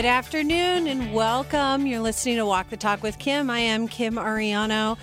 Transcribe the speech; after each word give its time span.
Good 0.00 0.06
afternoon 0.06 0.86
and 0.86 1.12
welcome. 1.12 1.86
You're 1.86 2.00
listening 2.00 2.36
to 2.36 2.46
Walk 2.46 2.70
the 2.70 2.78
Talk 2.78 3.02
with 3.02 3.18
Kim. 3.18 3.50
I 3.50 3.58
am 3.58 3.86
Kim 3.86 4.14
Ariano. 4.14 4.96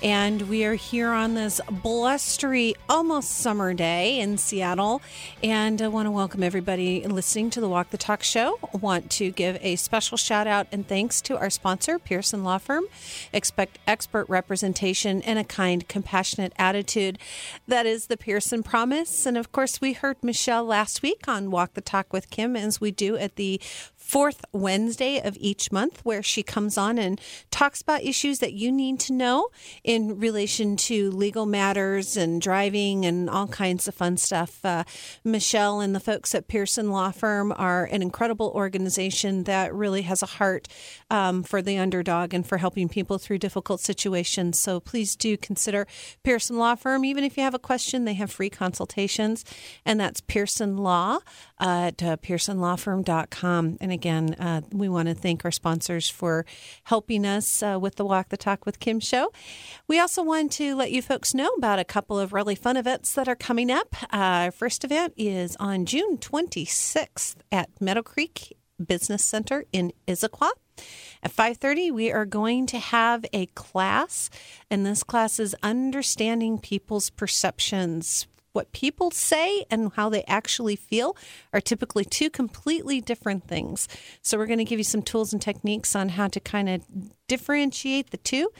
And 0.00 0.42
we 0.50 0.66
are 0.66 0.74
here 0.74 1.08
on 1.08 1.32
this 1.32 1.62
blustery, 1.82 2.74
almost 2.90 3.30
summer 3.30 3.72
day 3.72 4.20
in 4.20 4.36
Seattle. 4.36 5.00
And 5.42 5.80
I 5.80 5.88
want 5.88 6.06
to 6.06 6.10
welcome 6.10 6.42
everybody 6.42 7.06
listening 7.06 7.48
to 7.50 7.60
the 7.62 7.68
Walk 7.70 7.88
the 7.88 7.96
Talk 7.96 8.22
show. 8.22 8.58
I 8.62 8.76
want 8.76 9.10
to 9.12 9.30
give 9.30 9.56
a 9.62 9.76
special 9.76 10.18
shout 10.18 10.46
out 10.46 10.66
and 10.70 10.86
thanks 10.86 11.22
to 11.22 11.38
our 11.38 11.48
sponsor, 11.48 11.98
Pearson 11.98 12.44
Law 12.44 12.58
Firm. 12.58 12.84
Expect 13.32 13.78
expert 13.86 14.28
representation 14.28 15.22
and 15.22 15.38
a 15.38 15.44
kind, 15.44 15.88
compassionate 15.88 16.52
attitude. 16.58 17.18
That 17.66 17.86
is 17.86 18.08
the 18.08 18.18
Pearson 18.18 18.62
promise. 18.62 19.24
And 19.24 19.38
of 19.38 19.52
course, 19.52 19.80
we 19.80 19.94
heard 19.94 20.18
Michelle 20.22 20.64
last 20.64 21.00
week 21.00 21.26
on 21.26 21.50
Walk 21.50 21.72
the 21.72 21.80
Talk 21.80 22.12
with 22.12 22.28
Kim, 22.28 22.56
as 22.56 22.78
we 22.78 22.90
do 22.90 23.16
at 23.16 23.36
the 23.36 23.58
fourth 24.04 24.44
Wednesday 24.52 25.18
of 25.18 25.36
each 25.40 25.72
month, 25.72 26.04
where 26.04 26.22
she 26.22 26.42
comes 26.42 26.76
on 26.76 26.98
and 26.98 27.18
talks 27.50 27.80
about 27.80 28.02
issues 28.02 28.38
that 28.38 28.52
you 28.52 28.70
need 28.70 29.00
to 29.00 29.14
know 29.14 29.48
in 29.82 30.18
relation 30.20 30.76
to 30.76 31.10
legal 31.10 31.46
matters 31.46 32.14
and 32.14 32.40
driving 32.40 33.06
and 33.06 33.30
all 33.30 33.46
kinds 33.46 33.88
of 33.88 33.94
fun 33.94 34.18
stuff. 34.18 34.62
Uh, 34.62 34.84
Michelle 35.24 35.80
and 35.80 35.94
the 35.94 36.00
folks 36.00 36.34
at 36.34 36.48
Pearson 36.48 36.90
Law 36.90 37.12
Firm 37.12 37.52
are 37.56 37.86
an 37.86 38.02
incredible 38.02 38.52
organization 38.54 39.44
that 39.44 39.74
really 39.74 40.02
has 40.02 40.22
a 40.22 40.26
heart 40.26 40.68
um, 41.10 41.42
for 41.42 41.62
the 41.62 41.78
underdog 41.78 42.34
and 42.34 42.46
for 42.46 42.58
helping 42.58 42.90
people 42.90 43.16
through 43.16 43.38
difficult 43.38 43.80
situations. 43.80 44.58
So 44.58 44.80
please 44.80 45.16
do 45.16 45.38
consider 45.38 45.86
Pearson 46.22 46.58
Law 46.58 46.74
Firm. 46.74 47.06
Even 47.06 47.24
if 47.24 47.38
you 47.38 47.42
have 47.42 47.54
a 47.54 47.58
question, 47.58 48.04
they 48.04 48.14
have 48.14 48.30
free 48.30 48.50
consultations, 48.50 49.46
and 49.86 49.98
that's 49.98 50.20
Pearson 50.20 50.76
Law 50.76 51.20
at 51.58 52.02
uh, 52.02 52.18
pearsonlawfirm.com. 52.18 53.78
And 53.80 53.93
again, 53.94 54.34
uh, 54.34 54.60
we 54.72 54.88
want 54.88 55.08
to 55.08 55.14
thank 55.14 55.44
our 55.44 55.50
sponsors 55.50 56.10
for 56.10 56.44
helping 56.82 57.24
us 57.24 57.62
uh, 57.62 57.78
with 57.80 57.96
the 57.96 58.04
Walk 58.04 58.28
the 58.28 58.36
Talk 58.36 58.66
with 58.66 58.80
Kim 58.80 59.00
show. 59.00 59.32
We 59.88 59.98
also 59.98 60.22
want 60.22 60.52
to 60.52 60.74
let 60.74 60.92
you 60.92 61.00
folks 61.00 61.32
know 61.32 61.48
about 61.56 61.78
a 61.78 61.84
couple 61.84 62.18
of 62.18 62.32
really 62.32 62.54
fun 62.54 62.76
events 62.76 63.14
that 63.14 63.28
are 63.28 63.36
coming 63.36 63.70
up. 63.70 63.94
Uh, 64.12 64.44
our 64.44 64.50
first 64.50 64.84
event 64.84 65.14
is 65.16 65.56
on 65.56 65.86
June 65.86 66.18
26th 66.18 67.36
at 67.50 67.70
Meadow 67.80 68.02
Creek 68.02 68.56
Business 68.84 69.24
Center 69.24 69.64
in 69.72 69.92
Issaquah. 70.06 70.50
At 71.22 71.30
5:30 71.30 71.92
we 71.92 72.10
are 72.10 72.26
going 72.26 72.66
to 72.66 72.78
have 72.78 73.24
a 73.32 73.46
class 73.46 74.28
and 74.68 74.84
this 74.84 75.04
class 75.04 75.38
is 75.38 75.54
understanding 75.62 76.58
people's 76.58 77.10
perceptions 77.10 78.26
what 78.54 78.72
people 78.72 79.10
say 79.10 79.66
and 79.70 79.92
how 79.94 80.08
they 80.08 80.24
actually 80.24 80.76
feel 80.76 81.16
are 81.52 81.60
typically 81.60 82.04
two 82.04 82.30
completely 82.30 83.00
different 83.00 83.46
things. 83.46 83.86
So, 84.22 84.38
we're 84.38 84.46
going 84.46 84.58
to 84.58 84.64
give 84.64 84.80
you 84.80 84.84
some 84.84 85.02
tools 85.02 85.32
and 85.32 85.42
techniques 85.42 85.94
on 85.94 86.10
how 86.10 86.28
to 86.28 86.40
kind 86.40 86.68
of 86.68 86.84
differentiate 87.28 88.10
the 88.10 88.16
two, 88.16 88.50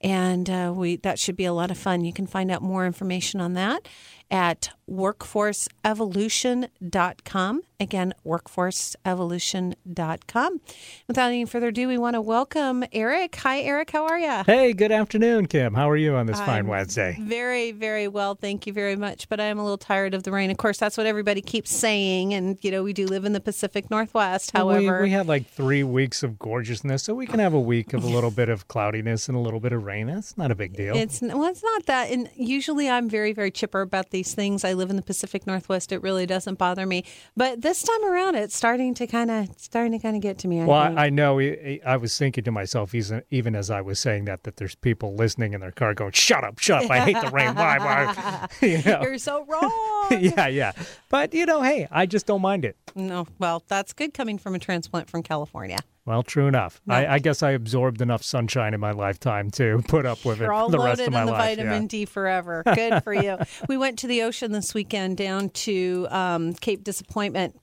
and 0.00 0.50
uh, 0.50 0.72
we 0.74 0.96
that 0.96 1.18
should 1.18 1.36
be 1.36 1.44
a 1.44 1.52
lot 1.52 1.70
of 1.70 1.78
fun. 1.78 2.04
You 2.04 2.12
can 2.12 2.26
find 2.26 2.50
out 2.50 2.62
more 2.62 2.86
information 2.86 3.40
on 3.40 3.52
that 3.54 3.86
at 4.32 4.70
workforceevolution.com. 4.90 7.62
Again, 7.78 8.14
workforceevolution.com. 8.24 10.60
Without 11.08 11.26
any 11.26 11.44
further 11.44 11.68
ado, 11.68 11.86
we 11.88 11.98
want 11.98 12.14
to 12.14 12.20
welcome 12.20 12.84
Eric. 12.92 13.34
Hi, 13.36 13.60
Eric. 13.60 13.90
How 13.90 14.06
are 14.06 14.18
you? 14.18 14.42
Hey, 14.46 14.72
good 14.72 14.92
afternoon, 14.92 15.46
Kim. 15.46 15.74
How 15.74 15.90
are 15.90 15.96
you 15.96 16.14
on 16.14 16.26
this 16.26 16.38
I'm 16.38 16.46
fine 16.46 16.68
Wednesday? 16.68 17.18
Very, 17.20 17.72
very 17.72 18.06
well. 18.06 18.36
Thank 18.36 18.68
you 18.68 18.72
very 18.72 18.94
much. 18.94 19.28
But 19.28 19.40
I 19.40 19.46
am 19.46 19.58
a 19.58 19.62
little 19.62 19.78
tired 19.78 20.14
of 20.14 20.22
the 20.22 20.30
rain. 20.30 20.50
Of 20.50 20.58
course, 20.58 20.78
that's 20.78 20.96
what 20.96 21.06
everybody 21.06 21.42
keeps 21.42 21.74
saying. 21.74 22.34
And, 22.34 22.56
you 22.62 22.70
know, 22.70 22.84
we 22.84 22.92
do 22.92 23.06
live 23.06 23.24
in 23.24 23.32
the 23.32 23.40
Pacific 23.40 23.90
Northwest. 23.90 24.52
However, 24.52 24.98
we, 24.98 25.04
we 25.04 25.10
have 25.10 25.26
like 25.28 25.48
three 25.48 25.82
weeks 25.82 26.22
of 26.22 26.38
gorgeousness, 26.38 27.02
so 27.02 27.14
we 27.14 27.26
can 27.26 27.40
have 27.40 27.54
a 27.54 27.60
week 27.60 27.94
of 27.94 28.04
a 28.04 28.08
little 28.08 28.30
bit 28.30 28.48
of 28.48 28.68
cloudiness 28.68 29.28
and 29.28 29.36
a 29.36 29.40
little 29.40 29.60
bit 29.60 29.72
of 29.72 29.82
rain. 29.84 30.06
That's 30.06 30.38
not 30.38 30.52
a 30.52 30.54
big 30.54 30.76
deal. 30.76 30.96
It's, 30.96 31.20
well, 31.20 31.44
it's 31.44 31.64
not 31.64 31.86
that. 31.86 32.10
And 32.10 32.30
usually 32.36 32.88
I'm 32.88 33.08
very, 33.08 33.32
very 33.32 33.50
chipper 33.50 33.80
about 33.80 34.10
these 34.10 34.21
things. 34.22 34.64
I 34.64 34.72
live 34.72 34.90
in 34.90 34.96
the 34.96 35.02
Pacific 35.02 35.46
Northwest. 35.46 35.92
It 35.92 36.02
really 36.02 36.26
doesn't 36.26 36.58
bother 36.58 36.86
me. 36.86 37.04
But 37.36 37.62
this 37.62 37.82
time 37.82 38.04
around, 38.04 38.36
it's 38.36 38.56
starting 38.56 38.94
to 38.94 39.06
kind 39.06 39.30
of 39.30 39.48
starting 39.56 39.92
to 39.92 39.98
kind 39.98 40.16
of 40.16 40.22
get 40.22 40.38
to 40.38 40.48
me. 40.48 40.60
I 40.60 40.64
well, 40.64 40.86
think. 40.86 40.98
I 40.98 41.10
know. 41.10 41.40
I 41.40 41.96
was 41.96 42.16
thinking 42.16 42.44
to 42.44 42.52
myself, 42.52 42.94
even 42.94 43.54
as 43.54 43.70
I 43.70 43.80
was 43.80 43.98
saying 43.98 44.26
that, 44.26 44.44
that 44.44 44.56
there's 44.56 44.74
people 44.74 45.14
listening 45.14 45.52
in 45.52 45.60
their 45.60 45.72
car 45.72 45.94
going, 45.94 46.12
"Shut 46.12 46.44
up, 46.44 46.58
shut 46.58 46.84
up! 46.84 46.90
I 46.90 47.00
hate 47.00 47.20
the 47.20 47.30
rain. 47.30 47.54
Why, 47.54 47.78
why?" 47.78 48.48
You 48.62 48.82
know? 48.82 49.02
You're 49.02 49.18
so 49.18 49.44
wrong. 49.46 50.06
yeah, 50.10 50.46
yeah. 50.46 50.72
But 51.08 51.34
you 51.34 51.46
know, 51.46 51.62
hey, 51.62 51.88
I 51.90 52.06
just 52.06 52.26
don't 52.26 52.42
mind 52.42 52.64
it. 52.64 52.76
No, 52.94 53.26
well, 53.38 53.62
that's 53.68 53.92
good 53.92 54.14
coming 54.14 54.38
from 54.38 54.54
a 54.54 54.58
transplant 54.58 55.10
from 55.10 55.22
California. 55.22 55.78
Well, 56.04 56.24
true 56.24 56.48
enough. 56.48 56.80
No. 56.84 56.96
I, 56.96 57.14
I, 57.14 57.18
guess 57.20 57.44
I 57.44 57.52
absorbed 57.52 58.02
enough 58.02 58.24
sunshine 58.24 58.74
in 58.74 58.80
my 58.80 58.90
lifetime 58.90 59.50
to 59.52 59.80
put 59.88 60.04
up 60.04 60.24
with 60.24 60.40
You're 60.40 60.50
it 60.50 60.54
all 60.54 60.68
the 60.68 60.80
rest 60.80 61.00
of 61.00 61.12
my 61.12 61.20
on 61.20 61.26
the 61.26 61.32
life. 61.32 61.56
vitamin 61.56 61.82
yeah. 61.82 61.88
D 61.88 62.04
forever. 62.06 62.64
Good 62.74 63.04
for 63.04 63.14
you. 63.14 63.38
we 63.68 63.76
went 63.76 64.00
to 64.00 64.08
the 64.08 64.22
ocean 64.22 64.50
this 64.50 64.74
weekend 64.74 65.16
down 65.16 65.50
to 65.50 66.08
um, 66.10 66.54
Cape 66.54 66.82
Disappointment 66.82 67.56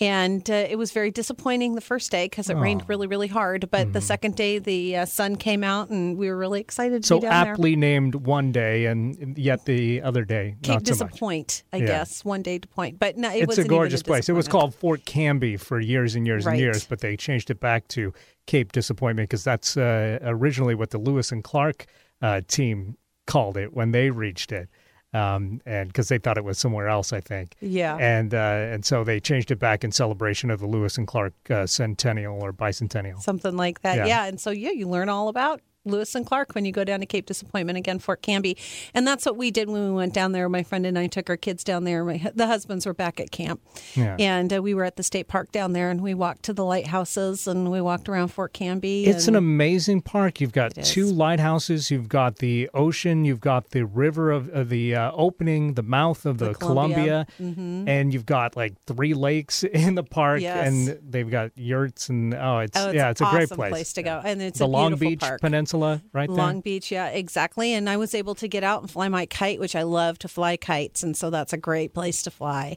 and 0.00 0.50
uh, 0.50 0.54
it 0.54 0.76
was 0.76 0.90
very 0.90 1.12
disappointing 1.12 1.76
the 1.76 1.80
first 1.80 2.10
day 2.10 2.26
because 2.26 2.50
it 2.50 2.56
oh. 2.56 2.60
rained 2.60 2.88
really, 2.88 3.06
really 3.06 3.28
hard. 3.28 3.70
But 3.70 3.84
mm-hmm. 3.84 3.92
the 3.92 4.00
second 4.00 4.34
day, 4.34 4.58
the 4.58 4.96
uh, 4.96 5.06
sun 5.06 5.36
came 5.36 5.62
out, 5.62 5.88
and 5.88 6.18
we 6.18 6.28
were 6.28 6.36
really 6.36 6.60
excited 6.60 7.02
to 7.04 7.06
so 7.06 7.24
aptly 7.24 7.72
there. 7.72 7.80
named 7.80 8.14
one 8.16 8.50
day, 8.50 8.86
and 8.86 9.38
yet 9.38 9.64
the 9.66 10.02
other 10.02 10.24
day, 10.24 10.56
Cape 10.62 10.74
not 10.74 10.86
so 10.86 10.92
Disappoint, 10.92 11.62
I 11.72 11.76
yeah. 11.76 11.86
guess, 11.86 12.24
one 12.24 12.42
day 12.42 12.58
to 12.58 12.66
point. 12.66 12.98
But 12.98 13.16
no, 13.16 13.30
it 13.30 13.44
it's 13.44 13.58
a 13.58 13.64
gorgeous 13.64 14.00
a 14.00 14.04
place. 14.04 14.28
It 14.28 14.32
was 14.32 14.48
called 14.48 14.74
Fort 14.74 15.04
Canby 15.04 15.56
for 15.58 15.78
years 15.78 16.16
and 16.16 16.26
years 16.26 16.44
right. 16.44 16.52
and 16.52 16.60
years, 16.60 16.84
but 16.84 17.00
they 17.00 17.16
changed 17.16 17.50
it 17.50 17.60
back 17.60 17.86
to 17.88 18.12
Cape 18.46 18.72
Disappointment 18.72 19.28
because 19.28 19.44
that's 19.44 19.76
uh, 19.76 20.18
originally 20.22 20.74
what 20.74 20.90
the 20.90 20.98
Lewis 20.98 21.30
and 21.30 21.44
Clark 21.44 21.86
uh, 22.20 22.40
team 22.48 22.96
called 23.26 23.56
it 23.56 23.72
when 23.72 23.92
they 23.92 24.10
reached 24.10 24.50
it 24.50 24.68
um, 25.14 25.60
and 25.64 25.88
because 25.88 26.08
they 26.08 26.18
thought 26.18 26.36
it 26.36 26.44
was 26.44 26.58
somewhere 26.58 26.88
else, 26.88 27.12
I 27.12 27.20
think. 27.20 27.54
Yeah. 27.60 27.96
And 27.96 28.34
uh, 28.34 28.72
and 28.72 28.84
so 28.84 29.04
they 29.04 29.20
changed 29.20 29.50
it 29.50 29.58
back 29.58 29.84
in 29.84 29.92
celebration 29.92 30.50
of 30.50 30.60
the 30.60 30.66
Lewis 30.66 30.98
and 30.98 31.06
Clark 31.06 31.32
uh, 31.50 31.66
centennial 31.66 32.42
or 32.42 32.52
bicentennial, 32.52 33.20
something 33.20 33.56
like 33.56 33.80
that. 33.82 33.98
Yeah. 33.98 34.06
yeah. 34.06 34.24
And 34.26 34.40
so 34.40 34.50
yeah, 34.50 34.70
you 34.70 34.88
learn 34.88 35.08
all 35.08 35.28
about 35.28 35.60
Lewis 35.84 36.14
and 36.14 36.26
Clark 36.26 36.54
when 36.54 36.64
you 36.64 36.72
go 36.72 36.84
down 36.84 37.00
to 37.00 37.06
Cape 37.06 37.26
Disappointment 37.26 37.78
again, 37.78 37.98
Fort 37.98 38.22
Canby, 38.22 38.56
and 38.94 39.06
that's 39.06 39.26
what 39.26 39.36
we 39.36 39.50
did 39.50 39.68
when 39.68 39.88
we 39.88 39.94
went 39.94 40.14
down 40.14 40.32
there. 40.32 40.48
My 40.48 40.62
friend 40.62 40.86
and 40.86 40.98
I 40.98 41.06
took 41.06 41.28
our 41.28 41.36
kids 41.36 41.62
down 41.62 41.84
there. 41.84 42.04
My, 42.04 42.30
the 42.34 42.46
husbands 42.46 42.86
were 42.86 42.94
back 42.94 43.20
at 43.20 43.30
camp, 43.30 43.60
yeah. 43.94 44.16
and 44.18 44.52
uh, 44.52 44.62
we 44.62 44.74
were 44.74 44.84
at 44.84 44.96
the 44.96 45.02
state 45.02 45.28
park 45.28 45.52
down 45.52 45.72
there, 45.72 45.90
and 45.90 46.00
we 46.00 46.14
walked 46.14 46.44
to 46.44 46.52
the 46.52 46.64
lighthouses 46.64 47.46
and 47.46 47.70
we 47.70 47.80
walked 47.80 48.08
around 48.08 48.28
Fort 48.28 48.52
Canby. 48.52 49.04
It's 49.06 49.28
an 49.28 49.36
amazing 49.36 50.02
park. 50.02 50.40
You've 50.40 50.52
got 50.52 50.74
two 50.74 51.06
lighthouses. 51.06 51.90
You've 51.90 52.08
got 52.08 52.36
the 52.36 52.70
ocean. 52.72 53.24
You've 53.24 53.40
got 53.40 53.70
the 53.70 53.84
river 53.84 54.30
of, 54.30 54.48
of 54.50 54.70
the 54.70 54.94
uh, 54.94 55.12
opening, 55.12 55.74
the 55.74 55.82
mouth 55.82 56.24
of 56.24 56.38
the, 56.38 56.48
the 56.48 56.54
Columbia, 56.54 57.26
Columbia. 57.36 57.52
Mm-hmm. 57.62 57.88
and 57.88 58.12
you've 58.14 58.26
got 58.26 58.56
like 58.56 58.74
three 58.86 59.14
lakes 59.14 59.62
in 59.64 59.94
the 59.94 60.04
park, 60.04 60.40
yes. 60.40 60.66
and 60.66 60.98
they've 61.08 61.30
got 61.30 61.50
yurts 61.56 62.08
and 62.08 62.34
oh, 62.34 62.58
it's, 62.60 62.76
oh, 62.76 62.88
it's 62.88 62.94
yeah, 62.94 63.10
it's 63.10 63.20
a 63.20 63.26
great 63.26 63.50
place. 63.50 63.70
place 63.70 63.92
to 63.94 64.02
go, 64.02 64.20
and 64.24 64.40
it's 64.40 64.58
the 64.58 64.66
Long 64.68 64.96
Beach 64.96 65.20
park. 65.20 65.40
Peninsula 65.40 65.73
Peninsula, 65.74 66.02
right 66.12 66.28
there. 66.28 66.36
Long 66.36 66.60
Beach, 66.60 66.90
yeah, 66.90 67.08
exactly. 67.08 67.72
And 67.72 67.88
I 67.88 67.96
was 67.96 68.14
able 68.14 68.34
to 68.36 68.48
get 68.48 68.64
out 68.64 68.82
and 68.82 68.90
fly 68.90 69.08
my 69.08 69.26
kite, 69.26 69.60
which 69.60 69.76
I 69.76 69.82
love 69.82 70.18
to 70.20 70.28
fly 70.28 70.56
kites, 70.56 71.02
and 71.02 71.16
so 71.16 71.30
that's 71.30 71.52
a 71.52 71.56
great 71.56 71.94
place 71.94 72.22
to 72.22 72.30
fly. 72.30 72.76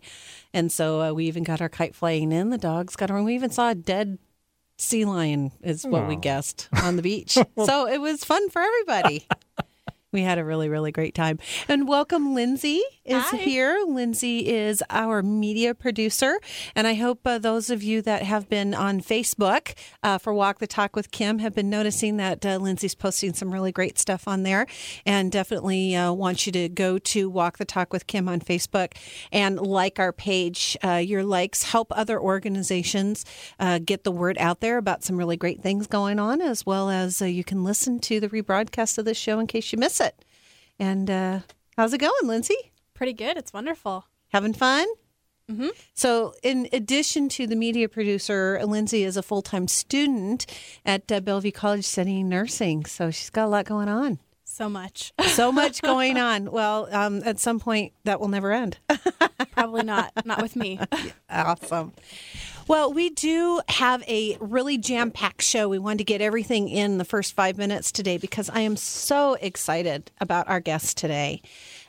And 0.53 0.71
so 0.71 1.01
uh, 1.01 1.11
we 1.13 1.25
even 1.25 1.43
got 1.43 1.61
our 1.61 1.69
kite 1.69 1.95
flying 1.95 2.31
in. 2.31 2.49
The 2.49 2.57
dogs 2.57 2.95
got 2.95 3.11
around. 3.11 3.25
We 3.25 3.35
even 3.35 3.51
saw 3.51 3.69
a 3.69 3.75
dead 3.75 4.17
sea 4.77 5.05
lion, 5.05 5.51
is 5.61 5.85
what 5.85 6.07
we 6.07 6.15
guessed 6.15 6.69
on 6.83 6.95
the 6.95 7.01
beach. 7.01 7.37
so 7.65 7.87
it 7.87 7.99
was 7.99 8.23
fun 8.23 8.49
for 8.49 8.61
everybody. 8.61 9.25
We 10.13 10.21
had 10.21 10.37
a 10.37 10.45
really, 10.45 10.69
really 10.69 10.93
great 10.93 11.13
time. 11.13 11.37
And 11.67 11.85
welcome, 11.85 12.33
Lindsay 12.33 12.81
is 13.03 13.23
Hi. 13.23 13.37
here. 13.37 13.83
Lindsay 13.85 14.47
is 14.47 14.81
our 14.89 15.21
media 15.21 15.75
producer. 15.75 16.39
And 16.75 16.87
I 16.87 16.93
hope 16.93 17.27
uh, 17.27 17.39
those 17.39 17.69
of 17.69 17.83
you 17.83 18.01
that 18.03 18.23
have 18.23 18.47
been 18.47 18.73
on 18.73 19.01
Facebook 19.01 19.73
uh, 20.03 20.17
for 20.17 20.33
Walk 20.33 20.59
the 20.59 20.67
Talk 20.67 20.95
with 20.95 21.11
Kim 21.11 21.39
have 21.39 21.53
been 21.53 21.69
noticing 21.69 22.15
that 22.17 22.45
uh, 22.45 22.55
Lindsay's 22.55 22.95
posting 22.95 23.33
some 23.33 23.53
really 23.53 23.73
great 23.73 23.99
stuff 23.99 24.29
on 24.29 24.43
there. 24.43 24.65
And 25.05 25.29
definitely 25.29 25.93
uh, 25.93 26.13
want 26.13 26.45
you 26.45 26.53
to 26.53 26.69
go 26.69 26.97
to 26.99 27.29
Walk 27.29 27.57
the 27.57 27.65
Talk 27.65 27.91
with 27.91 28.07
Kim 28.07 28.29
on 28.29 28.39
Facebook 28.39 28.93
and 29.33 29.59
like 29.59 29.99
our 29.99 30.13
page. 30.13 30.77
Uh, 30.81 30.93
your 30.93 31.25
likes 31.25 31.63
help 31.63 31.91
other 31.91 32.17
organizations 32.17 33.25
uh, 33.59 33.79
get 33.79 34.05
the 34.05 34.11
word 34.13 34.37
out 34.39 34.61
there 34.61 34.77
about 34.77 35.03
some 35.03 35.17
really 35.17 35.35
great 35.35 35.61
things 35.61 35.85
going 35.85 36.17
on, 36.17 36.39
as 36.39 36.65
well 36.65 36.89
as 36.89 37.21
you 37.21 37.43
can 37.43 37.65
listen 37.65 37.99
to 37.99 38.21
the 38.21 38.29
rebroadcast 38.29 38.97
of 38.97 39.03
this 39.03 39.17
show 39.17 39.37
in 39.39 39.47
case 39.47 39.73
you 39.73 39.77
miss 39.77 39.99
it. 39.99 40.06
And 40.79 41.09
uh, 41.09 41.39
how's 41.75 41.93
it 41.93 41.99
going, 41.99 42.13
Lindsay? 42.27 42.71
Pretty 42.93 43.13
good. 43.13 43.37
It's 43.37 43.53
wonderful. 43.53 44.05
Having 44.29 44.53
fun? 44.53 44.87
Mm-hmm. 45.49 45.69
So, 45.93 46.33
in 46.43 46.67
addition 46.73 47.29
to 47.29 47.47
the 47.47 47.55
media 47.55 47.87
producer, 47.87 48.59
Lindsay 48.65 49.03
is 49.03 49.15
a 49.15 49.23
full 49.23 49.41
time 49.41 49.67
student 49.69 50.45
at 50.85 51.09
uh, 51.09 51.21
Bellevue 51.21 51.53
College 51.53 51.85
studying 51.85 52.27
nursing. 52.27 52.85
So, 52.85 53.11
she's 53.11 53.29
got 53.29 53.45
a 53.45 53.47
lot 53.47 53.65
going 53.65 53.87
on. 53.87 54.19
So 54.43 54.67
much. 54.67 55.13
so 55.27 55.51
much 55.51 55.81
going 55.81 56.17
on. 56.17 56.51
Well, 56.51 56.89
um, 56.91 57.21
at 57.23 57.39
some 57.39 57.59
point, 57.59 57.93
that 58.05 58.19
will 58.19 58.27
never 58.27 58.51
end. 58.51 58.79
Probably 59.51 59.83
not. 59.83 60.11
Not 60.25 60.41
with 60.41 60.55
me. 60.55 60.79
awesome. 61.29 61.93
Well, 62.67 62.91
we 62.91 63.11
do 63.11 63.61
have 63.69 64.03
a 64.09 64.35
really 64.41 64.77
jam 64.77 65.09
packed 65.11 65.41
show. 65.41 65.69
We 65.69 65.79
wanted 65.79 65.99
to 65.99 66.03
get 66.03 66.19
everything 66.19 66.67
in 66.67 66.97
the 66.97 67.05
first 67.05 67.33
five 67.33 67.57
minutes 67.57 67.93
today 67.93 68.17
because 68.17 68.49
I 68.49 68.59
am 68.59 68.75
so 68.75 69.35
excited 69.35 70.11
about 70.19 70.49
our 70.49 70.59
guest 70.59 70.97
today. 70.97 71.41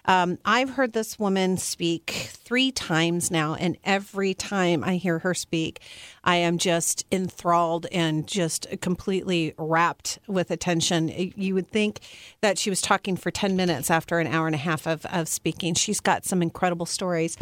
Um, 0.04 0.38
I've 0.44 0.70
heard 0.70 0.92
this 0.92 1.18
woman 1.18 1.56
speak 1.56 2.28
three 2.30 2.70
times 2.70 3.28
now, 3.28 3.56
and 3.56 3.76
every 3.82 4.34
time 4.34 4.84
I 4.84 4.98
hear 4.98 5.18
her 5.18 5.34
speak, 5.34 5.80
I 6.22 6.36
am 6.36 6.58
just 6.58 7.04
enthralled 7.10 7.86
and 7.90 8.28
just 8.28 8.68
completely 8.80 9.54
wrapped 9.58 10.20
with 10.28 10.52
attention. 10.52 11.08
You 11.08 11.54
would 11.54 11.72
think 11.72 11.98
that 12.40 12.56
she 12.56 12.70
was 12.70 12.80
talking 12.80 13.16
for 13.16 13.32
10 13.32 13.56
minutes 13.56 13.90
after 13.90 14.20
an 14.20 14.28
hour 14.28 14.46
and 14.46 14.54
a 14.54 14.58
half 14.58 14.86
of, 14.86 15.04
of 15.06 15.26
speaking. 15.26 15.74
She's 15.74 15.98
got 15.98 16.24
some 16.24 16.40
incredible 16.40 16.86
stories. 16.86 17.36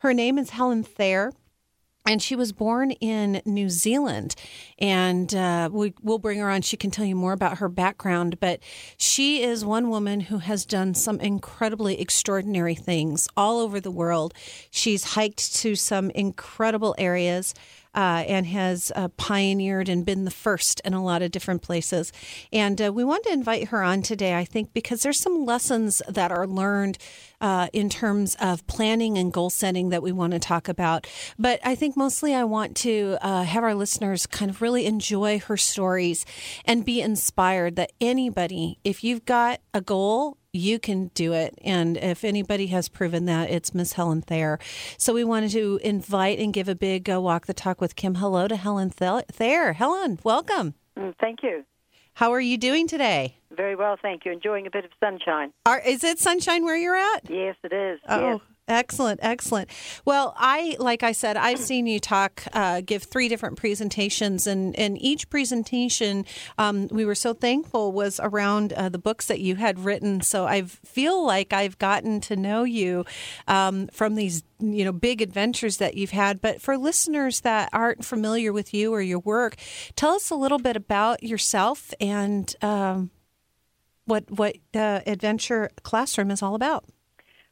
Her 0.00 0.12
name 0.12 0.38
is 0.38 0.50
Helen 0.50 0.82
Thayer 0.82 1.32
and 2.06 2.22
she 2.22 2.34
was 2.34 2.52
born 2.52 2.92
in 2.92 3.42
New 3.44 3.68
Zealand. 3.68 4.34
And 4.78 5.34
uh, 5.34 5.68
we, 5.72 5.92
will 6.02 6.18
bring 6.18 6.38
her 6.38 6.50
on. 6.50 6.62
She 6.62 6.76
can 6.76 6.90
tell 6.90 7.04
you 7.04 7.14
more 7.14 7.32
about 7.32 7.58
her 7.58 7.68
background. 7.68 8.40
But 8.40 8.60
she 8.96 9.42
is 9.42 9.64
one 9.64 9.90
woman 9.90 10.20
who 10.20 10.38
has 10.38 10.64
done 10.64 10.94
some 10.94 11.20
incredibly 11.20 12.00
extraordinary 12.00 12.74
things 12.74 13.28
all 13.36 13.60
over 13.60 13.80
the 13.80 13.90
world. 13.90 14.34
She's 14.70 15.04
hiked 15.04 15.54
to 15.56 15.74
some 15.74 16.10
incredible 16.10 16.94
areas 16.98 17.54
uh, 17.94 18.24
and 18.26 18.46
has 18.46 18.92
uh, 18.94 19.08
pioneered 19.16 19.88
and 19.88 20.04
been 20.04 20.24
the 20.24 20.30
first 20.30 20.80
in 20.84 20.94
a 20.94 21.02
lot 21.02 21.22
of 21.22 21.30
different 21.30 21.62
places. 21.62 22.12
And 22.52 22.80
uh, 22.80 22.92
we 22.92 23.04
wanted 23.04 23.28
to 23.28 23.32
invite 23.32 23.68
her 23.68 23.82
on 23.82 24.02
today, 24.02 24.34
I 24.34 24.44
think, 24.44 24.72
because 24.72 25.02
there's 25.02 25.20
some 25.20 25.44
lessons 25.44 26.02
that 26.08 26.30
are 26.30 26.46
learned 26.46 26.98
uh, 27.40 27.68
in 27.72 27.88
terms 27.88 28.36
of 28.40 28.66
planning 28.66 29.16
and 29.16 29.32
goal 29.32 29.50
setting 29.50 29.88
that 29.88 30.02
we 30.02 30.12
want 30.12 30.32
to 30.32 30.38
talk 30.38 30.68
about. 30.68 31.06
But 31.38 31.60
I 31.64 31.74
think 31.74 31.96
mostly 31.96 32.34
I 32.34 32.44
want 32.44 32.76
to 32.78 33.16
uh, 33.20 33.44
have 33.44 33.64
our 33.64 33.74
listeners 33.74 34.26
kind 34.26 34.50
of 34.50 34.60
really 34.60 34.86
enjoy 34.86 35.40
her 35.40 35.56
stories 35.56 36.26
and 36.64 36.84
be 36.84 37.00
inspired 37.00 37.76
that 37.76 37.92
anybody, 38.00 38.78
if 38.84 39.02
you've 39.02 39.24
got 39.24 39.60
a 39.72 39.80
goal 39.80 40.36
you 40.52 40.78
can 40.78 41.08
do 41.14 41.32
it. 41.32 41.58
And 41.64 41.96
if 41.96 42.24
anybody 42.24 42.68
has 42.68 42.88
proven 42.88 43.26
that, 43.26 43.50
it's 43.50 43.74
Miss 43.74 43.94
Helen 43.94 44.22
Thayer. 44.22 44.58
So 44.98 45.14
we 45.14 45.24
wanted 45.24 45.52
to 45.52 45.80
invite 45.82 46.38
and 46.38 46.52
give 46.52 46.68
a 46.68 46.74
big 46.74 47.08
uh, 47.08 47.20
walk 47.20 47.46
the 47.46 47.54
talk 47.54 47.80
with 47.80 47.96
Kim. 47.96 48.16
Hello 48.16 48.48
to 48.48 48.56
Helen 48.56 48.90
Thayer. 48.90 49.72
Helen, 49.72 50.18
welcome. 50.24 50.74
Mm, 50.98 51.14
thank 51.20 51.42
you. 51.42 51.64
How 52.14 52.32
are 52.32 52.40
you 52.40 52.58
doing 52.58 52.86
today? 52.86 53.36
Very 53.56 53.76
well, 53.76 53.96
thank 54.00 54.24
you. 54.24 54.32
Enjoying 54.32 54.66
a 54.66 54.70
bit 54.70 54.84
of 54.84 54.90
sunshine. 55.00 55.52
Are, 55.64 55.80
is 55.80 56.04
it 56.04 56.18
sunshine 56.18 56.64
where 56.64 56.76
you're 56.76 56.96
at? 56.96 57.30
Yes, 57.30 57.56
it 57.62 57.72
is. 57.72 58.00
Oh, 58.08 58.32
yes. 58.32 58.40
Excellent, 58.70 59.18
excellent. 59.20 59.68
Well, 60.04 60.32
I 60.36 60.76
like 60.78 61.02
I 61.02 61.10
said, 61.10 61.36
I've 61.36 61.58
seen 61.58 61.88
you 61.88 61.98
talk, 61.98 62.44
uh, 62.52 62.82
give 62.82 63.02
three 63.02 63.28
different 63.28 63.58
presentations, 63.58 64.46
and 64.46 64.78
and 64.78 64.96
each 65.02 65.28
presentation, 65.28 66.24
um, 66.56 66.86
we 66.92 67.04
were 67.04 67.16
so 67.16 67.34
thankful 67.34 67.90
was 67.90 68.20
around 68.22 68.72
uh, 68.74 68.88
the 68.88 68.98
books 68.98 69.26
that 69.26 69.40
you 69.40 69.56
had 69.56 69.80
written. 69.80 70.20
So 70.20 70.46
I 70.46 70.62
feel 70.62 71.26
like 71.26 71.52
I've 71.52 71.78
gotten 71.78 72.20
to 72.22 72.36
know 72.36 72.62
you 72.62 73.04
um, 73.48 73.88
from 73.88 74.14
these 74.14 74.44
you 74.60 74.84
know 74.84 74.92
big 74.92 75.20
adventures 75.20 75.78
that 75.78 75.96
you've 75.96 76.10
had. 76.10 76.40
But 76.40 76.62
for 76.62 76.78
listeners 76.78 77.40
that 77.40 77.70
aren't 77.72 78.04
familiar 78.04 78.52
with 78.52 78.72
you 78.72 78.94
or 78.94 79.02
your 79.02 79.18
work, 79.18 79.56
tell 79.96 80.12
us 80.12 80.30
a 80.30 80.36
little 80.36 80.60
bit 80.60 80.76
about 80.76 81.24
yourself 81.24 81.92
and 82.00 82.54
um, 82.62 83.10
what 84.04 84.30
what 84.30 84.58
the 84.70 85.02
Adventure 85.08 85.70
Classroom 85.82 86.30
is 86.30 86.40
all 86.40 86.54
about. 86.54 86.84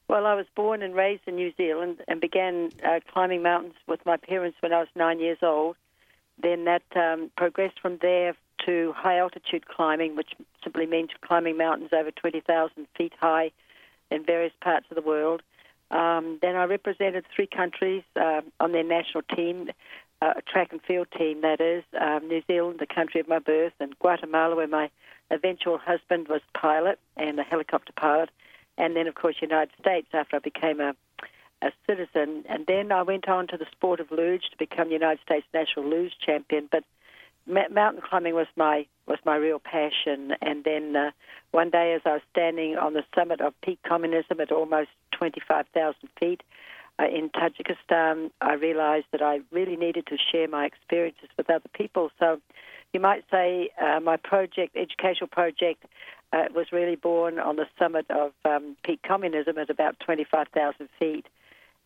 Well, 0.09 0.25
I 0.25 0.33
was 0.35 0.47
born 0.57 0.83
and 0.83 0.95
raised 0.95 1.23
in 1.27 1.37
New 1.37 1.53
Zealand 1.59 1.99
and 2.09 2.19
began 2.19 2.71
uh, 2.83 3.01
climbing 3.13 3.43
mountains 3.43 3.75
with 3.87 4.05
my 4.07 4.17
parents 4.17 4.57
when 4.61 4.73
I 4.73 4.79
was 4.79 4.89
nine 4.97 5.21
years 5.21 5.39
old. 5.43 5.77
Then 6.43 6.65
that 6.65 6.83
um, 6.97 7.31
progressed 7.37 7.79
from 7.81 7.99
there 8.01 8.35
to 8.65 8.95
high 8.97 9.19
altitude 9.19 9.69
climbing, 9.69 10.17
which 10.17 10.31
simply 10.65 10.87
means 10.87 11.11
climbing 11.21 11.59
mountains 11.59 11.91
over 11.93 12.11
20,000 12.11 12.87
feet 12.97 13.13
high 13.21 13.51
in 14.11 14.25
various 14.25 14.53
parts 14.63 14.87
of 14.91 14.95
the 14.95 15.03
world. 15.03 15.43
Um, 15.91 16.39
then 16.41 16.57
I 16.57 16.65
represented 16.65 17.27
three 17.35 17.47
countries 17.47 18.03
uh, 18.17 18.41
on 18.61 18.73
their 18.73 18.85
national 18.85 19.25
team, 19.37 19.69
uh, 20.23 20.35
a 20.39 20.43
track 20.43 20.69
and 20.73 20.81
field 20.83 21.09
team, 21.17 21.43
that 21.43 21.61
is, 21.61 21.85
um, 22.01 22.29
New 22.29 22.43
Zealand, 22.47 22.79
the 22.81 22.87
country 22.87 23.21
of 23.21 23.29
my 23.29 23.41
birth, 23.41 23.75
and 23.79 23.99
Guatemala, 23.99 24.57
where 24.57 24.69
my 24.69 24.89
eventual 25.31 25.77
husband 25.77 26.29
was 26.29 26.41
pilot 26.55 26.99
and 27.19 27.39
a 27.39 27.43
helicopter 27.43 27.93
pilot 27.95 28.31
and 28.79 28.95
then, 28.97 29.09
of 29.09 29.15
course, 29.17 29.37
United 29.43 29.73
States 29.81 30.09
after 30.15 30.37
I 30.37 30.39
became 30.39 30.81
a, 30.81 30.95
a 31.61 31.73
citizen. 31.87 32.45
And 32.49 32.65
then 32.67 32.93
I 32.93 33.03
went 33.03 33.29
on 33.29 33.49
to 33.49 33.57
the 33.57 33.67
sport 33.73 34.01
of 34.01 34.11
luge 34.11 34.45
to 34.51 34.57
become 34.57 34.91
United 34.91 35.21
States 35.25 35.47
national 35.53 35.91
luge 35.91 36.13
champion. 36.25 36.69
But 36.71 36.85
mountain 37.47 38.03
climbing 38.09 38.35
was 38.35 38.47
my 38.57 38.87
was 39.07 39.19
my 39.25 39.37
real 39.37 39.59
passion. 39.59 40.35
And 40.41 40.65
then 40.65 40.95
uh, 40.95 41.11
one 41.51 41.71
day, 41.71 41.95
as 41.95 42.03
I 42.05 42.15
was 42.15 42.23
standing 42.31 42.77
on 42.77 42.93
the 42.93 43.05
summit 43.15 43.41
of 43.41 43.53
peak 43.63 43.81
communism 43.87 44.41
at 44.41 44.53
almost 44.53 44.91
25,000 45.13 45.95
feet 46.21 46.43
uh, 46.99 47.07
in 47.07 47.31
Tajikistan, 47.31 48.31
I 48.41 48.53
realized 48.55 49.07
that 49.13 49.23
I 49.23 49.41
really 49.51 49.77
needed 49.77 50.07
to 50.09 50.17
share 50.31 50.47
my 50.47 50.67
experiences 50.67 51.31
with 51.37 51.51
other 51.51 51.69
people. 51.73 52.11
So 52.21 52.41
you 52.93 53.01
might 53.01 53.25
say 53.31 53.71
uh, 53.81 54.01
my 54.01 54.17
project, 54.17 54.77
educational 54.77 55.29
project, 55.29 55.85
uh, 56.33 56.45
was 56.55 56.73
really 56.73 56.97
born 56.97 57.39
on 57.39 57.57
the 57.57 57.67
summit 57.79 58.07
of 58.11 58.33
um, 58.45 58.77
peak 58.85 59.01
communism 59.07 59.59
at 59.59 59.71
about 59.71 59.99
25,000 60.01 60.89
feet. 60.99 61.27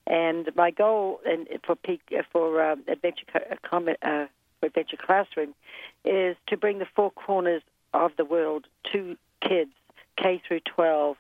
And 0.07 0.51
my 0.57 0.71
goal 0.71 1.21
in, 1.25 1.47
for 1.65 1.77
peak 1.77 2.01
uh, 2.17 2.23
for 2.33 2.63
um, 2.63 2.83
adventure 2.89 3.25
uh, 3.35 3.55
uh, 3.77 4.27
for 4.61 4.67
adventure 4.67 4.97
classroom 4.97 5.55
is 6.05 6.37
to 6.49 6.57
bring 6.57 6.81
the 6.81 6.89
four 6.97 7.11
corners 7.13 7.63
of 7.95 8.11
the 8.17 8.25
world 8.25 8.67
to 8.93 9.17
kids 9.41 9.71
K 10.17 10.43
through 10.47 10.61
12 10.61 11.17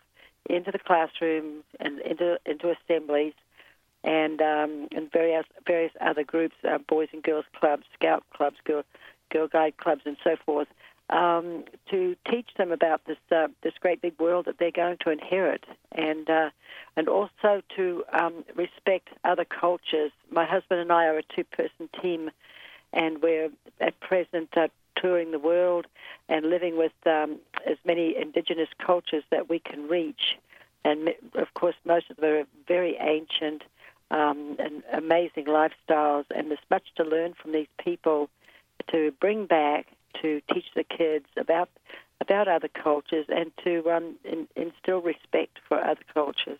into 0.50 0.72
the 0.72 0.78
classrooms 0.78 1.62
and 1.78 2.00
into 2.00 2.38
into 2.44 2.74
assemblies 2.74 3.34
and 4.04 4.40
um, 4.42 4.88
and 4.90 5.10
various 5.12 5.46
various 5.66 5.92
other 6.00 6.24
groups, 6.24 6.56
uh, 6.68 6.78
boys 6.78 7.08
and 7.12 7.22
girls 7.22 7.44
clubs, 7.58 7.84
scout 7.94 8.24
clubs, 8.34 8.56
girl 8.64 8.82
girl 9.30 9.46
guide 9.46 9.76
clubs, 9.76 10.02
and 10.04 10.16
so 10.24 10.36
forth 10.44 10.68
um, 11.12 11.64
to 11.90 12.16
teach 12.30 12.48
them 12.56 12.72
about 12.72 13.02
this 13.04 13.18
uh, 13.30 13.48
this 13.62 13.74
great 13.80 14.00
big 14.00 14.18
world 14.18 14.46
that 14.46 14.58
they're 14.58 14.70
going 14.70 14.96
to 15.04 15.10
inherit, 15.10 15.64
and 15.92 16.28
uh, 16.28 16.50
and 16.96 17.08
also 17.08 17.62
to 17.76 18.04
um, 18.12 18.44
respect 18.56 19.08
other 19.22 19.44
cultures. 19.44 20.10
My 20.30 20.46
husband 20.46 20.80
and 20.80 20.90
I 20.90 21.04
are 21.06 21.18
a 21.18 21.22
two 21.22 21.44
person 21.44 21.88
team, 22.00 22.30
and 22.92 23.22
we're 23.22 23.50
at 23.80 24.00
present 24.00 24.48
uh, 24.56 24.68
touring 24.96 25.32
the 25.32 25.38
world 25.38 25.86
and 26.28 26.48
living 26.48 26.78
with 26.78 26.92
um, 27.06 27.38
as 27.68 27.76
many 27.84 28.16
indigenous 28.16 28.68
cultures 28.84 29.24
that 29.30 29.50
we 29.50 29.58
can 29.58 29.88
reach. 29.88 30.38
And 30.84 31.10
of 31.34 31.52
course, 31.54 31.76
most 31.84 32.10
of 32.10 32.16
them 32.16 32.30
are 32.30 32.44
very 32.66 32.96
ancient 32.98 33.62
um, 34.10 34.56
and 34.58 34.82
amazing 34.92 35.44
lifestyles, 35.44 36.24
and 36.34 36.50
there's 36.50 36.58
much 36.70 36.86
to 36.96 37.04
learn 37.04 37.34
from 37.34 37.52
these 37.52 37.68
people 37.78 38.30
to 38.90 39.12
bring 39.20 39.46
back 39.46 39.86
to 40.20 40.40
teach 40.52 40.66
the 40.74 40.84
kids 40.84 41.26
about 41.36 41.68
about 42.20 42.46
other 42.46 42.68
cultures 42.68 43.26
and 43.28 43.50
to 43.64 43.90
um, 43.90 44.16
in, 44.24 44.46
instill 44.54 45.00
respect 45.00 45.58
for 45.68 45.82
other 45.82 46.02
cultures. 46.14 46.58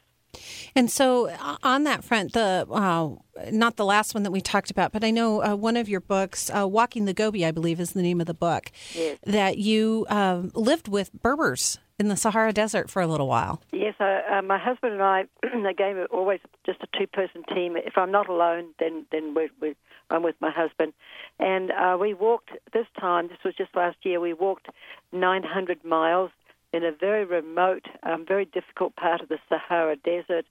And 0.74 0.90
so, 0.90 1.28
uh, 1.28 1.56
on 1.62 1.84
that 1.84 2.02
front, 2.02 2.32
the 2.32 2.66
uh, 2.70 3.10
not 3.50 3.76
the 3.76 3.84
last 3.84 4.14
one 4.14 4.22
that 4.22 4.30
we 4.30 4.40
talked 4.40 4.70
about, 4.70 4.90
but 4.90 5.04
I 5.04 5.10
know 5.10 5.42
uh, 5.42 5.54
one 5.54 5.76
of 5.76 5.88
your 5.88 6.00
books, 6.00 6.50
uh, 6.50 6.66
"Walking 6.66 7.04
the 7.04 7.12
Gobi," 7.12 7.44
I 7.44 7.50
believe 7.50 7.78
is 7.78 7.92
the 7.92 8.02
name 8.02 8.20
of 8.20 8.26
the 8.26 8.34
book, 8.34 8.70
yes. 8.94 9.18
that 9.24 9.58
you 9.58 10.06
um, 10.08 10.50
lived 10.54 10.88
with 10.88 11.12
Berbers 11.12 11.78
in 11.98 12.08
the 12.08 12.16
Sahara 12.16 12.52
Desert 12.52 12.88
for 12.88 13.02
a 13.02 13.06
little 13.06 13.28
while. 13.28 13.62
Yes, 13.72 13.94
uh, 14.00 14.40
my 14.42 14.58
husband 14.58 14.94
and 14.94 15.02
I, 15.02 15.24
the 15.42 15.68
again, 15.68 16.06
always 16.10 16.40
just 16.64 16.80
a 16.82 16.98
two-person 16.98 17.44
team. 17.54 17.76
If 17.76 17.98
I'm 17.98 18.10
not 18.10 18.28
alone, 18.28 18.68
then 18.78 19.04
then 19.12 19.34
we're, 19.34 19.50
we're 19.60 19.74
I'm 20.12 20.22
with 20.22 20.36
my 20.40 20.50
husband, 20.50 20.92
and 21.38 21.70
uh, 21.70 21.96
we 22.00 22.14
walked 22.14 22.50
this 22.72 22.86
time. 22.98 23.28
This 23.28 23.38
was 23.44 23.54
just 23.54 23.74
last 23.74 23.96
year. 24.02 24.20
We 24.20 24.32
walked 24.32 24.68
900 25.12 25.84
miles 25.84 26.30
in 26.72 26.84
a 26.84 26.92
very 26.92 27.24
remote, 27.24 27.86
um, 28.02 28.24
very 28.26 28.46
difficult 28.46 28.96
part 28.96 29.20
of 29.20 29.28
the 29.28 29.38
Sahara 29.48 29.96
Desert, 29.96 30.46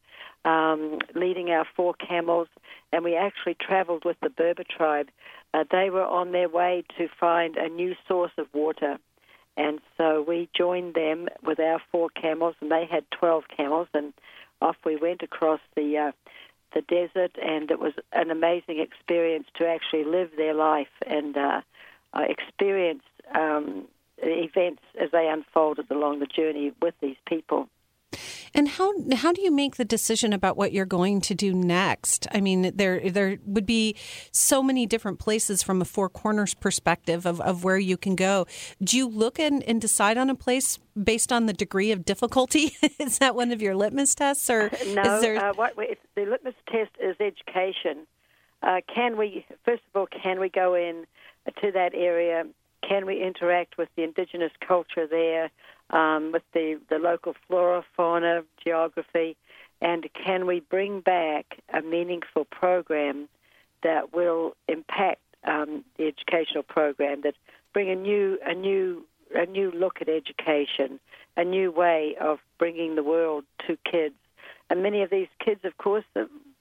um, 0.46 1.00
leading 1.15 1.50
our 1.50 1.65
four 1.75 1.94
camels, 1.96 2.48
and 2.94 3.03
we 3.03 3.15
actually 3.15 3.56
traveled 3.56 4.06
with 4.06 4.18
the 4.22 4.30
Berber 4.30 4.63
tribe. 4.63 5.10
Uh, 5.53 5.63
they 5.72 5.89
were 5.89 6.06
on 6.06 6.32
their 6.32 6.50
way 6.50 6.84
to 6.98 7.08
find 7.20 7.58
a 7.58 7.70
new 7.70 7.96
source 8.08 8.32
of 8.38 8.48
water. 8.53 8.98
And 9.58 9.80
so 9.98 10.24
we 10.25 10.48
joined 10.56 10.94
them 10.94 11.27
with 11.44 11.60
our 11.60 11.82
four 11.91 12.10
camels, 12.10 12.56
and 12.62 12.72
they 12.72 12.86
had 12.89 13.03
12 13.12 13.46
camels, 13.56 13.88
and 13.94 14.13
off 14.62 14.77
we 14.86 14.96
went 14.96 15.24
across 15.24 15.60
the 15.75 15.98
uh, 15.98 16.12
the 16.74 16.82
desert, 16.82 17.38
and 17.42 17.70
it 17.72 17.80
was 17.80 17.94
an 18.12 18.32
amazing 18.32 18.80
experience 18.80 19.48
to 19.56 19.68
actually 19.68 20.04
live 20.04 20.32
their 20.38 20.54
life 20.54 20.92
and 21.06 21.38
uh, 21.38 21.62
uh, 22.13 22.22
experience 22.28 23.04
um, 23.34 23.86
events 24.18 24.84
as 25.00 25.12
they 25.12 25.28
unfolded 25.28 25.90
along 25.90 26.20
the 26.20 26.25
journey 26.25 26.74
with 26.82 26.94
these 27.01 27.18
people. 27.25 27.68
And 28.53 28.67
how 28.67 28.93
how 29.15 29.31
do 29.31 29.41
you 29.41 29.51
make 29.51 29.77
the 29.77 29.86
decision 29.86 30.34
about 30.34 30.58
what 30.58 30.74
you're 30.74 30.86
going 30.86 31.22
to 31.22 31.36
do 31.36 31.53
next? 31.53 32.27
I 32.31 32.41
mean, 32.41 32.72
there 32.75 33.10
there 33.10 33.38
would 33.46 33.65
be 33.65 33.96
so 34.31 34.62
many 34.62 34.86
different 34.86 35.20
places 35.20 35.63
from 35.63 35.81
a 35.81 35.86
four 35.86 36.10
corners 36.10 36.53
perspective 36.53 37.25
of, 37.25 37.39
of 37.41 37.63
where 37.63 37.77
you 37.77 37.98
can 37.98 38.15
go. 38.15 38.46
Do 38.84 38.98
you 38.98 39.08
look 39.08 39.39
and, 39.39 39.63
and 39.63 39.79
decide 39.79 40.17
on 40.17 40.29
a 40.29 40.36
place 40.36 40.79
based 41.01 41.31
on 41.31 41.46
the 41.46 41.53
degree 41.53 41.91
of 41.91 42.03
difficulty? 42.03 42.75
is 43.00 43.20
that 43.20 43.36
one 43.36 43.51
of 43.51 43.62
your 43.62 43.75
litmus 43.75 44.15
tests, 44.15 44.50
or 44.50 44.70
no? 44.88 45.15
Is 45.15 45.22
there... 45.22 45.38
uh, 45.38 45.53
what, 45.53 45.75
the 45.77 46.25
litmus 46.25 46.55
test 46.70 46.91
is 47.00 47.15
education. 47.20 48.05
Uh, 48.63 48.81
can 48.93 49.17
we, 49.17 49.46
first 49.65 49.81
of 49.93 50.00
all, 50.00 50.08
can 50.08 50.39
we 50.39 50.50
go 50.50 50.75
in 50.75 51.05
to 51.62 51.72
that 51.72 51.93
area? 51.96 52.46
Can 52.88 53.06
we 53.06 53.22
interact 53.22 53.78
with 53.78 53.90
the 53.96 54.04
indigenous 54.04 54.52
culture 54.60 55.08
there? 55.08 55.52
um, 55.92 56.32
with 56.32 56.44
the, 56.54 56.80
the 56.90 56.98
local 56.98 57.36
flora, 57.48 57.84
fauna, 57.96 58.44
geography, 58.64 59.36
and 59.82 60.08
can 60.14 60.46
we 60.46 60.60
bring 60.60 61.02
back 61.02 61.58
a 61.74 61.82
meaningful 61.82 62.46
program 62.46 63.28
that 63.84 64.14
will 64.14 64.56
impact 64.68 65.22
um, 65.44 65.84
the 65.98 66.08
educational 66.08 66.64
program, 66.64 67.22
that 67.24 67.34
bring 67.74 67.90
a 67.90 67.96
new 67.96 68.38
a 68.46 68.54
new 68.54 69.06
a 69.34 69.46
new 69.48 69.72
look 69.72 70.02
at 70.02 70.10
education, 70.10 71.00
a 71.36 71.44
new 71.44 71.72
way 71.72 72.16
of 72.22 72.40
bringing 72.60 72.96
the 72.96 73.04
world 73.04 73.44
to 73.68 73.76
kids, 73.90 74.14
and 74.70 74.84
many 74.84 75.02
of 75.02 75.10
these 75.10 75.30
kids, 75.44 75.62
of 75.66 75.78
course, 75.80 76.06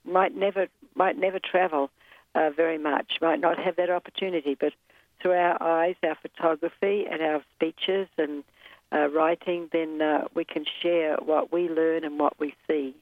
might 0.03 0.35
never 0.35 0.67
might 0.95 1.15
never 1.15 1.37
travel 1.37 1.91
uh, 2.33 2.49
very 2.49 2.79
much, 2.79 3.19
might 3.21 3.39
not 3.39 3.59
have 3.59 3.75
that 3.75 3.91
opportunity, 3.91 4.57
but 4.59 4.73
through 5.21 5.33
our 5.33 5.61
eyes, 5.61 5.95
our 6.03 6.17
photography, 6.21 7.05
and 7.09 7.21
our 7.21 7.43
speeches 7.55 8.07
and 8.17 8.43
uh, 8.93 9.07
writing, 9.09 9.69
then 9.71 10.01
uh, 10.01 10.27
we 10.35 10.43
can 10.43 10.65
share 10.81 11.15
what 11.17 11.53
we 11.53 11.69
learn 11.69 12.03
and 12.03 12.19
what 12.19 12.37
we 12.39 12.53
see. 12.67 12.93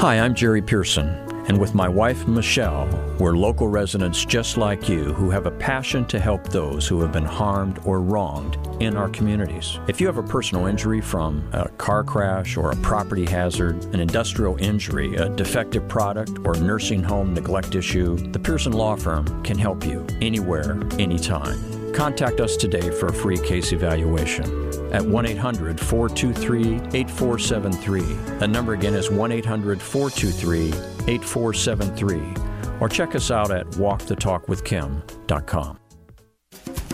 Hi, 0.00 0.18
I'm 0.18 0.34
Jerry 0.34 0.62
Pearson, 0.62 1.08
and 1.46 1.60
with 1.60 1.74
my 1.74 1.86
wife 1.86 2.26
Michelle, 2.26 2.88
we're 3.18 3.36
local 3.36 3.68
residents 3.68 4.24
just 4.24 4.56
like 4.56 4.88
you 4.88 5.12
who 5.12 5.28
have 5.28 5.44
a 5.44 5.50
passion 5.50 6.06
to 6.06 6.18
help 6.18 6.42
those 6.44 6.88
who 6.88 7.02
have 7.02 7.12
been 7.12 7.26
harmed 7.26 7.78
or 7.84 8.00
wronged 8.00 8.56
in 8.80 8.96
our 8.96 9.10
communities. 9.10 9.78
If 9.88 10.00
you 10.00 10.06
have 10.06 10.16
a 10.16 10.22
personal 10.22 10.64
injury 10.64 11.02
from 11.02 11.46
a 11.52 11.68
car 11.68 12.02
crash 12.02 12.56
or 12.56 12.70
a 12.70 12.76
property 12.76 13.26
hazard, 13.26 13.84
an 13.92 14.00
industrial 14.00 14.56
injury, 14.56 15.16
a 15.16 15.28
defective 15.28 15.86
product, 15.86 16.30
or 16.44 16.54
nursing 16.54 17.02
home 17.02 17.34
neglect 17.34 17.74
issue, 17.74 18.16
the 18.16 18.38
Pearson 18.38 18.72
Law 18.72 18.96
Firm 18.96 19.42
can 19.42 19.58
help 19.58 19.84
you 19.84 20.06
anywhere, 20.22 20.80
anytime. 20.98 21.92
Contact 21.92 22.40
us 22.40 22.56
today 22.56 22.90
for 22.90 23.08
a 23.08 23.12
free 23.12 23.36
case 23.36 23.72
evaluation 23.72 24.69
at 24.92 25.04
1 25.04 25.26
800 25.26 25.80
423 25.80 26.98
8473. 26.98 28.00
The 28.38 28.48
number 28.48 28.74
again 28.74 28.94
is 28.94 29.10
1 29.10 29.32
800 29.32 29.80
423 29.80 30.68
8473. 31.12 32.34
Or 32.80 32.88
check 32.88 33.14
us 33.14 33.30
out 33.30 33.50
at 33.50 33.66
walkthetalkwithkim.com. 33.72 35.76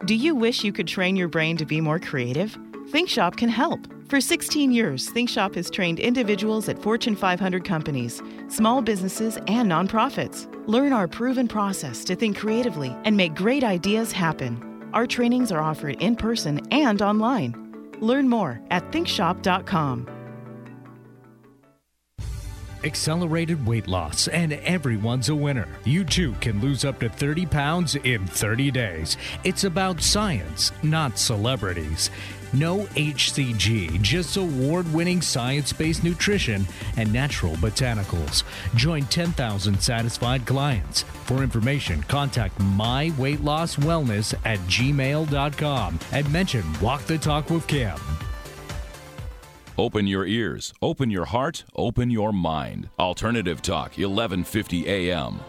Do 0.06 0.16
you 0.16 0.34
wish 0.34 0.64
you 0.64 0.72
could 0.72 0.88
train 0.88 1.16
your 1.16 1.28
brain 1.28 1.58
to 1.58 1.66
be 1.66 1.82
more 1.82 2.00
creative? 2.00 2.58
ThinkShop 2.90 3.38
can 3.38 3.50
help. 3.50 3.88
For 4.10 4.20
16 4.20 4.72
years, 4.72 5.10
ThinkShop 5.12 5.54
has 5.54 5.70
trained 5.70 6.00
individuals 6.00 6.68
at 6.68 6.82
Fortune 6.82 7.16
500 7.16 7.64
companies, 7.64 8.24
small 8.48 8.82
businesses, 8.82 9.38
and 9.48 9.70
nonprofits. 9.70 10.48
Learn 10.68 10.92
our 10.92 11.08
proven 11.08 11.48
process 11.48 12.04
to 12.06 12.16
think 12.16 12.36
creatively 12.36 12.96
and 13.06 13.16
make 13.16 13.36
great 13.36 13.64
ideas 13.64 14.12
happen. 14.12 14.90
Our 14.94 15.06
trainings 15.06 15.52
are 15.52 15.62
offered 15.62 16.02
in 16.02 16.16
person 16.16 16.62
and 16.72 17.00
online. 17.04 17.54
Learn 18.02 18.28
more 18.28 18.60
at 18.72 18.92
thinkshop.com. 18.92 20.10
Accelerated 22.84 23.68
weight 23.68 23.88
loss, 23.88 24.30
and 24.30 24.54
everyone's 24.54 25.28
a 25.28 25.36
winner. 25.36 25.68
You 25.84 26.06
too 26.06 26.32
can 26.40 26.62
lose 26.62 26.86
up 26.86 26.98
to 27.02 27.10
30 27.10 27.46
pounds 27.46 27.96
in 27.96 28.26
30 28.26 28.72
days. 28.72 29.18
It's 29.44 29.66
about 29.66 30.02
science, 30.02 30.72
not 30.82 31.20
celebrities. 31.20 32.10
No 32.54 32.80
HCG, 32.96 34.02
just 34.02 34.38
award 34.38 34.92
winning 34.94 35.22
science 35.22 35.72
based 35.72 36.04
nutrition 36.04 36.66
and 36.98 37.12
natural 37.12 37.54
botanicals. 37.56 38.44
Join 38.76 39.04
10,000 39.04 39.80
satisfied 39.80 40.46
clients. 40.46 41.04
For 41.26 41.44
information, 41.44 42.02
contact 42.04 42.60
My 42.60 43.14
Weight 43.18 43.42
Loss 43.42 43.78
Wellness 43.78 44.34
at 44.46 44.60
gmail.com 44.60 46.00
and 46.12 46.34
mention 46.34 46.64
Walk 46.82 47.04
the 47.04 47.18
Talk 47.18 47.50
with 47.50 47.68
Kim. 47.68 47.98
Open 49.78 50.08
your 50.08 50.26
ears, 50.26 50.74
open 50.82 51.10
your 51.10 51.26
heart, 51.26 51.64
open 51.76 52.10
your 52.10 52.34
mind. 52.34 52.90
Alternative 53.00 53.62
Talk, 53.62 53.92
1150 53.98 54.88
AM. 54.88 55.40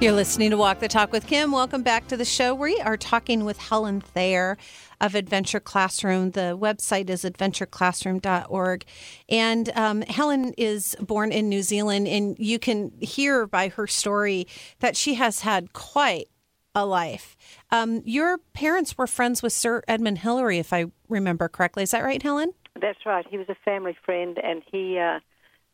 You're 0.00 0.12
listening 0.12 0.48
to 0.48 0.56
Walk 0.56 0.78
the 0.78 0.88
Talk 0.88 1.12
with 1.12 1.26
Kim. 1.26 1.52
Welcome 1.52 1.82
back 1.82 2.08
to 2.08 2.16
the 2.16 2.24
show. 2.24 2.54
We 2.54 2.80
are 2.80 2.96
talking 2.96 3.44
with 3.44 3.58
Helen 3.58 4.00
Thayer 4.00 4.56
of 4.98 5.14
Adventure 5.14 5.60
Classroom. 5.60 6.30
The 6.30 6.56
website 6.58 7.10
is 7.10 7.22
adventureclassroom.org. 7.22 8.84
And 9.28 9.70
um, 9.76 10.00
Helen 10.00 10.54
is 10.56 10.96
born 11.00 11.32
in 11.32 11.50
New 11.50 11.60
Zealand, 11.60 12.08
and 12.08 12.34
you 12.38 12.58
can 12.58 12.92
hear 12.98 13.46
by 13.46 13.68
her 13.68 13.86
story 13.86 14.46
that 14.78 14.96
she 14.96 15.14
has 15.14 15.40
had 15.40 15.74
quite 15.74 16.28
a 16.74 16.86
life. 16.86 17.36
Um, 17.70 18.00
your 18.06 18.38
parents 18.54 18.96
were 18.96 19.06
friends 19.06 19.42
with 19.42 19.52
Sir 19.52 19.82
Edmund 19.86 20.20
Hillary, 20.20 20.56
if 20.56 20.72
I 20.72 20.86
remember 21.10 21.46
correctly. 21.46 21.82
Is 21.82 21.90
that 21.90 22.04
right, 22.04 22.22
Helen? 22.22 22.54
That's 22.80 23.04
right. 23.04 23.26
He 23.28 23.36
was 23.36 23.50
a 23.50 23.56
family 23.66 23.98
friend, 24.02 24.38
and 24.42 24.62
he 24.72 24.98
uh, 24.98 25.20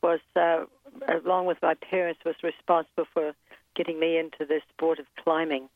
was, 0.03 0.19
uh, 0.35 0.65
along 1.25 1.47
with 1.47 1.59
my 1.63 1.75
parents, 1.75 2.23
was 2.25 2.35
responsible 2.43 3.07
for 3.15 3.33
getting 3.77 4.01
me 4.01 4.19
into 4.19 4.45
the 4.45 4.61
sport 4.73 4.99
of 4.99 5.07
climbing. 5.23 5.69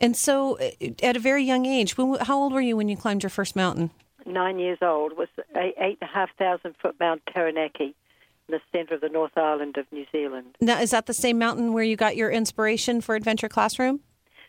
And 0.00 0.16
so, 0.16 0.58
uh, 0.58 0.70
at 1.02 1.16
a 1.16 1.20
very 1.20 1.44
young 1.44 1.64
age, 1.64 1.94
how 1.96 2.38
old 2.38 2.52
were 2.52 2.60
you 2.60 2.76
when 2.76 2.88
you 2.88 2.96
climbed 2.96 3.22
your 3.22 3.30
first 3.30 3.54
mountain? 3.54 3.90
Nine 4.26 4.58
years 4.58 4.78
old. 4.82 5.16
Was 5.16 5.28
eight 5.56 5.74
and 5.78 5.96
a 6.02 6.06
half 6.06 6.30
thousand 6.36 6.74
foot 6.82 6.96
Mount 7.00 7.22
Taranaki 7.32 7.94
in 8.48 8.52
the 8.52 8.60
centre 8.72 8.94
of 8.94 9.00
the 9.00 9.08
North 9.08 9.36
Island 9.36 9.76
of 9.76 9.86
New 9.92 10.04
Zealand. 10.12 10.56
Now, 10.60 10.80
is 10.80 10.90
that 10.90 11.06
the 11.06 11.14
same 11.14 11.38
mountain 11.38 11.72
where 11.72 11.84
you 11.84 11.96
got 11.96 12.16
your 12.16 12.30
inspiration 12.30 13.00
for 13.00 13.14
Adventure 13.14 13.48
Classroom? 13.48 14.00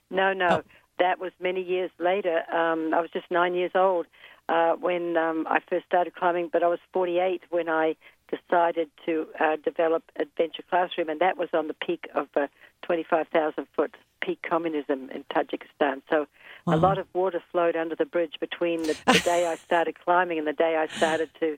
No, 0.09 0.33
no. 0.33 0.47
Oh. 0.49 0.63
That 0.99 1.19
was 1.19 1.31
many 1.39 1.63
years 1.63 1.89
later. 1.99 2.43
Um, 2.53 2.93
I 2.93 3.01
was 3.01 3.09
just 3.11 3.25
nine 3.31 3.55
years 3.55 3.71
old 3.73 4.05
uh, 4.49 4.73
when 4.73 5.17
um, 5.17 5.47
I 5.49 5.59
first 5.67 5.85
started 5.85 6.13
climbing, 6.13 6.49
but 6.51 6.63
I 6.63 6.67
was 6.67 6.79
48 6.93 7.43
when 7.49 7.69
I 7.69 7.95
decided 8.31 8.89
to 9.05 9.27
uh, 9.39 9.57
develop 9.63 10.03
Adventure 10.17 10.63
Classroom, 10.69 11.09
and 11.09 11.19
that 11.19 11.37
was 11.37 11.49
on 11.53 11.67
the 11.67 11.73
peak 11.73 12.07
of 12.15 12.27
uh, 12.35 12.47
25,000 12.83 13.67
foot 13.75 13.95
peak 14.21 14.39
communism 14.47 15.09
in 15.09 15.23
Tajikistan. 15.33 16.01
So 16.09 16.27
A 16.67 16.77
lot 16.77 16.97
of 16.97 17.07
water 17.13 17.41
flowed 17.51 17.75
under 17.75 17.95
the 17.95 18.05
bridge 18.05 18.35
between 18.39 18.83
the, 18.83 18.95
the 19.07 19.19
day 19.19 19.47
I 19.47 19.55
started 19.55 19.95
climbing 20.05 20.37
and 20.37 20.47
the 20.47 20.53
day 20.53 20.77
I 20.77 20.87
started 20.95 21.29
to, 21.39 21.57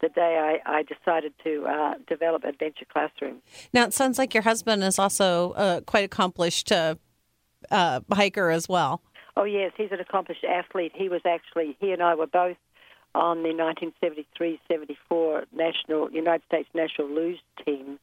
the 0.00 0.08
day 0.08 0.60
I, 0.66 0.78
I 0.78 0.82
decided 0.82 1.34
to 1.42 1.66
uh, 1.66 1.94
develop 2.06 2.44
Adventure 2.44 2.86
Classroom. 2.90 3.42
Now, 3.72 3.84
it 3.84 3.94
sounds 3.94 4.18
like 4.18 4.32
your 4.32 4.44
husband 4.44 4.84
is 4.84 4.98
also 4.98 5.52
uh, 5.52 5.80
quite 5.82 6.04
accomplished 6.04 6.70
uh, 6.70 6.94
uh, 7.70 8.00
hiker 8.12 8.50
as 8.50 8.68
well. 8.68 9.02
Oh, 9.36 9.44
yes, 9.44 9.72
he's 9.76 9.90
an 9.90 9.98
accomplished 9.98 10.44
athlete. 10.44 10.92
He 10.94 11.08
was 11.08 11.22
actually, 11.26 11.76
he 11.80 11.90
and 11.90 12.02
I 12.02 12.14
were 12.14 12.28
both 12.28 12.56
on 13.14 13.42
the 13.42 13.50
1973-74 14.70 15.44
national 15.52 16.10
United 16.10 16.42
States 16.46 16.68
national 16.74 17.08
luge 17.08 17.40
team, 17.64 17.98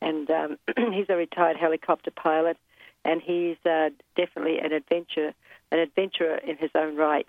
and 0.00 0.30
um, 0.30 0.58
he's 0.92 1.06
a 1.08 1.16
retired 1.16 1.56
helicopter 1.56 2.10
pilot, 2.10 2.56
and 3.04 3.20
he's 3.22 3.56
uh, 3.64 3.90
definitely 4.16 4.58
an 4.58 4.72
adventure 4.72 5.34
an 5.72 5.80
adventurer 5.80 6.36
in 6.36 6.56
his 6.56 6.70
own 6.74 6.96
right. 6.96 7.26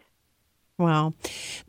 Wow. 0.79 1.15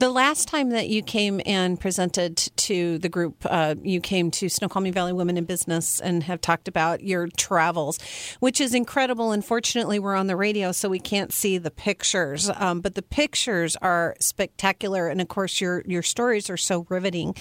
The 0.00 0.11
last 0.11 0.49
time 0.49 0.69
that 0.71 0.91
you 0.91 1.03
came 1.03 1.41
and 1.47 1.81
presented 1.81 2.37
to 2.37 2.99
the 2.99 3.09
group, 3.09 3.37
uh, 3.49 3.77
you 3.83 4.03
came 4.03 4.31
to 4.33 4.50
Snoqualmie 4.50 4.91
Valley 4.91 5.15
Women 5.15 5.38
in 5.38 5.47
Business 5.47 5.99
and 5.99 6.23
have 6.25 6.43
talked 6.43 6.69
about 6.69 7.03
your 7.03 7.27
travels, 7.29 7.99
which 8.41 8.61
is 8.61 8.75
incredible. 8.75 9.33
Unfortunately, 9.33 9.99
we're 9.99 10.15
on 10.15 10.27
the 10.27 10.37
radio, 10.37 10.73
so 10.73 10.91
we 10.91 10.99
can't 10.99 11.33
see 11.33 11.57
the 11.57 11.71
pictures. 11.71 12.50
Um, 12.55 12.83
but 12.83 12.97
the 12.97 13.03
pictures 13.03 13.77
are 13.77 14.15
spectacular, 14.21 15.09
and 15.09 15.23
of 15.23 15.29
course, 15.29 15.59
your 15.59 15.83
your 15.87 16.03
stories 16.03 16.50
are 16.50 16.59
so 16.59 16.85
riveting. 16.91 17.35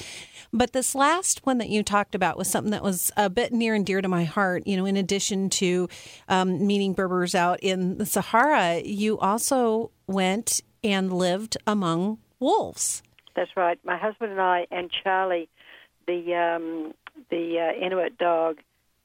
But 0.54 0.72
this 0.72 0.96
last 0.96 1.46
one 1.46 1.58
that 1.58 1.68
you 1.68 1.84
talked 1.84 2.16
about 2.16 2.38
was 2.38 2.50
something 2.50 2.72
that 2.72 2.84
was 2.84 3.12
a 3.18 3.30
bit 3.30 3.52
near 3.52 3.76
and 3.76 3.86
dear 3.86 4.02
to 4.02 4.08
my 4.08 4.24
heart. 4.24 4.66
You 4.66 4.78
know, 4.78 4.86
in 4.86 4.96
addition 4.96 5.50
to 5.50 5.90
um, 6.30 6.66
meeting 6.66 6.94
Berbers 6.94 7.36
out 7.36 7.60
in 7.62 7.98
the 7.98 8.06
Sahara, 8.06 8.80
you 8.86 9.20
also 9.20 9.92
went 10.08 10.62
and 10.84 11.12
lived 11.14 11.58
among 11.66 12.20
wolves. 12.40 13.02
That's 13.36 13.56
right. 13.56 13.80
My 13.84 13.98
husband 13.98 14.32
and 14.32 14.42
I 14.42 14.68
and 14.72 14.92
Charlie, 14.92 15.50
the 16.08 16.36
um, 16.36 16.94
the 17.30 17.60
uh, 17.60 17.86
Inuit 17.86 18.18
dog 18.18 18.58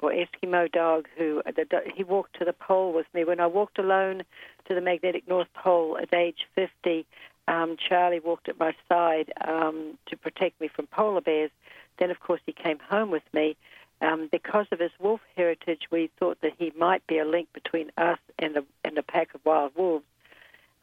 or 0.03 0.11
Eskimo 0.11 0.71
dog, 0.71 1.07
who 1.17 1.43
the, 1.47 1.67
he 1.95 2.03
walked 2.03 2.39
to 2.39 2.45
the 2.45 2.53
pole 2.53 2.93
with 2.93 3.07
me. 3.15 3.25
When 3.25 3.41
I 3.41 3.47
walked 3.47 3.79
alone 3.79 4.23
to 4.69 4.75
the 4.75 4.81
magnetic 4.81 5.29
North 5.29 5.49
Pole 5.55 5.97
at 6.01 6.13
age 6.13 6.47
50, 6.55 7.07
um, 7.49 7.77
Charlie 7.77 8.21
walked 8.21 8.49
at 8.49 8.59
my 8.59 8.75
side 8.89 9.33
um, 9.47 9.99
to 10.07 10.17
protect 10.17 10.61
me 10.61 10.69
from 10.69 10.87
polar 10.89 11.21
bears. 11.21 11.51
Then, 11.99 12.11
of 12.11 12.21
course, 12.21 12.41
he 12.45 12.53
came 12.53 12.79
home 12.79 13.11
with 13.11 13.23
me. 13.33 13.57
Um, 14.01 14.29
because 14.33 14.67
of 14.73 14.81
his 14.81 14.91
wolf 14.99 15.21
heritage, 15.37 15.83
we 15.93 16.11
thought 16.19 16.39
that 16.43 16.55
he 16.59 16.73
might 16.77 17.07
be 17.07 17.19
a 17.19 17.25
link 17.25 17.49
between 17.53 17.93
us 17.97 18.19
and 18.39 18.57
a, 18.57 18.65
and 18.85 18.99
a 18.99 19.03
pack 19.03 19.35
of 19.35 19.45
wild 19.45 19.73
wolves. 19.77 20.05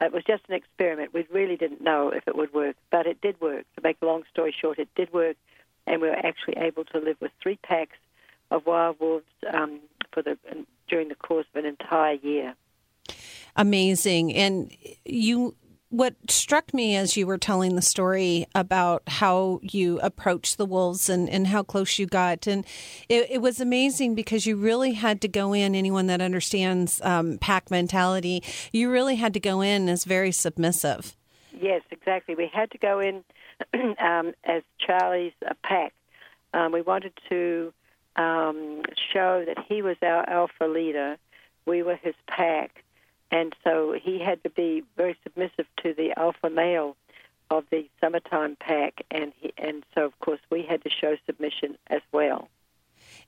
It 0.00 0.12
was 0.12 0.24
just 0.24 0.42
an 0.48 0.54
experiment. 0.54 1.12
We 1.12 1.26
really 1.30 1.56
didn't 1.56 1.82
know 1.82 2.08
if 2.08 2.26
it 2.26 2.36
would 2.36 2.54
work, 2.54 2.76
but 2.90 3.06
it 3.06 3.20
did 3.20 3.40
work. 3.40 3.66
To 3.76 3.82
make 3.82 3.98
a 4.00 4.06
long 4.06 4.22
story 4.30 4.54
short, 4.58 4.78
it 4.78 4.88
did 4.94 5.12
work, 5.12 5.36
and 5.86 6.00
we 6.00 6.08
were 6.08 6.16
actually 6.16 6.56
able 6.56 6.84
to 6.86 6.98
live 6.98 7.16
with 7.20 7.32
three 7.42 7.58
packs 7.62 7.98
of 8.50 8.66
wild 8.66 8.98
wolves 8.98 9.24
um, 9.52 9.80
for 10.12 10.22
the 10.22 10.38
during 10.88 11.08
the 11.08 11.14
course 11.14 11.46
of 11.54 11.64
an 11.64 11.66
entire 11.66 12.14
year. 12.14 12.54
Amazing, 13.56 14.34
and 14.34 14.74
you 15.04 15.54
what 15.90 16.14
struck 16.28 16.72
me 16.72 16.96
as 16.96 17.16
you 17.16 17.26
were 17.26 17.36
telling 17.36 17.74
the 17.74 17.82
story 17.82 18.46
about 18.54 19.02
how 19.08 19.58
you 19.62 19.98
approached 20.00 20.56
the 20.56 20.64
wolves 20.64 21.08
and, 21.08 21.28
and 21.28 21.48
how 21.48 21.64
close 21.64 21.98
you 21.98 22.06
got. 22.06 22.46
And 22.46 22.64
it, 23.08 23.26
it 23.28 23.42
was 23.42 23.60
amazing 23.60 24.14
because 24.14 24.46
you 24.46 24.56
really 24.56 24.92
had 24.92 25.20
to 25.22 25.28
go 25.28 25.52
in, 25.52 25.74
anyone 25.74 26.06
that 26.06 26.20
understands 26.20 27.00
um, 27.02 27.38
pack 27.38 27.70
mentality, 27.70 28.42
you 28.72 28.88
really 28.88 29.16
had 29.16 29.34
to 29.34 29.40
go 29.40 29.60
in 29.60 29.88
as 29.88 30.04
very 30.04 30.30
submissive. 30.30 31.16
Yes, 31.52 31.82
exactly. 31.90 32.36
We 32.36 32.48
had 32.52 32.70
to 32.70 32.78
go 32.78 33.00
in 33.00 33.24
um, 33.98 34.32
as 34.44 34.62
Charlie's 34.78 35.32
uh, 35.46 35.54
pack. 35.64 35.92
Um, 36.54 36.70
we 36.72 36.82
wanted 36.82 37.12
to 37.28 37.72
um, 38.14 38.82
show 39.12 39.44
that 39.44 39.64
he 39.68 39.82
was 39.82 39.96
our 40.02 40.28
alpha 40.28 40.64
leader, 40.64 41.16
we 41.66 41.82
were 41.82 41.96
his 41.96 42.14
pack 42.26 42.84
and 43.30 43.54
so 43.64 43.94
he 44.00 44.18
had 44.18 44.42
to 44.44 44.50
be 44.50 44.82
very 44.96 45.16
submissive 45.22 45.66
to 45.82 45.94
the 45.94 46.12
alpha 46.16 46.50
male 46.50 46.96
of 47.50 47.64
the 47.70 47.88
summertime 48.00 48.56
pack, 48.60 49.04
and 49.10 49.32
he, 49.40 49.52
and 49.58 49.84
so 49.94 50.04
of 50.04 50.18
course 50.20 50.40
we 50.50 50.62
had 50.62 50.82
to 50.84 50.90
show 50.90 51.16
submission 51.26 51.76
as 51.88 52.00
well. 52.12 52.48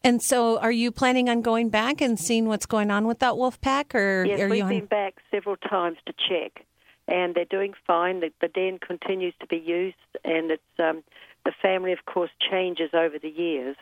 And 0.05 0.23
so, 0.23 0.59
are 0.59 0.73
you 0.73 0.91
planning 0.91 1.29
on 1.29 1.43
going 1.43 1.69
back 1.69 2.01
and 2.01 2.19
seeing 2.19 2.47
what's 2.47 2.67
going 2.67 2.91
on 2.91 3.07
with 3.07 3.21
that 3.21 3.37
wolf 3.37 3.61
pack, 3.61 3.95
or 3.95 4.25
yes, 4.25 4.41
are 4.41 4.49
we've 4.49 4.63
on... 4.63 4.69
been 4.69 4.87
back 4.87 5.15
several 5.31 5.57
times 5.57 5.99
to 6.07 6.13
check, 6.13 6.65
and 7.09 7.35
they're 7.35 7.45
doing 7.45 7.75
fine. 7.87 8.21
The, 8.21 8.33
the 8.41 8.49
den 8.49 8.79
continues 8.79 9.35
to 9.41 9.47
be 9.47 9.57
used, 9.57 9.97
and 10.25 10.51
it's 10.51 10.63
um, 10.79 11.03
the 11.45 11.53
family, 11.63 11.93
of 11.93 12.05
course, 12.07 12.31
changes 12.51 12.91
over 12.93 13.19
the 13.19 13.29
years. 13.29 13.77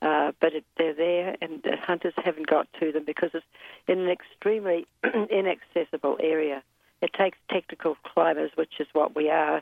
Uh, 0.00 0.30
but 0.40 0.54
it, 0.54 0.64
they're 0.76 0.94
there, 0.94 1.36
and 1.42 1.60
the 1.64 1.76
hunters 1.76 2.14
haven't 2.16 2.46
got 2.46 2.68
to 2.78 2.92
them 2.92 3.04
because 3.04 3.30
it's 3.34 3.44
in 3.88 3.98
an 3.98 4.08
extremely 4.08 4.86
inaccessible 5.30 6.16
area. 6.20 6.62
It 7.02 7.12
takes 7.12 7.36
technical 7.50 7.96
climbers, 8.04 8.52
which 8.54 8.74
is 8.78 8.86
what 8.92 9.16
we 9.16 9.28
are, 9.28 9.60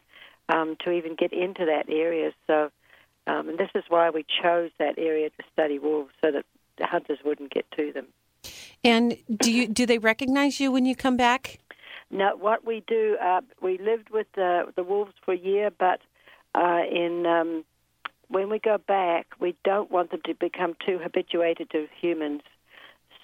um, 0.50 0.76
to 0.84 0.90
even 0.90 1.14
get 1.14 1.32
into 1.32 1.64
that 1.64 1.86
area. 1.88 2.32
So, 2.46 2.70
um, 3.26 3.48
and 3.48 3.58
this 3.58 3.70
is 3.74 3.84
why 3.88 4.10
we 4.10 4.24
chose 4.42 4.70
that 4.78 4.98
area 4.98 5.30
to 5.30 5.44
study 5.52 5.78
wolves, 5.78 6.12
so 6.22 6.30
that 6.30 6.44
the 6.78 6.86
hunters 6.86 7.18
wouldn't 7.24 7.50
get 7.50 7.70
to 7.72 7.92
them. 7.92 8.06
And 8.84 9.16
do 9.34 9.50
you 9.50 9.66
do 9.66 9.86
they 9.86 9.98
recognize 9.98 10.60
you 10.60 10.70
when 10.70 10.84
you 10.84 10.94
come 10.94 11.16
back? 11.16 11.58
No, 12.10 12.36
what 12.36 12.64
we 12.64 12.84
do, 12.86 13.16
uh, 13.20 13.40
we 13.60 13.78
lived 13.78 14.10
with 14.10 14.26
the 14.34 14.72
the 14.76 14.84
wolves 14.84 15.14
for 15.24 15.32
a 15.32 15.38
year, 15.38 15.70
but 15.70 16.00
uh, 16.54 16.82
in 16.90 17.26
um, 17.26 17.64
when 18.28 18.50
we 18.50 18.58
go 18.58 18.78
back, 18.78 19.26
we 19.40 19.54
don't 19.64 19.90
want 19.90 20.10
them 20.10 20.20
to 20.24 20.34
become 20.34 20.74
too 20.84 20.98
habituated 20.98 21.70
to 21.70 21.86
humans. 22.00 22.42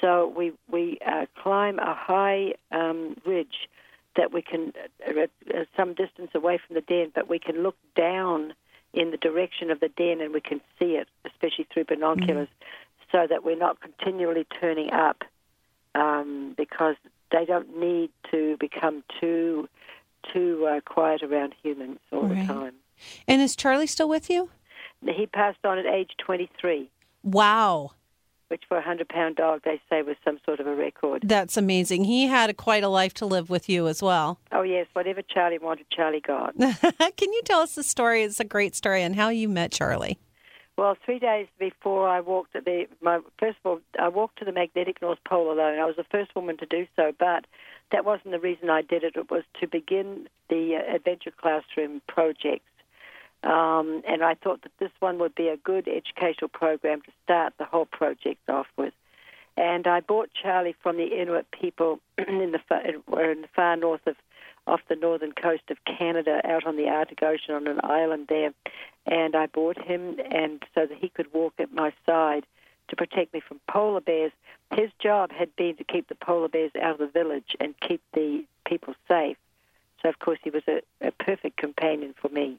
So 0.01 0.33
we 0.37 0.53
we 0.71 0.99
uh, 1.07 1.27
climb 1.43 1.79
a 1.79 1.95
high 1.95 2.55
um, 2.73 3.17
ridge 3.25 3.69
that 4.17 4.33
we 4.33 4.43
can 4.43 4.73
uh, 5.07 5.23
uh, 5.23 5.65
some 5.77 5.95
distance 5.95 6.31
away 6.35 6.59
from 6.65 6.75
the 6.75 6.81
den, 6.83 7.13
but 7.15 7.29
we 7.29 7.39
can 7.39 7.63
look 7.63 7.77
down 7.97 8.55
in 8.93 9.11
the 9.11 9.17
direction 9.17 9.71
of 9.71 9.81
the 9.81 9.89
den 9.89 10.21
and 10.21 10.35
we 10.35 10.41
can 10.41 10.61
see 10.79 10.97
it, 10.97 11.09
especially 11.25 11.67
through 11.73 11.85
binoculars, 11.85 12.49
mm-hmm. 12.49 13.17
so 13.17 13.27
that 13.27 13.45
we're 13.45 13.57
not 13.57 13.81
continually 13.81 14.47
turning 14.61 14.91
up 14.93 15.25
um, 15.95 16.55
because 16.57 16.97
they 17.31 17.45
don't 17.45 17.79
need 17.79 18.11
to 18.31 18.57
become 18.59 19.03
too 19.21 19.69
too 20.33 20.67
uh, 20.67 20.81
quiet 20.85 21.23
around 21.23 21.55
humans 21.63 21.99
all 22.13 22.23
right. 22.23 22.47
the 22.47 22.53
time. 22.53 22.75
And 23.27 23.43
is 23.43 23.57
Charlie 23.57 23.87
still 23.87 24.09
with 24.09 24.31
you? 24.31 24.51
He 25.05 25.27
passed 25.27 25.65
on 25.65 25.79
at 25.79 25.87
age 25.87 26.11
23. 26.25 26.89
Wow. 27.23 27.93
Which 28.49 28.63
for 28.69 28.75
a 28.75 28.81
100 28.81 29.09
pound 29.09 29.37
dog, 29.37 29.63
they 29.65 29.81
say 29.89 30.03
was 30.03 30.17
some 30.25 30.39
sort 30.45 30.61
of 30.61 30.67
a 30.67 30.75
record. 30.75 31.23
That's 31.25 31.57
amazing. 31.57 32.05
He 32.05 32.27
had 32.27 32.51
a, 32.51 32.55
quite 32.55 32.85
a 32.85 32.89
life 32.89 33.15
to 33.15 33.27
live 33.27 33.49
with 33.49 33.69
you 33.69 33.89
as 33.89 34.03
well. 34.03 34.39
Oh, 34.53 34.63
yes. 34.63 34.87
Whatever 34.93 35.23
Charlie 35.23 35.59
wanted, 35.59 35.87
Charlie 35.91 36.21
got. 36.21 36.55
Can 36.59 37.33
you 37.33 37.43
tell 37.45 37.61
us 37.61 37.75
the 37.75 37.83
story? 37.83 38.23
It's 38.23 38.41
a 38.41 38.45
great 38.45 38.75
story 38.77 39.03
and 39.03 39.17
how 39.17 39.31
you 39.31 39.49
met 39.49 39.73
Charlie. 39.73 40.19
Well, 40.77 40.97
three 41.05 41.19
days 41.19 41.47
before 41.59 42.09
I 42.09 42.21
walked 42.21 42.57
at 42.57 42.65
the 42.65 42.87
my 43.03 43.21
first 43.39 43.59
of 43.65 43.71
all, 43.71 43.81
I 44.01 44.09
walked 44.09 44.39
to 44.39 44.45
the 44.45 44.53
magnetic 44.53 45.03
North 45.03 45.19
Pole 45.25 45.53
alone. 45.53 45.79
I 45.79 45.85
was 45.85 45.97
the 45.97 46.05
first 46.05 46.35
woman 46.35 46.57
to 46.59 46.67
do 46.67 46.87
so, 46.97 47.13
but 47.19 47.45
that 47.93 48.05
wasn't 48.05 48.33
the 48.33 48.41
reason 48.41 48.71
I 48.71 48.81
did 48.81 49.05
it. 49.05 49.15
It 49.17 49.31
was 49.31 49.45
to 49.61 49.67
begin 49.67 50.29
the 50.49 50.77
uh, 50.77 50.97
Adventure 50.97 51.31
Classroom 51.31 52.01
project. 52.09 52.65
Um, 53.43 54.03
and 54.07 54.23
I 54.23 54.35
thought 54.35 54.63
that 54.63 54.73
this 54.79 54.91
one 55.01 55.19
would 55.19 55.35
be 55.35 55.49
a 55.49 55.57
good 55.57 55.89
educational 55.89 56.49
program 56.49 57.03
to 57.03 57.11
start 57.25 57.55
the 57.59 57.65
whole 57.65 57.87
project 57.87 58.49
off 58.49 58.69
with. 58.77 58.95
And 59.57 59.87
I 59.87 60.01
bought 60.01 60.31
Charlie 60.41 60.77
from 60.83 60.97
the 60.97 61.21
Inuit 61.21 61.47
people 61.51 62.01
in 62.19 62.53
the 62.53 62.61
far, 62.69 62.81
in 62.81 63.43
the 63.43 63.49
far 63.55 63.77
north 63.77 64.07
of 64.07 64.17
off 64.67 64.81
the 64.89 64.95
northern 64.95 65.33
coast 65.33 65.65
of 65.71 65.85
Canada, 65.85 66.41
out 66.45 66.65
on 66.67 66.77
the 66.77 66.89
Arctic 66.89 67.23
Ocean 67.23 67.55
on 67.55 67.67
an 67.67 67.81
island 67.83 68.27
there. 68.29 68.53
And 69.07 69.35
I 69.35 69.47
bought 69.47 69.77
him, 69.77 70.21
and 70.31 70.63
so 70.73 70.87
that 70.87 70.97
he 70.97 71.09
could 71.09 71.33
walk 71.35 71.55
at 71.59 71.73
my 71.73 71.93
side 72.07 72.47
to 72.89 72.97
protect 72.97 73.35
me 73.35 73.41
from 73.41 73.61
polar 73.69 74.01
bears. 74.01 74.33
His 74.73 74.91
job 75.01 75.33
had 75.33 75.55
been 75.57 75.77
to 75.77 75.85
keep 75.85 76.09
the 76.09 76.15
polar 76.15 76.49
bears 76.49 76.71
out 76.81 76.93
of 76.93 76.99
the 76.99 77.07
village 77.09 77.57
and 77.59 77.75
keep 77.81 78.01
the 78.15 78.45
people 78.65 78.95
safe. 79.09 79.37
So 80.01 80.09
of 80.09 80.19
course 80.19 80.39
he 80.45 80.51
was 80.51 80.63
a, 80.69 80.83
a 81.01 81.11
perfect 81.11 81.57
companion 81.57 82.15
for 82.21 82.29
me. 82.29 82.59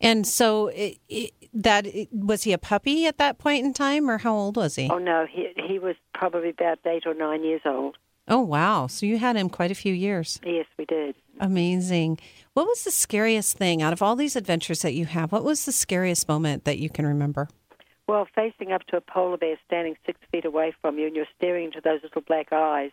And 0.00 0.26
so 0.26 0.68
it, 0.68 0.98
it, 1.08 1.32
that 1.54 1.86
was 2.10 2.42
he 2.42 2.52
a 2.52 2.58
puppy 2.58 3.06
at 3.06 3.18
that 3.18 3.38
point 3.38 3.64
in 3.64 3.72
time, 3.72 4.10
or 4.10 4.18
how 4.18 4.34
old 4.34 4.56
was 4.56 4.74
he? 4.74 4.88
Oh 4.90 4.98
no, 4.98 5.26
he 5.30 5.52
he 5.66 5.78
was 5.78 5.96
probably 6.14 6.50
about 6.50 6.78
eight 6.86 7.06
or 7.06 7.14
nine 7.14 7.44
years 7.44 7.62
old. 7.64 7.96
Oh 8.28 8.40
wow! 8.40 8.86
So 8.86 9.06
you 9.06 9.18
had 9.18 9.36
him 9.36 9.48
quite 9.48 9.70
a 9.70 9.76
few 9.76 9.92
years. 9.92 10.40
Yes, 10.44 10.66
we 10.78 10.84
did. 10.84 11.14
Amazing. 11.40 12.18
What 12.54 12.66
was 12.66 12.84
the 12.84 12.90
scariest 12.90 13.56
thing 13.56 13.82
out 13.82 13.92
of 13.92 14.02
all 14.02 14.16
these 14.16 14.36
adventures 14.36 14.82
that 14.82 14.94
you 14.94 15.06
have? 15.06 15.32
What 15.32 15.44
was 15.44 15.64
the 15.64 15.72
scariest 15.72 16.28
moment 16.28 16.64
that 16.64 16.78
you 16.78 16.90
can 16.90 17.06
remember? 17.06 17.48
Well, 18.06 18.26
facing 18.34 18.72
up 18.72 18.84
to 18.88 18.96
a 18.96 19.00
polar 19.00 19.36
bear 19.36 19.56
standing 19.66 19.96
six 20.04 20.18
feet 20.30 20.44
away 20.44 20.74
from 20.80 20.98
you, 20.98 21.06
and 21.06 21.16
you're 21.16 21.26
staring 21.36 21.66
into 21.66 21.80
those 21.80 22.02
little 22.02 22.22
black 22.22 22.52
eyes, 22.52 22.90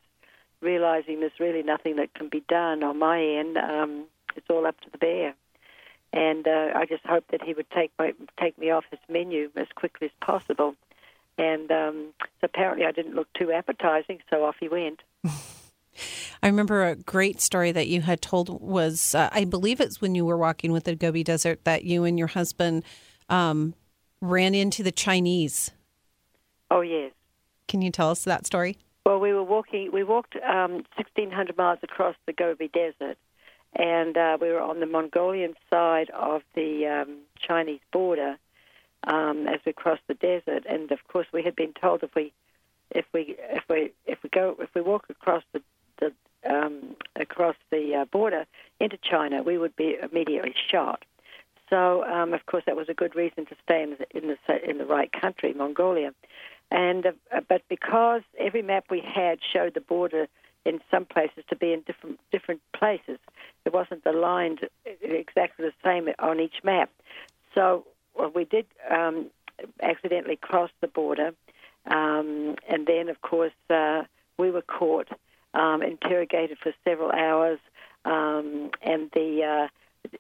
realizing 0.62 1.20
there's 1.20 1.40
really 1.40 1.64
nothing 1.64 1.96
that 1.98 2.14
can 2.14 2.30
be 2.30 2.44
done 2.48 2.84
on 2.84 3.00
my 3.00 3.22
end. 3.22 3.58
Um, 3.58 4.06
it's 4.36 4.48
all 4.50 4.66
up 4.66 4.80
to 4.82 4.90
the 4.92 4.98
bear. 4.98 5.34
And 6.12 6.48
uh, 6.48 6.72
I 6.76 6.86
just 6.86 7.06
hoped 7.06 7.32
that 7.32 7.42
he 7.42 7.54
would 7.54 7.70
take 7.70 7.92
my, 8.00 8.14
take 8.40 8.58
me 8.58 8.72
off 8.72 8.86
his 8.90 9.00
menu 9.10 9.52
as 9.56 9.68
quickly 9.76 10.08
as 10.08 10.26
possible. 10.26 10.76
And 11.38 11.72
um, 11.72 12.14
so 12.20 12.46
apparently 12.46 12.86
I 12.86 12.92
didn't 12.92 13.16
look 13.16 13.32
too 13.34 13.52
appetizing, 13.52 14.20
so 14.30 14.44
off 14.44 14.56
he 14.60 14.68
went. 14.68 15.02
I 16.44 16.48
remember 16.48 16.86
a 16.86 16.96
great 16.96 17.42
story 17.42 17.72
that 17.72 17.88
you 17.88 18.02
had 18.02 18.22
told 18.22 18.62
was, 18.62 19.14
uh, 19.14 19.30
I 19.32 19.46
believe 19.46 19.80
it's 19.80 20.02
when 20.02 20.16
you 20.16 20.26
were 20.26 20.38
walking 20.38 20.72
with 20.72 20.86
the 20.86 20.96
Gobi 20.96 21.24
Desert 21.24 21.64
that 21.66 21.84
you 21.84 22.06
and 22.06 22.18
your 22.18 22.30
husband 22.30 22.84
um, 23.30 23.74
ran 24.22 24.56
into 24.56 24.84
the 24.84 24.92
Chinese. 24.92 25.72
Oh 26.72 26.82
yes. 26.82 27.12
Can 27.68 27.82
you 27.82 27.92
tell 27.92 28.10
us 28.10 28.24
that 28.24 28.46
story? 28.46 28.78
Well, 29.06 29.20
we 29.20 29.34
were 29.34 29.44
walking. 29.44 29.92
We 29.92 30.04
walked 30.04 30.36
um, 30.36 30.84
1,600 30.96 31.58
miles 31.58 31.80
across 31.84 32.16
the 32.26 32.34
Gobi 32.34 32.68
Desert, 32.68 33.18
and 33.76 34.18
uh, 34.18 34.38
we 34.42 34.50
were 34.50 34.62
on 34.62 34.80
the 34.80 34.86
Mongolian 34.86 35.54
side 35.70 36.10
of 36.12 36.42
the 36.56 36.88
um, 36.88 37.18
Chinese 37.40 37.82
border 37.92 38.38
um, 39.06 39.48
as 39.48 39.60
we 39.66 39.74
crossed 39.74 40.02
the 40.08 40.16
desert. 40.16 40.66
And 40.68 40.92
of 40.92 41.00
course, 41.08 41.28
we 41.32 41.44
had 41.44 41.56
been 41.56 41.74
told 41.74 42.04
if 42.04 42.14
we 42.16 42.34
if 42.92 43.06
we 43.14 43.36
if 43.38 43.64
we 43.70 43.92
if 44.06 44.20
we 44.24 44.30
go 44.30 44.56
if 44.60 44.70
we 44.74 44.82
walk 44.82 45.06
across 45.10 45.44
the, 45.54 45.62
the 46.00 46.12
um, 46.50 46.96
across 47.16 47.56
the 47.72 47.96
uh, 47.96 48.06
border 48.06 48.46
into 48.80 48.98
China, 48.98 49.44
we 49.44 49.58
would 49.58 49.76
be 49.76 49.98
immediately 50.02 50.56
shot. 50.70 51.04
So, 51.70 52.04
um, 52.06 52.34
of 52.34 52.46
course, 52.48 52.64
that 52.66 52.76
was 52.76 52.90
a 52.90 52.96
good 52.96 53.16
reason 53.16 53.46
to 53.46 53.56
stay 53.64 53.84
in 53.84 53.92
the 53.92 54.18
in 54.18 54.36
the, 54.48 54.70
in 54.70 54.78
the 54.80 54.86
right 54.86 55.12
country, 55.12 55.54
Mongolia. 55.54 56.14
And 56.72 57.06
uh, 57.06 57.42
but 57.48 57.62
because 57.70 58.22
every 58.40 58.62
map 58.62 58.86
we 58.90 59.02
had 59.02 59.40
showed 59.54 59.76
the 59.76 59.82
border 59.82 60.28
in 60.70 60.80
some 60.92 61.06
places 61.06 61.44
to 61.50 61.56
be 61.56 61.74
in 61.74 61.82
different 61.82 62.20
different 62.32 62.62
places, 62.74 63.18
it 63.66 63.74
wasn't 63.74 64.04
aligned 64.06 64.60
exactly 65.02 65.66
the 65.66 65.74
same 65.84 66.08
on 66.20 66.40
each 66.40 66.64
map. 66.64 66.90
So 67.56 67.86
well, 68.16 68.32
we 68.34 68.46
did 68.46 68.66
um, 68.90 69.28
accidentally 69.82 70.38
cross 70.38 70.72
the 70.82 70.88
border, 70.88 71.32
um, 71.88 72.56
and 72.68 72.86
then 72.86 73.10
of 73.10 73.22
course 73.22 73.60
uh, 73.70 74.04
we 74.38 74.52
were 74.52 74.62
caught, 74.80 75.10
um, 75.54 75.82
interrogated 75.82 76.58
for 76.60 76.74
several 76.86 77.12
hours, 77.12 77.60
um, 78.06 78.72
and 78.82 79.10
the 79.14 79.44
uh, 79.44 79.68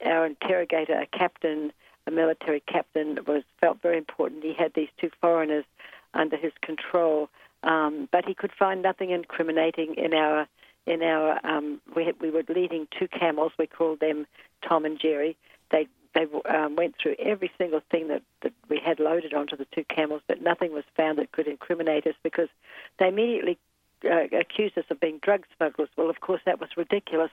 our 0.05 0.25
interrogator, 0.25 0.99
a 0.99 1.05
captain, 1.17 1.71
a 2.07 2.11
military 2.11 2.61
captain, 2.61 3.19
was 3.27 3.43
felt 3.59 3.81
very 3.81 3.97
important. 3.97 4.43
He 4.43 4.53
had 4.53 4.73
these 4.73 4.89
two 4.99 5.09
foreigners 5.21 5.65
under 6.13 6.37
his 6.37 6.53
control, 6.61 7.29
um, 7.63 8.07
but 8.11 8.25
he 8.25 8.33
could 8.33 8.51
find 8.57 8.81
nothing 8.81 9.11
incriminating 9.11 9.95
in 9.95 10.13
our 10.13 10.47
in 10.85 11.03
our. 11.03 11.39
Um, 11.45 11.81
we 11.95 12.05
had, 12.05 12.15
we 12.19 12.31
were 12.31 12.43
leading 12.47 12.87
two 12.97 13.07
camels. 13.07 13.51
We 13.57 13.67
called 13.67 13.99
them 13.99 14.25
Tom 14.67 14.85
and 14.85 14.99
Jerry. 14.99 15.37
They 15.71 15.87
they 16.15 16.25
um, 16.49 16.75
went 16.75 16.95
through 17.01 17.15
every 17.19 17.51
single 17.57 17.81
thing 17.91 18.07
that, 18.07 18.23
that 18.41 18.53
we 18.67 18.79
had 18.83 18.99
loaded 18.99 19.33
onto 19.33 19.55
the 19.55 19.67
two 19.73 19.83
camels, 19.83 20.21
but 20.27 20.41
nothing 20.41 20.73
was 20.73 20.83
found 20.97 21.19
that 21.19 21.31
could 21.31 21.47
incriminate 21.47 22.07
us 22.07 22.15
because 22.23 22.49
they 22.97 23.07
immediately 23.07 23.57
uh, 24.05 24.37
accused 24.37 24.77
us 24.77 24.85
of 24.89 24.99
being 24.99 25.19
drug 25.21 25.45
smugglers. 25.55 25.89
Well, 25.97 26.09
of 26.09 26.21
course, 26.21 26.41
that 26.45 26.59
was 26.59 26.69
ridiculous. 26.77 27.31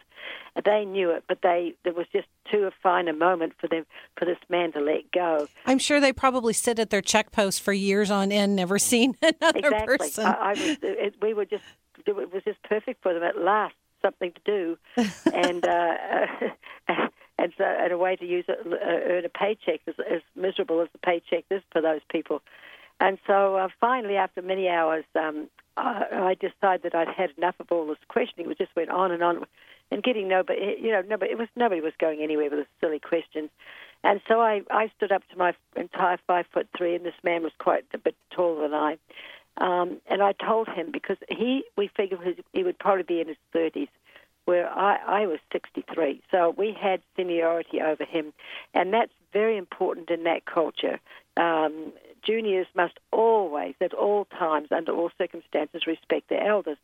They 0.64 0.84
knew 0.84 1.10
it, 1.10 1.24
but 1.28 1.38
they 1.42 1.74
there 1.84 1.92
was 1.92 2.06
just 2.12 2.28
too 2.50 2.70
fine 2.82 3.08
a 3.08 3.12
moment 3.12 3.54
for 3.60 3.68
them 3.68 3.86
for 4.16 4.24
this 4.24 4.38
man 4.48 4.72
to 4.72 4.80
let 4.80 5.10
go. 5.12 5.46
I'm 5.64 5.78
sure 5.78 6.00
they 6.00 6.12
probably 6.12 6.52
sit 6.52 6.78
at 6.78 6.90
their 6.90 7.02
check 7.02 7.32
post 7.32 7.62
for 7.62 7.72
years 7.72 8.10
on 8.10 8.32
end, 8.32 8.56
never 8.56 8.78
seen 8.92 9.16
another 9.22 9.58
exactly. 9.58 9.98
person. 9.98 10.26
I, 10.26 10.32
I 10.32 10.50
was, 10.50 10.78
it, 10.82 11.14
we 11.20 11.34
were 11.34 11.46
just 11.46 11.64
it 12.06 12.32
was 12.32 12.42
just 12.44 12.62
perfect 12.62 13.02
for 13.02 13.14
them 13.14 13.22
at 13.22 13.38
last, 13.38 13.74
something 14.02 14.32
to 14.32 14.40
do, 14.44 14.78
and. 15.32 15.66
Uh, 15.66 15.94
and 17.38 17.52
so, 17.58 17.64
and 17.64 17.92
a 17.92 17.98
way 17.98 18.16
to 18.16 18.24
use 18.24 18.44
it, 18.48 18.58
uh, 18.66 18.76
earn 18.80 19.24
a 19.24 19.28
paycheck 19.28 19.80
as, 19.86 19.94
as 20.10 20.22
miserable 20.34 20.80
as 20.80 20.88
the 20.92 20.98
paycheck 20.98 21.44
is 21.50 21.62
for 21.70 21.82
those 21.82 22.00
people. 22.10 22.42
And 23.00 23.18
so 23.26 23.56
uh, 23.56 23.68
finally, 23.80 24.16
after 24.16 24.40
many 24.40 24.68
hours, 24.68 25.04
um, 25.14 25.48
I, 25.76 26.06
I 26.12 26.34
decided 26.34 26.82
that 26.84 26.94
I'd 26.94 27.08
had 27.08 27.30
enough 27.36 27.56
of 27.60 27.70
all 27.70 27.86
this 27.86 27.98
questioning. 28.08 28.48
We 28.48 28.54
just 28.54 28.74
went 28.76 28.90
on 28.90 29.12
and 29.12 29.22
on, 29.22 29.44
and 29.90 30.02
getting 30.02 30.28
nobody, 30.28 30.76
you 30.80 30.90
know, 30.90 31.02
nobody, 31.02 31.32
it 31.32 31.38
was 31.38 31.48
nobody 31.56 31.80
was 31.80 31.92
going 31.98 32.22
anywhere 32.22 32.50
with 32.50 32.60
the 32.60 32.66
silly 32.80 32.98
questions. 32.98 33.50
And 34.04 34.20
so 34.28 34.40
I, 34.40 34.62
I 34.70 34.90
stood 34.96 35.12
up 35.12 35.22
to 35.30 35.38
my 35.38 35.54
entire 35.74 36.18
five 36.26 36.46
foot 36.52 36.68
three, 36.76 36.94
and 36.94 37.04
this 37.04 37.14
man 37.22 37.42
was 37.42 37.52
quite 37.58 37.84
a 37.94 37.98
bit 37.98 38.14
taller 38.30 38.62
than 38.62 38.74
I. 38.74 38.98
Um, 39.58 40.00
and 40.06 40.22
I 40.22 40.32
told 40.32 40.68
him 40.68 40.90
because 40.92 41.16
he, 41.28 41.64
we 41.76 41.88
figured 41.96 42.20
he 42.52 42.62
would 42.62 42.78
probably 42.78 43.04
be 43.04 43.20
in 43.20 43.28
his 43.28 43.38
thirties, 43.52 43.88
where 44.44 44.70
I, 44.70 45.22
I 45.22 45.26
was 45.26 45.38
63. 45.52 46.22
So 46.30 46.54
we 46.56 46.76
had 46.78 47.00
seniority 47.16 47.80
over 47.80 48.04
him, 48.04 48.32
and 48.74 48.92
that's 48.92 49.12
very 49.32 49.56
important 49.56 50.10
in 50.10 50.24
that 50.24 50.46
culture. 50.46 51.00
Um, 51.36 51.92
juniors 52.26 52.66
must 52.74 52.98
always, 53.12 53.74
at 53.80 53.94
all 53.94 54.24
times, 54.26 54.68
under 54.72 54.92
all 54.92 55.10
circumstances, 55.16 55.86
respect 55.86 56.28
their 56.28 56.46
elders. 56.46 56.78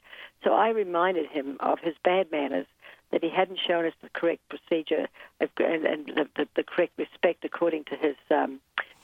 So 0.44 0.52
I 0.52 0.70
reminded 0.70 1.26
him 1.26 1.56
of 1.60 1.80
his 1.80 1.94
bad 2.04 2.30
manners, 2.30 2.66
that 3.10 3.22
he 3.22 3.30
hadn't 3.30 3.58
shown 3.66 3.84
us 3.84 3.92
the 4.02 4.08
correct 4.08 4.48
procedure 4.48 5.06
and, 5.40 5.50
and 5.58 6.06
the, 6.06 6.28
the, 6.36 6.48
the, 6.56 6.62
correct 6.62 6.92
respect 6.96 7.44
according 7.44 7.84
to 7.84 7.96
his 7.96 8.16
um, 8.30 8.60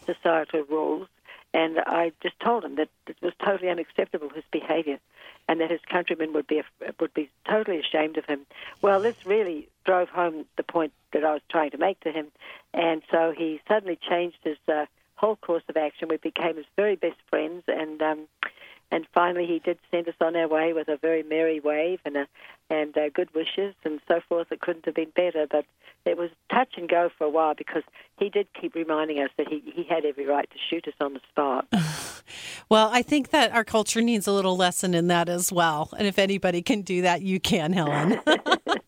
societal 0.06 0.64
rules. 0.64 1.08
And 1.54 1.78
I 1.80 2.12
just 2.22 2.38
told 2.40 2.64
him 2.64 2.76
that 2.76 2.88
it 3.06 3.16
was 3.22 3.32
totally 3.42 3.70
unacceptable 3.70 4.28
his 4.28 4.44
behavior, 4.50 4.98
and 5.48 5.60
that 5.60 5.70
his 5.70 5.80
countrymen 5.90 6.34
would 6.34 6.46
be 6.46 6.62
would 7.00 7.14
be 7.14 7.30
totally 7.48 7.78
ashamed 7.78 8.18
of 8.18 8.26
him. 8.26 8.40
Well, 8.82 9.00
this 9.00 9.24
really 9.24 9.68
drove 9.86 10.10
home 10.10 10.44
the 10.56 10.62
point 10.62 10.92
that 11.12 11.24
I 11.24 11.32
was 11.32 11.42
trying 11.48 11.70
to 11.70 11.78
make 11.78 12.00
to 12.00 12.12
him, 12.12 12.26
and 12.74 13.00
so 13.10 13.32
he 13.36 13.62
suddenly 13.66 13.96
changed 13.96 14.36
his 14.42 14.58
uh, 14.68 14.84
whole 15.18 15.36
course 15.36 15.64
of 15.68 15.76
action. 15.76 16.08
We 16.08 16.16
became 16.16 16.56
his 16.56 16.66
very 16.76 16.96
best 16.96 17.18
friends, 17.28 17.64
and 17.66 18.00
um, 18.00 18.28
and 18.90 19.06
finally 19.12 19.46
he 19.46 19.58
did 19.58 19.78
send 19.90 20.08
us 20.08 20.14
on 20.20 20.36
our 20.36 20.48
way 20.48 20.72
with 20.72 20.88
a 20.88 20.96
very 20.96 21.22
merry 21.22 21.60
wave 21.60 22.00
and 22.04 22.16
a, 22.16 22.26
and 22.70 22.96
uh, 22.96 23.10
good 23.10 23.34
wishes 23.34 23.74
and 23.84 24.00
so 24.08 24.20
forth. 24.28 24.50
It 24.50 24.60
couldn't 24.60 24.86
have 24.86 24.94
been 24.94 25.12
better, 25.14 25.46
but 25.50 25.64
it 26.06 26.16
was 26.16 26.30
touch 26.50 26.74
and 26.76 26.88
go 26.88 27.10
for 27.18 27.24
a 27.24 27.30
while 27.30 27.54
because 27.54 27.82
he 28.18 28.30
did 28.30 28.46
keep 28.58 28.74
reminding 28.74 29.20
us 29.20 29.30
that 29.36 29.48
he, 29.48 29.62
he 29.74 29.84
had 29.84 30.04
every 30.04 30.26
right 30.26 30.48
to 30.50 30.56
shoot 30.70 30.86
us 30.88 30.94
on 31.00 31.14
the 31.14 31.20
spot. 31.28 31.66
well, 32.68 32.88
I 32.92 33.02
think 33.02 33.30
that 33.30 33.52
our 33.52 33.64
culture 33.64 34.00
needs 34.00 34.26
a 34.26 34.32
little 34.32 34.56
lesson 34.56 34.94
in 34.94 35.08
that 35.08 35.28
as 35.28 35.52
well. 35.52 35.90
And 35.98 36.06
if 36.06 36.18
anybody 36.18 36.62
can 36.62 36.82
do 36.82 37.02
that, 37.02 37.22
you 37.22 37.40
can, 37.40 37.72
Helen. 37.72 38.20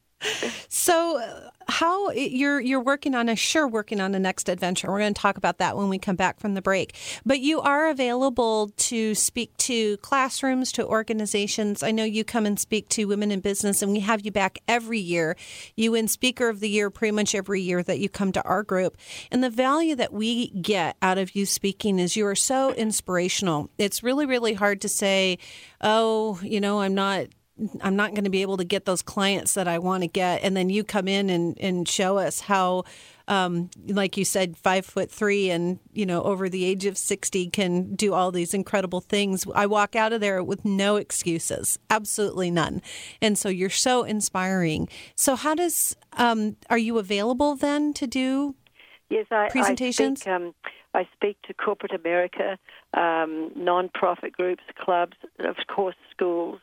so, 0.68 1.50
how 1.68 2.10
you're 2.10 2.60
you're 2.60 2.82
working 2.82 3.14
on 3.14 3.28
a 3.28 3.36
sure 3.36 3.66
working 3.66 4.00
on 4.00 4.12
the 4.12 4.18
next 4.18 4.48
adventure. 4.48 4.90
We're 4.90 4.98
going 4.98 5.14
to 5.14 5.20
talk 5.20 5.36
about 5.36 5.58
that 5.58 5.76
when 5.76 5.88
we 5.88 5.98
come 5.98 6.16
back 6.16 6.40
from 6.40 6.54
the 6.54 6.62
break. 6.62 6.94
But 7.24 7.40
you 7.40 7.60
are 7.60 7.88
available 7.88 8.72
to 8.76 9.14
speak 9.14 9.56
to 9.58 9.96
classrooms, 9.98 10.72
to 10.72 10.86
organizations. 10.86 11.82
I 11.82 11.92
know 11.92 12.04
you 12.04 12.24
come 12.24 12.44
and 12.44 12.58
speak 12.58 12.88
to 12.90 13.06
women 13.06 13.30
in 13.30 13.40
business, 13.40 13.82
and 13.82 13.92
we 13.92 14.00
have 14.00 14.24
you 14.24 14.32
back 14.32 14.58
every 14.68 14.98
year. 14.98 15.36
You 15.76 15.92
win 15.92 16.08
Speaker 16.08 16.48
of 16.48 16.60
the 16.60 16.68
Year 16.68 16.90
pretty 16.90 17.12
much 17.12 17.34
every 17.34 17.60
year 17.60 17.82
that 17.82 18.00
you 18.00 18.08
come 18.08 18.32
to 18.32 18.42
our 18.42 18.62
group. 18.62 18.96
And 19.30 19.42
the 19.42 19.50
value 19.50 19.94
that 19.94 20.12
we 20.12 20.50
get 20.50 20.96
out 21.00 21.18
of 21.18 21.34
you 21.34 21.46
speaking 21.46 21.98
is 21.98 22.16
you 22.16 22.26
are 22.26 22.34
so 22.34 22.72
inspirational. 22.74 23.70
It's 23.78 24.02
really 24.02 24.26
really 24.26 24.54
hard 24.54 24.80
to 24.82 24.88
say, 24.88 25.38
oh, 25.80 26.40
you 26.42 26.60
know, 26.60 26.80
I'm 26.80 26.94
not 26.94 27.26
I'm 27.82 27.96
not 27.96 28.14
going 28.14 28.24
to 28.24 28.30
be 28.30 28.42
able 28.42 28.56
to 28.56 28.64
get 28.64 28.84
those 28.84 29.02
clients 29.02 29.54
that 29.54 29.68
I 29.68 29.78
want 29.78 30.02
to 30.02 30.08
get. 30.08 30.42
And 30.42 30.56
then 30.56 30.70
you 30.70 30.84
come 30.84 31.08
in 31.08 31.30
and, 31.30 31.58
and 31.60 31.88
show 31.88 32.18
us 32.18 32.40
how, 32.40 32.84
um, 33.28 33.70
like 33.86 34.16
you 34.16 34.24
said, 34.24 34.56
five 34.56 34.86
foot 34.86 35.10
three 35.10 35.50
and, 35.50 35.78
you 35.92 36.06
know, 36.06 36.22
over 36.22 36.48
the 36.48 36.64
age 36.64 36.86
of 36.86 36.96
60 36.96 37.48
can 37.50 37.94
do 37.94 38.14
all 38.14 38.30
these 38.30 38.54
incredible 38.54 39.00
things. 39.00 39.46
I 39.54 39.66
walk 39.66 39.94
out 39.94 40.12
of 40.12 40.20
there 40.20 40.42
with 40.42 40.64
no 40.64 40.96
excuses, 40.96 41.78
absolutely 41.90 42.50
none. 42.50 42.82
And 43.20 43.36
so 43.36 43.48
you're 43.48 43.70
so 43.70 44.04
inspiring. 44.04 44.88
So, 45.14 45.36
how 45.36 45.54
does, 45.54 45.96
um, 46.14 46.56
are 46.70 46.78
you 46.78 46.98
available 46.98 47.56
then 47.56 47.92
to 47.94 48.06
do 48.06 48.54
yes, 49.10 49.26
I, 49.30 49.48
presentations? 49.48 50.22
I 50.22 50.24
speak, 50.24 50.32
um, 50.32 50.54
I 50.94 51.08
speak 51.14 51.36
to 51.46 51.54
corporate 51.54 51.92
America, 51.92 52.58
um, 52.94 53.52
non-profit 53.54 54.32
groups, 54.32 54.62
clubs, 54.82 55.16
of 55.38 55.56
course, 55.68 55.94
schools 56.10 56.58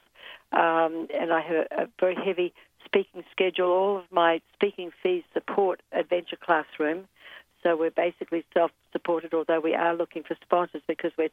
um, 0.51 1.07
and 1.13 1.31
I 1.31 1.41
have 1.41 1.67
a, 1.71 1.87
very 1.99 2.15
heavy 2.15 2.53
speaking 2.85 3.23
schedule. 3.31 3.69
All 3.69 3.97
of 3.97 4.05
my 4.11 4.41
speaking 4.53 4.91
fees 5.03 5.23
support 5.33 5.81
Adventure 5.91 6.37
Classroom. 6.41 7.07
So 7.63 7.75
we're 7.75 7.91
basically 7.91 8.45
self-supported, 8.53 9.33
although 9.33 9.59
we 9.59 9.73
are 9.73 9.95
looking 9.95 10.23
for 10.23 10.37
sponsors 10.41 10.81
because 10.87 11.11
we're 11.17 11.29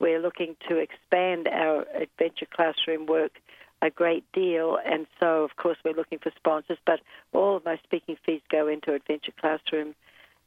we're 0.00 0.20
looking 0.20 0.56
to 0.68 0.78
expand 0.78 1.48
our 1.48 1.84
adventure 1.94 2.46
classroom 2.50 3.06
work 3.06 3.32
a 3.82 3.90
great 3.90 4.24
deal, 4.32 4.78
and 4.84 5.06
so 5.20 5.44
of 5.44 5.56
course 5.56 5.76
we're 5.84 5.94
looking 5.94 6.18
for 6.18 6.32
sponsors. 6.36 6.78
But 6.86 7.00
all 7.32 7.56
of 7.56 7.64
my 7.64 7.78
speaking 7.84 8.16
fees 8.24 8.40
go 8.50 8.68
into 8.68 8.94
adventure 8.94 9.32
classroom, 9.38 9.94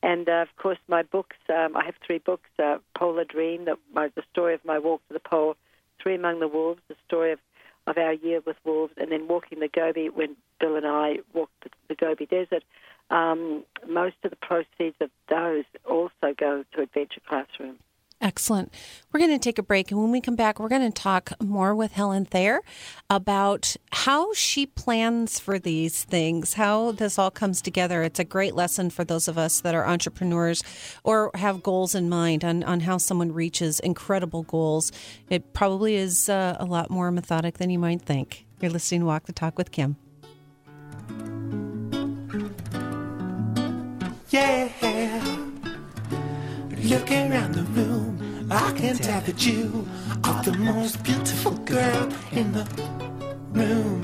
and 0.01 0.27
uh, 0.27 0.41
of 0.41 0.55
course 0.57 0.79
my 0.87 1.03
books. 1.03 1.37
Um, 1.49 1.75
I 1.77 1.85
have 1.85 1.95
three 2.05 2.19
books: 2.19 2.49
uh, 2.57 2.77
Polar 2.97 3.25
Dream, 3.25 3.65
the, 3.65 3.77
my, 3.93 4.09
the 4.15 4.23
story 4.31 4.55
of 4.55 4.65
my 4.65 4.79
walk 4.79 5.07
to 5.07 5.13
the 5.13 5.19
pole; 5.19 5.55
Three 6.01 6.15
Among 6.15 6.39
the 6.39 6.47
Wolves, 6.47 6.81
the 6.87 6.95
story 7.07 7.31
of 7.31 7.39
of 7.87 7.97
our 7.97 8.13
year 8.13 8.41
with 8.45 8.57
wolves, 8.63 8.93
and 8.97 9.11
then 9.11 9.27
walking 9.27 9.59
the 9.59 9.67
Gobi 9.67 10.09
when 10.09 10.35
Bill 10.59 10.75
and 10.75 10.85
I 10.85 11.19
walked 11.33 11.63
the, 11.63 11.69
the 11.87 11.95
Gobi 11.95 12.25
Desert. 12.25 12.63
Um, 13.09 13.63
most 13.87 14.17
of 14.23 14.29
the 14.29 14.37
proceeds 14.37 14.95
of 15.01 15.09
those 15.29 15.63
also 15.87 16.33
go 16.37 16.63
to 16.73 16.81
Adventure 16.81 17.21
Classroom. 17.27 17.77
Excellent. 18.21 18.73
We're 19.11 19.21
going 19.21 19.31
to 19.31 19.39
take 19.39 19.57
a 19.57 19.63
break, 19.63 19.91
and 19.91 20.01
when 20.01 20.11
we 20.11 20.19
come 20.19 20.35
back, 20.35 20.59
we're 20.59 20.67
going 20.67 20.91
to 20.91 21.01
talk 21.01 21.31
more 21.41 21.73
with 21.73 21.93
Helen 21.93 22.25
Thayer 22.25 22.61
about 23.09 23.77
how 23.93 24.33
she 24.33 24.65
plans 24.65 25.39
for 25.39 25.57
these 25.57 26.03
things, 26.03 26.55
how 26.55 26.91
this 26.91 27.17
all 27.17 27.31
comes 27.31 27.61
together. 27.61 28.03
It's 28.03 28.19
a 28.19 28.25
great 28.25 28.55
lesson 28.55 28.89
for 28.89 29.05
those 29.05 29.29
of 29.29 29.37
us 29.37 29.61
that 29.61 29.73
are 29.73 29.87
entrepreneurs 29.87 30.61
or 31.05 31.31
have 31.35 31.63
goals 31.63 31.95
in 31.95 32.09
mind 32.09 32.43
on, 32.43 32.61
on 32.63 32.81
how 32.81 32.97
someone 32.97 33.31
reaches 33.31 33.79
incredible 33.79 34.43
goals. 34.43 34.91
It 35.29 35.53
probably 35.53 35.95
is 35.95 36.27
uh, 36.27 36.57
a 36.59 36.65
lot 36.65 36.89
more 36.89 37.11
methodic 37.11 37.57
than 37.57 37.69
you 37.69 37.79
might 37.79 38.01
think. 38.01 38.45
You're 38.59 38.71
listening 38.71 38.99
to 39.01 39.05
Walk 39.05 39.27
the 39.27 39.33
Talk 39.33 39.57
with 39.57 39.71
Kim. 39.71 39.95
Yeah. 44.29 45.48
Look 46.83 47.11
around 47.11 47.55
the 47.55 47.63
room, 47.63 48.47
I 48.49 48.71
can 48.71 48.95
tell 48.95 49.21
that 49.21 49.45
you 49.45 49.87
are 50.23 50.41
the 50.43 50.53
most 50.53 51.03
beautiful 51.03 51.51
girl 51.51 52.09
in 52.31 52.53
the 52.53 52.65
room. 53.51 54.03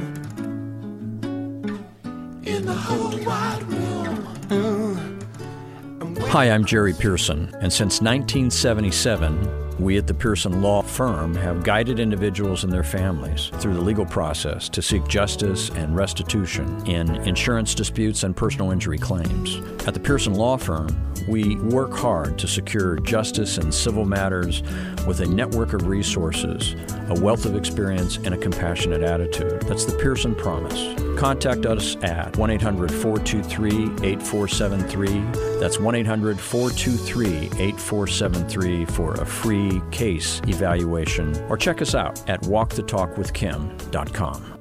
In 2.43 2.65
the 2.65 2.73
whole 2.73 3.17
wide 3.23 3.63
room. 3.63 4.27
Mm. 4.49 6.27
Hi, 6.27 6.51
I'm 6.51 6.65
Jerry 6.65 6.93
Pearson, 6.93 7.49
and 7.61 7.71
since 7.71 8.01
1977, 8.01 9.64
we 9.79 9.97
at 9.97 10.07
the 10.07 10.13
Pearson 10.13 10.61
Law 10.61 10.81
Firm 10.81 11.35
have 11.35 11.63
guided 11.63 11.99
individuals 11.99 12.63
and 12.63 12.71
their 12.71 12.83
families 12.83 13.51
through 13.55 13.73
the 13.73 13.81
legal 13.81 14.05
process 14.05 14.69
to 14.69 14.81
seek 14.81 15.05
justice 15.07 15.69
and 15.71 15.95
restitution 15.95 16.85
in 16.87 17.15
insurance 17.27 17.75
disputes 17.75 18.23
and 18.23 18.35
personal 18.35 18.71
injury 18.71 18.97
claims. 18.97 19.57
At 19.87 19.93
the 19.93 19.99
Pearson 19.99 20.33
Law 20.33 20.57
Firm, 20.57 20.95
we 21.27 21.55
work 21.57 21.93
hard 21.93 22.37
to 22.39 22.47
secure 22.47 22.97
justice 22.97 23.57
in 23.57 23.71
civil 23.71 24.05
matters 24.05 24.61
with 25.07 25.19
a 25.21 25.25
network 25.25 25.73
of 25.73 25.87
resources, 25.87 26.75
a 27.09 27.19
wealth 27.19 27.45
of 27.45 27.55
experience, 27.55 28.17
and 28.17 28.33
a 28.33 28.37
compassionate 28.37 29.01
attitude. 29.01 29.61
That's 29.63 29.85
the 29.85 29.97
Pearson 29.97 30.35
Promise. 30.35 31.01
Contact 31.19 31.65
us 31.65 31.95
at 32.03 32.35
1 32.37 32.49
800 32.49 32.91
423 32.91 34.07
8473. 34.07 35.59
That's 35.59 35.79
1 35.79 35.95
800 35.95 36.39
423 36.39 37.35
8473 37.59 38.85
for 38.85 39.13
a 39.13 39.25
free 39.25 39.64
case 39.91 40.41
evaluation, 40.47 41.35
or 41.49 41.57
check 41.57 41.81
us 41.81 41.95
out 41.95 42.29
at 42.29 42.41
walkthetalkwithkim.com. 42.41 44.51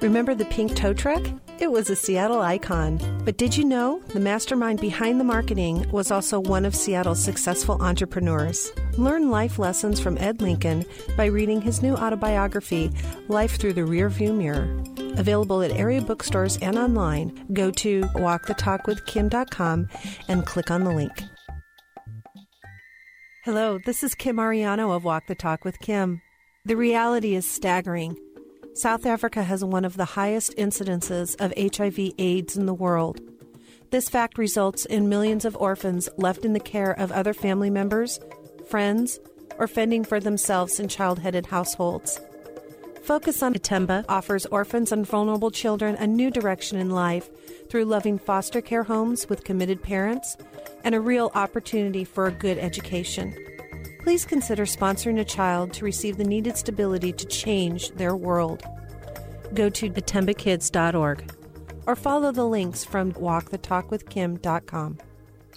Remember 0.00 0.34
the 0.34 0.44
pink 0.46 0.74
tow 0.76 0.92
truck? 0.92 1.26
It 1.58 1.70
was 1.70 1.88
a 1.88 1.96
Seattle 1.96 2.42
icon. 2.42 3.00
But 3.24 3.38
did 3.38 3.56
you 3.56 3.64
know 3.64 4.02
the 4.08 4.20
mastermind 4.20 4.78
behind 4.78 5.18
the 5.18 5.24
marketing 5.24 5.88
was 5.90 6.10
also 6.10 6.38
one 6.38 6.66
of 6.66 6.74
Seattle's 6.74 7.22
successful 7.22 7.80
entrepreneurs? 7.80 8.70
Learn 8.98 9.30
life 9.30 9.58
lessons 9.58 9.98
from 9.98 10.18
Ed 10.18 10.42
Lincoln 10.42 10.84
by 11.16 11.26
reading 11.26 11.62
his 11.62 11.82
new 11.82 11.94
autobiography, 11.94 12.90
Life 13.28 13.56
Through 13.56 13.72
the 13.72 13.80
Rearview 13.80 14.36
Mirror. 14.36 14.68
Available 15.18 15.62
at 15.62 15.72
area 15.72 16.02
bookstores 16.02 16.58
and 16.58 16.78
online. 16.78 17.46
Go 17.54 17.70
to 17.70 18.02
walkthetalkwithkim.com 18.02 19.88
and 20.28 20.46
click 20.46 20.70
on 20.70 20.84
the 20.84 20.92
link. 20.92 21.22
Hello, 23.46 23.78
this 23.78 24.02
is 24.02 24.16
Kim 24.16 24.38
Ariano 24.38 24.92
of 24.96 25.04
Walk 25.04 25.28
the 25.28 25.36
Talk 25.36 25.64
with 25.64 25.78
Kim. 25.78 26.20
The 26.64 26.74
reality 26.74 27.36
is 27.36 27.48
staggering. 27.48 28.18
South 28.74 29.06
Africa 29.06 29.44
has 29.44 29.64
one 29.64 29.84
of 29.84 29.96
the 29.96 30.04
highest 30.04 30.56
incidences 30.56 31.36
of 31.38 31.54
HIV 31.56 32.14
AIDS 32.18 32.56
in 32.56 32.66
the 32.66 32.74
world. 32.74 33.20
This 33.92 34.08
fact 34.08 34.36
results 34.36 34.84
in 34.84 35.08
millions 35.08 35.44
of 35.44 35.56
orphans 35.58 36.08
left 36.16 36.44
in 36.44 36.54
the 36.54 36.58
care 36.58 36.90
of 36.90 37.12
other 37.12 37.32
family 37.32 37.70
members, 37.70 38.18
friends, 38.68 39.20
or 39.58 39.68
fending 39.68 40.02
for 40.02 40.18
themselves 40.18 40.80
in 40.80 40.88
child 40.88 41.20
headed 41.20 41.46
households. 41.46 42.20
Focus 43.06 43.42
on 43.42 43.54
Itemba 43.54 44.04
offers 44.08 44.46
orphans 44.46 44.92
and 44.92 45.06
vulnerable 45.06 45.50
children 45.50 45.94
a 45.96 46.06
new 46.06 46.30
direction 46.30 46.78
in 46.78 46.90
life 46.90 47.30
through 47.70 47.84
loving 47.84 48.18
foster 48.18 48.60
care 48.60 48.82
homes 48.82 49.28
with 49.28 49.44
committed 49.44 49.82
parents 49.82 50.36
and 50.84 50.94
a 50.94 51.00
real 51.00 51.30
opportunity 51.34 52.04
for 52.04 52.26
a 52.26 52.32
good 52.32 52.58
education 52.58 53.34
please 54.06 54.24
consider 54.24 54.64
sponsoring 54.64 55.18
a 55.18 55.24
child 55.24 55.72
to 55.72 55.84
receive 55.84 56.16
the 56.16 56.22
needed 56.22 56.56
stability 56.56 57.12
to 57.12 57.26
change 57.26 57.90
their 57.96 58.14
world. 58.14 58.62
Go 59.52 59.68
to 59.68 59.90
itembakids.org 59.90 61.32
or 61.88 61.96
follow 61.96 62.30
the 62.30 62.46
links 62.46 62.84
from 62.84 63.10
walkthetalkwithkim.com. 63.14 64.98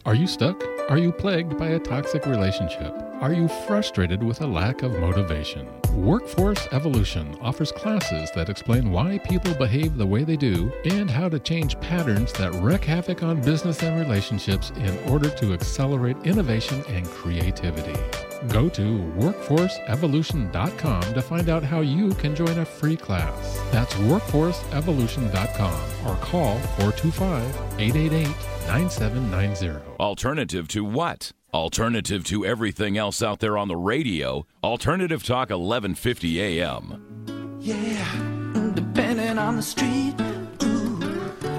Are 0.03 0.15
you 0.15 0.25
stuck? 0.25 0.63
Are 0.89 0.97
you 0.97 1.11
plagued 1.11 1.59
by 1.59 1.67
a 1.67 1.77
toxic 1.77 2.25
relationship? 2.25 2.91
Are 3.21 3.33
you 3.33 3.47
frustrated 3.67 4.23
with 4.23 4.41
a 4.41 4.47
lack 4.47 4.81
of 4.81 4.99
motivation? 4.99 5.69
Workforce 5.93 6.67
Evolution 6.71 7.37
offers 7.41 7.71
classes 7.71 8.31
that 8.31 8.49
explain 8.49 8.91
why 8.91 9.17
people 9.19 9.53
behave 9.55 9.97
the 9.97 10.05
way 10.05 10.23
they 10.23 10.37
do 10.37 10.71
and 10.85 11.09
how 11.09 11.27
to 11.29 11.39
change 11.39 11.79
patterns 11.79 12.31
that 12.33 12.53
wreak 12.55 12.83
havoc 12.85 13.23
on 13.23 13.41
business 13.41 13.81
and 13.83 13.99
relationships 13.99 14.71
in 14.77 14.97
order 15.09 15.29
to 15.29 15.53
accelerate 15.53 16.17
innovation 16.23 16.83
and 16.87 17.05
creativity. 17.07 17.99
Go 18.47 18.69
to 18.69 18.99
workforceevolution.com 19.17 21.01
to 21.13 21.21
find 21.21 21.49
out 21.49 21.63
how 21.63 21.81
you 21.81 22.11
can 22.15 22.33
join 22.35 22.59
a 22.59 22.65
free 22.65 22.95
class. 22.95 23.59
That's 23.71 23.93
workforceevolution.com 23.95 26.07
or 26.07 26.15
call 26.17 26.57
425 26.59 27.43
888 27.79 28.27
9790. 28.67 29.79
Alternative 29.99 30.67
to 30.69 30.85
what? 30.85 31.31
Alternative 31.53 32.23
to 32.25 32.45
everything 32.45 32.95
else 32.95 33.23
out 33.23 33.39
there 33.39 33.57
on 33.57 33.67
the 33.67 33.75
radio. 33.75 34.45
Alternative 34.63 35.23
Talk 35.23 35.49
1150 35.49 36.39
AM. 36.39 37.57
Yeah, 37.59 38.71
depending 38.75 39.39
on 39.39 39.55
the 39.55 39.63
street. 39.63 40.13
Ooh. 40.61 41.01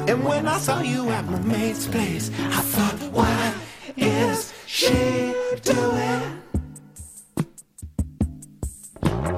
And 0.07 0.24
when 0.24 0.46
I 0.46 0.59
saw 0.59 0.81
you 0.81 1.11
at 1.11 1.24
my 1.24 1.40
mate's 1.40 1.88
place, 1.88 2.31
I 2.38 2.61
thought, 2.61 3.12
what 3.12 3.55
is 3.96 4.53
she 4.64 5.35
doing? 5.62 6.38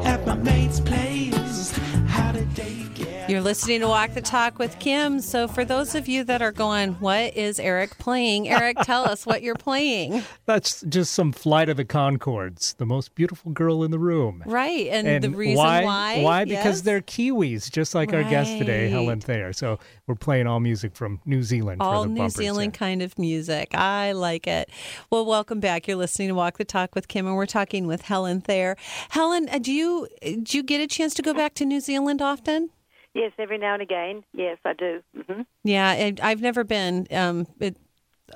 At 0.04 0.26
my 0.26 0.34
mate's 0.34 0.80
place, 0.80 1.74
how 2.08 2.32
did 2.32 2.54
they 2.54 2.84
get? 2.94 3.21
You're 3.32 3.40
listening 3.40 3.80
to 3.80 3.88
Walk 3.88 4.12
the 4.12 4.20
Talk 4.20 4.58
with 4.58 4.78
Kim. 4.78 5.18
So, 5.18 5.48
for 5.48 5.64
those 5.64 5.94
of 5.94 6.06
you 6.06 6.22
that 6.24 6.42
are 6.42 6.52
going, 6.52 6.92
what 7.00 7.34
is 7.34 7.58
Eric 7.58 7.96
playing? 7.96 8.46
Eric, 8.46 8.76
tell 8.82 9.08
us 9.08 9.24
what 9.24 9.40
you're 9.40 9.54
playing. 9.54 10.22
That's 10.44 10.82
just 10.82 11.14
some 11.14 11.32
Flight 11.32 11.70
of 11.70 11.78
the 11.78 11.84
Conchords, 11.86 12.76
the 12.76 12.84
most 12.84 13.14
beautiful 13.14 13.50
girl 13.52 13.84
in 13.84 13.90
the 13.90 13.98
room. 13.98 14.42
Right. 14.44 14.86
And, 14.88 15.24
the 15.24 15.30
reason 15.30 15.56
why? 15.56 15.82
why? 15.82 16.20
Why? 16.22 16.42
yes? 16.42 16.62
Because 16.62 16.82
they're 16.82 17.00
Kiwis, 17.00 17.72
just 17.72 17.94
like 17.94 18.12
our 18.12 18.22
guest 18.22 18.58
today, 18.58 18.90
Helen 18.90 19.22
Thayer. 19.22 19.54
So 19.54 19.78
we're 20.06 20.14
playing 20.14 20.46
all 20.46 20.60
music 20.60 20.94
from 20.94 21.18
New 21.24 21.42
Zealand 21.42 21.80
all 21.80 22.02
for 22.02 22.08
the 22.10 22.14
New 22.14 22.28
Zealand 22.28 22.74
there. 22.74 22.78
kind 22.78 23.00
of 23.00 23.18
music. 23.18 23.74
I 23.74 24.12
like 24.12 24.46
it. 24.46 24.68
Well, 25.08 25.24
welcome 25.24 25.58
back. 25.58 25.88
You're 25.88 25.96
listening 25.96 26.28
to 26.28 26.34
Walk 26.34 26.58
the 26.58 26.66
Talk 26.66 26.94
with 26.94 27.08
Kim, 27.08 27.26
and 27.26 27.34
we're 27.34 27.46
talking 27.46 27.86
with 27.86 28.02
Helen 28.02 28.42
Thayer. 28.42 28.76
Helen, 29.08 29.48
uh, 29.50 29.56
do 29.56 29.72
you 29.72 30.06
do 30.20 30.58
you 30.58 30.62
get 30.62 30.82
a 30.82 30.86
chance 30.86 31.14
to 31.14 31.22
go 31.22 31.32
back 31.32 31.54
to 31.54 31.64
New 31.64 31.80
Zealand 31.80 32.20
often? 32.20 32.68
Yes, 33.14 33.32
every 33.38 33.58
now 33.58 33.74
and 33.74 33.82
again. 33.82 34.24
Yes, 34.32 34.58
I 34.64 34.72
do. 34.72 35.02
hmm 35.26 35.42
Yeah, 35.64 36.10
I've 36.22 36.40
never 36.40 36.64
been. 36.64 37.06
Um, 37.10 37.46
it, 37.60 37.76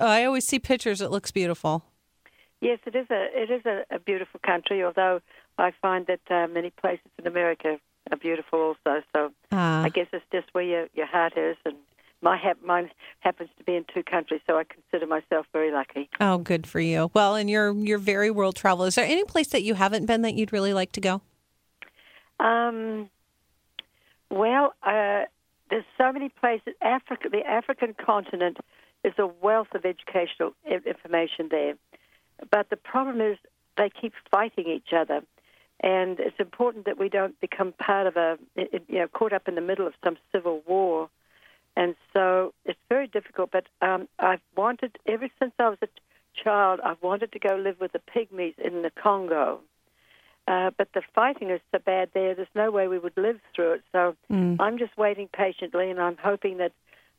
I 0.00 0.24
always 0.24 0.46
see 0.46 0.58
pictures. 0.58 1.00
It 1.00 1.10
looks 1.10 1.30
beautiful. 1.30 1.84
Yes, 2.60 2.78
it 2.86 2.94
is 2.94 3.06
a 3.10 3.26
it 3.32 3.50
is 3.50 3.64
a, 3.66 3.84
a 3.94 3.98
beautiful 3.98 4.40
country. 4.44 4.82
Although 4.84 5.20
I 5.58 5.72
find 5.80 6.06
that 6.06 6.20
uh, 6.30 6.46
many 6.48 6.70
places 6.70 7.06
in 7.18 7.26
America 7.26 7.78
are 8.10 8.16
beautiful 8.18 8.60
also. 8.86 9.02
So 9.14 9.32
Ah. 9.52 9.82
I 9.82 9.88
guess 9.88 10.06
it's 10.12 10.24
just 10.32 10.48
where 10.52 10.64
your 10.64 10.88
your 10.94 11.06
heart 11.06 11.36
is. 11.36 11.56
And 11.64 11.76
my 12.22 12.36
hap- 12.36 12.62
mine 12.62 12.90
happens 13.20 13.50
to 13.58 13.64
be 13.64 13.76
in 13.76 13.84
two 13.92 14.02
countries, 14.02 14.40
so 14.46 14.58
I 14.58 14.64
consider 14.64 15.06
myself 15.06 15.46
very 15.52 15.70
lucky. 15.70 16.08
Oh, 16.20 16.38
good 16.38 16.66
for 16.66 16.80
you. 16.80 17.10
Well, 17.14 17.34
and 17.34 17.48
you're 17.48 17.72
you're 17.74 17.98
very 17.98 18.30
world 18.30 18.56
travel. 18.56 18.84
Is 18.84 18.94
there 18.96 19.04
any 19.06 19.24
place 19.24 19.48
that 19.48 19.62
you 19.62 19.74
haven't 19.74 20.06
been 20.06 20.22
that 20.22 20.34
you'd 20.34 20.52
really 20.52 20.72
like 20.74 20.92
to 20.92 21.00
go? 21.00 21.20
Um, 22.40 23.08
well, 24.30 24.74
uh, 24.82 25.24
there's 25.70 25.84
so 25.98 26.12
many 26.12 26.28
places. 26.28 26.74
Africa, 26.80 27.28
the 27.30 27.46
African 27.46 27.94
continent, 27.94 28.58
is 29.04 29.14
a 29.18 29.26
wealth 29.26 29.68
of 29.74 29.84
educational 29.84 30.52
information 30.64 31.48
there. 31.50 31.74
But 32.50 32.70
the 32.70 32.76
problem 32.76 33.20
is 33.20 33.38
they 33.76 33.90
keep 33.90 34.12
fighting 34.30 34.66
each 34.68 34.92
other, 34.92 35.22
and 35.80 36.18
it's 36.20 36.38
important 36.38 36.86
that 36.86 36.98
we 36.98 37.08
don't 37.08 37.38
become 37.40 37.72
part 37.72 38.06
of 38.06 38.16
a 38.16 38.38
you 38.56 38.98
know, 38.98 39.08
caught 39.08 39.32
up 39.32 39.48
in 39.48 39.54
the 39.54 39.60
middle 39.60 39.86
of 39.86 39.94
some 40.04 40.16
civil 40.32 40.62
war. 40.66 41.08
And 41.76 41.94
so 42.14 42.54
it's 42.64 42.78
very 42.88 43.06
difficult. 43.06 43.50
But 43.52 43.66
um, 43.82 44.08
I've 44.18 44.40
wanted 44.56 44.98
ever 45.06 45.28
since 45.38 45.52
I 45.58 45.68
was 45.68 45.78
a 45.82 45.88
child. 46.42 46.80
I've 46.82 47.02
wanted 47.02 47.32
to 47.32 47.38
go 47.38 47.56
live 47.56 47.80
with 47.80 47.92
the 47.92 48.00
pygmies 48.00 48.58
in 48.58 48.82
the 48.82 48.90
Congo 48.90 49.60
uh, 50.48 50.70
but 50.76 50.88
the 50.94 51.02
fighting 51.14 51.50
is 51.50 51.60
so 51.72 51.78
bad 51.84 52.10
there. 52.14 52.34
There's 52.34 52.48
no 52.54 52.70
way 52.70 52.88
we 52.88 52.98
would 52.98 53.16
live 53.16 53.40
through 53.54 53.74
it. 53.74 53.82
So 53.92 54.16
Mm. 54.30 54.56
I'm 54.60 54.78
just 54.78 54.96
waiting 54.96 55.28
patiently, 55.32 55.90
and 55.90 56.00
I'm 56.00 56.16
hoping 56.16 56.58
that 56.58 56.72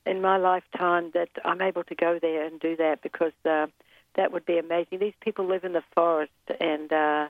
in 0.05 0.21
my 0.21 0.37
lifetime 0.37 1.11
that 1.13 1.29
I'm 1.43 1.61
able 1.61 1.83
to 1.83 1.95
go 1.95 2.19
there 2.21 2.45
and 2.45 2.59
do 2.59 2.75
that 2.77 3.01
because 3.01 3.33
uh, 3.45 3.67
that 4.15 4.31
would 4.31 4.45
be 4.45 4.57
amazing. 4.57 4.99
These 4.99 5.13
people 5.21 5.45
live 5.45 5.63
in 5.63 5.73
the 5.73 5.83
forest 5.93 6.31
and 6.59 6.91
uh, 6.91 7.27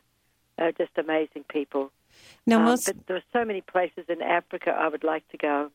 are 0.60 0.72
just 0.78 0.92
amazing 0.98 1.46
people. 1.50 1.92
Now, 2.46 2.58
Um, 2.58 2.66
most 2.66 2.86
but 2.86 2.96
there 3.08 3.18
are 3.18 3.24
so 3.34 3.46
many 3.46 3.62
places 3.62 4.06
in 4.10 4.22
Africa 4.22 4.72
I 4.72 4.88
would 4.88 5.04
like 5.04 5.28
to 5.30 5.38
go. 5.38 5.72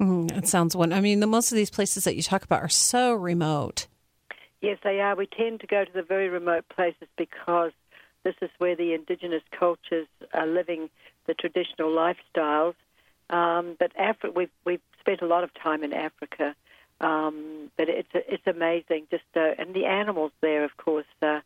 mm, 0.00 0.36
it 0.36 0.48
sounds 0.48 0.74
wonderful. 0.74 0.98
I 0.98 1.02
mean, 1.02 1.20
the 1.20 1.26
most 1.26 1.52
of 1.52 1.56
these 1.56 1.70
places 1.70 2.04
that 2.04 2.16
you 2.16 2.22
talk 2.22 2.42
about 2.42 2.62
are 2.62 2.68
so 2.68 3.12
remote. 3.12 3.86
Yes, 4.60 4.78
they 4.84 5.00
are. 5.00 5.16
We 5.16 5.26
tend 5.26 5.60
to 5.60 5.66
go 5.66 5.84
to 5.84 5.92
the 5.92 6.02
very 6.02 6.28
remote 6.28 6.64
places 6.68 7.08
because 7.16 7.72
this 8.24 8.34
is 8.42 8.50
where 8.58 8.76
the 8.76 8.92
indigenous 8.94 9.42
cultures 9.50 10.06
are 10.34 10.46
living 10.46 10.90
the 11.26 11.34
traditional 11.34 11.90
lifestyles. 11.90 12.74
Um, 13.30 13.76
but 13.78 13.94
Afri- 13.96 14.34
we've 14.34 14.50
we've 14.64 14.80
spent 15.00 15.22
a 15.22 15.26
lot 15.26 15.44
of 15.44 15.54
time 15.54 15.84
in 15.84 15.92
Africa, 15.92 16.54
um, 17.00 17.70
but 17.76 17.88
it's 17.88 18.08
it's 18.14 18.46
amazing. 18.46 19.06
Just 19.10 19.24
uh, 19.36 19.52
and 19.58 19.74
the 19.74 19.86
animals 19.86 20.32
there, 20.40 20.64
of 20.64 20.76
course. 20.76 21.06
Uh, 21.22 21.40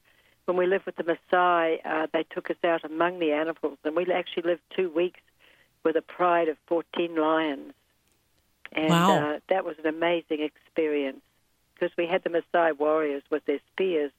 when 0.46 0.56
we 0.58 0.66
lived 0.66 0.84
with 0.84 0.96
the 0.96 1.04
Maasai, 1.04 1.78
uh, 1.84 2.06
they 2.12 2.24
took 2.24 2.50
us 2.50 2.56
out 2.64 2.84
among 2.84 3.18
the 3.18 3.32
animals, 3.32 3.78
and 3.84 3.96
we 3.96 4.04
actually 4.12 4.42
lived 4.42 4.60
two 4.76 4.90
weeks 4.90 5.20
with 5.84 5.96
a 5.96 6.02
pride 6.02 6.48
of 6.48 6.56
14 6.66 7.16
lions. 7.16 7.72
And 8.72 8.90
Wow. 8.90 9.18
uh, 9.18 9.40
that 9.48 9.64
was 9.64 9.76
an 9.78 9.87
amazing 9.87 10.40
experience 10.42 11.20
because 11.74 11.96
we 11.96 12.06
had 12.06 12.24
the 12.24 12.30
Maasai 12.30 12.78
warriors 12.78 13.22
with 13.30 13.44
their 13.46 13.60
spears 13.72 14.12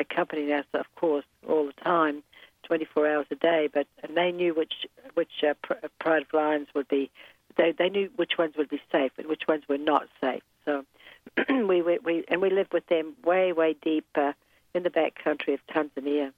accompanying 0.00 0.52
us, 0.52 0.64
of 0.74 0.86
course, 0.96 1.24
all 1.48 1.66
the 1.66 1.84
time, 1.84 2.22
24 2.64 3.08
hours 3.08 3.26
a 3.30 3.36
day. 3.36 3.68
But 3.72 3.86
and 4.02 4.16
they 4.16 4.32
knew 4.32 4.54
which 4.54 4.86
which 5.14 5.44
uh, 5.48 5.54
pr- 5.62 5.86
pride 5.98 6.22
of 6.22 6.32
lions 6.32 6.68
would 6.74 6.88
be. 6.88 7.10
They 7.56 7.72
they 7.72 7.88
knew 7.88 8.10
which 8.16 8.32
ones 8.38 8.54
would 8.56 8.68
be 8.68 8.80
safe 8.90 9.12
and 9.18 9.26
which 9.26 9.42
ones 9.48 9.64
were 9.68 9.78
not 9.78 10.08
safe. 10.20 10.42
So 10.64 10.84
we, 11.48 11.82
we 11.82 11.98
we 11.98 12.24
and 12.28 12.40
we 12.40 12.50
lived 12.50 12.72
with 12.72 12.86
them 12.86 13.14
way 13.24 13.52
way 13.52 13.76
deep 13.82 14.06
uh, 14.14 14.32
in 14.74 14.82
the 14.82 14.90
back 14.90 15.22
country 15.22 15.54
of 15.54 15.60
Tanzania. 15.66 16.32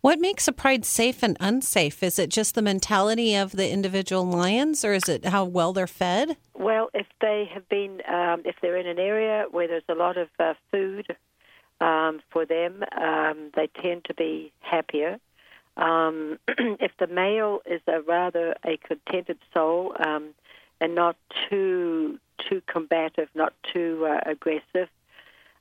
What 0.00 0.18
makes 0.18 0.48
a 0.48 0.52
pride 0.52 0.84
safe 0.84 1.22
and 1.22 1.36
unsafe? 1.40 2.02
Is 2.02 2.18
it 2.18 2.30
just 2.30 2.54
the 2.54 2.62
mentality 2.62 3.34
of 3.34 3.52
the 3.52 3.70
individual 3.70 4.24
lions, 4.24 4.84
or 4.84 4.94
is 4.94 5.08
it 5.08 5.26
how 5.26 5.44
well 5.44 5.72
they're 5.72 5.86
fed? 5.86 6.36
Well, 6.54 6.88
if 6.94 7.06
they 7.20 7.50
have 7.52 7.68
been, 7.68 8.00
um, 8.08 8.42
if 8.44 8.56
they're 8.62 8.78
in 8.78 8.86
an 8.86 8.98
area 8.98 9.44
where 9.50 9.68
there's 9.68 9.82
a 9.88 9.94
lot 9.94 10.16
of 10.16 10.28
uh, 10.38 10.54
food 10.70 11.14
um, 11.80 12.20
for 12.30 12.44
them, 12.44 12.84
um, 13.00 13.50
they 13.54 13.68
tend 13.80 14.04
to 14.06 14.14
be 14.14 14.52
happier. 14.60 15.18
Um, 15.76 16.38
if 16.48 16.92
the 16.98 17.06
male 17.06 17.60
is 17.64 17.80
a 17.86 18.00
rather 18.02 18.54
a 18.64 18.76
contented 18.78 19.38
soul 19.54 19.94
um, 20.04 20.34
and 20.80 20.94
not 20.94 21.16
too 21.48 22.18
too 22.48 22.62
combative, 22.66 23.28
not 23.34 23.52
too 23.72 24.06
uh, 24.08 24.20
aggressive, 24.26 24.88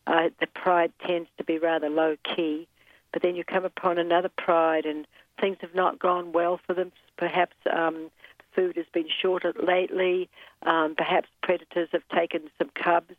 uh, 0.05 0.29
the 0.39 0.47
pride 0.47 0.91
tends 1.05 1.29
to 1.37 1.43
be 1.43 1.57
rather 1.57 1.89
low 1.89 2.15
key. 2.23 2.67
But 3.11 3.21
then 3.21 3.35
you 3.35 3.43
come 3.43 3.65
upon 3.65 3.97
another 3.97 4.29
pride, 4.29 4.85
and 4.85 5.07
things 5.39 5.57
have 5.61 5.75
not 5.75 5.99
gone 5.99 6.31
well 6.31 6.59
for 6.65 6.73
them. 6.73 6.91
Perhaps 7.17 7.55
um, 7.71 8.11
food 8.55 8.75
has 8.75 8.85
been 8.93 9.07
shorter 9.09 9.53
lately. 9.61 10.29
Um, 10.63 10.95
perhaps 10.95 11.29
predators 11.41 11.89
have 11.91 12.07
taken 12.13 12.49
some 12.57 12.69
cubs. 12.75 13.15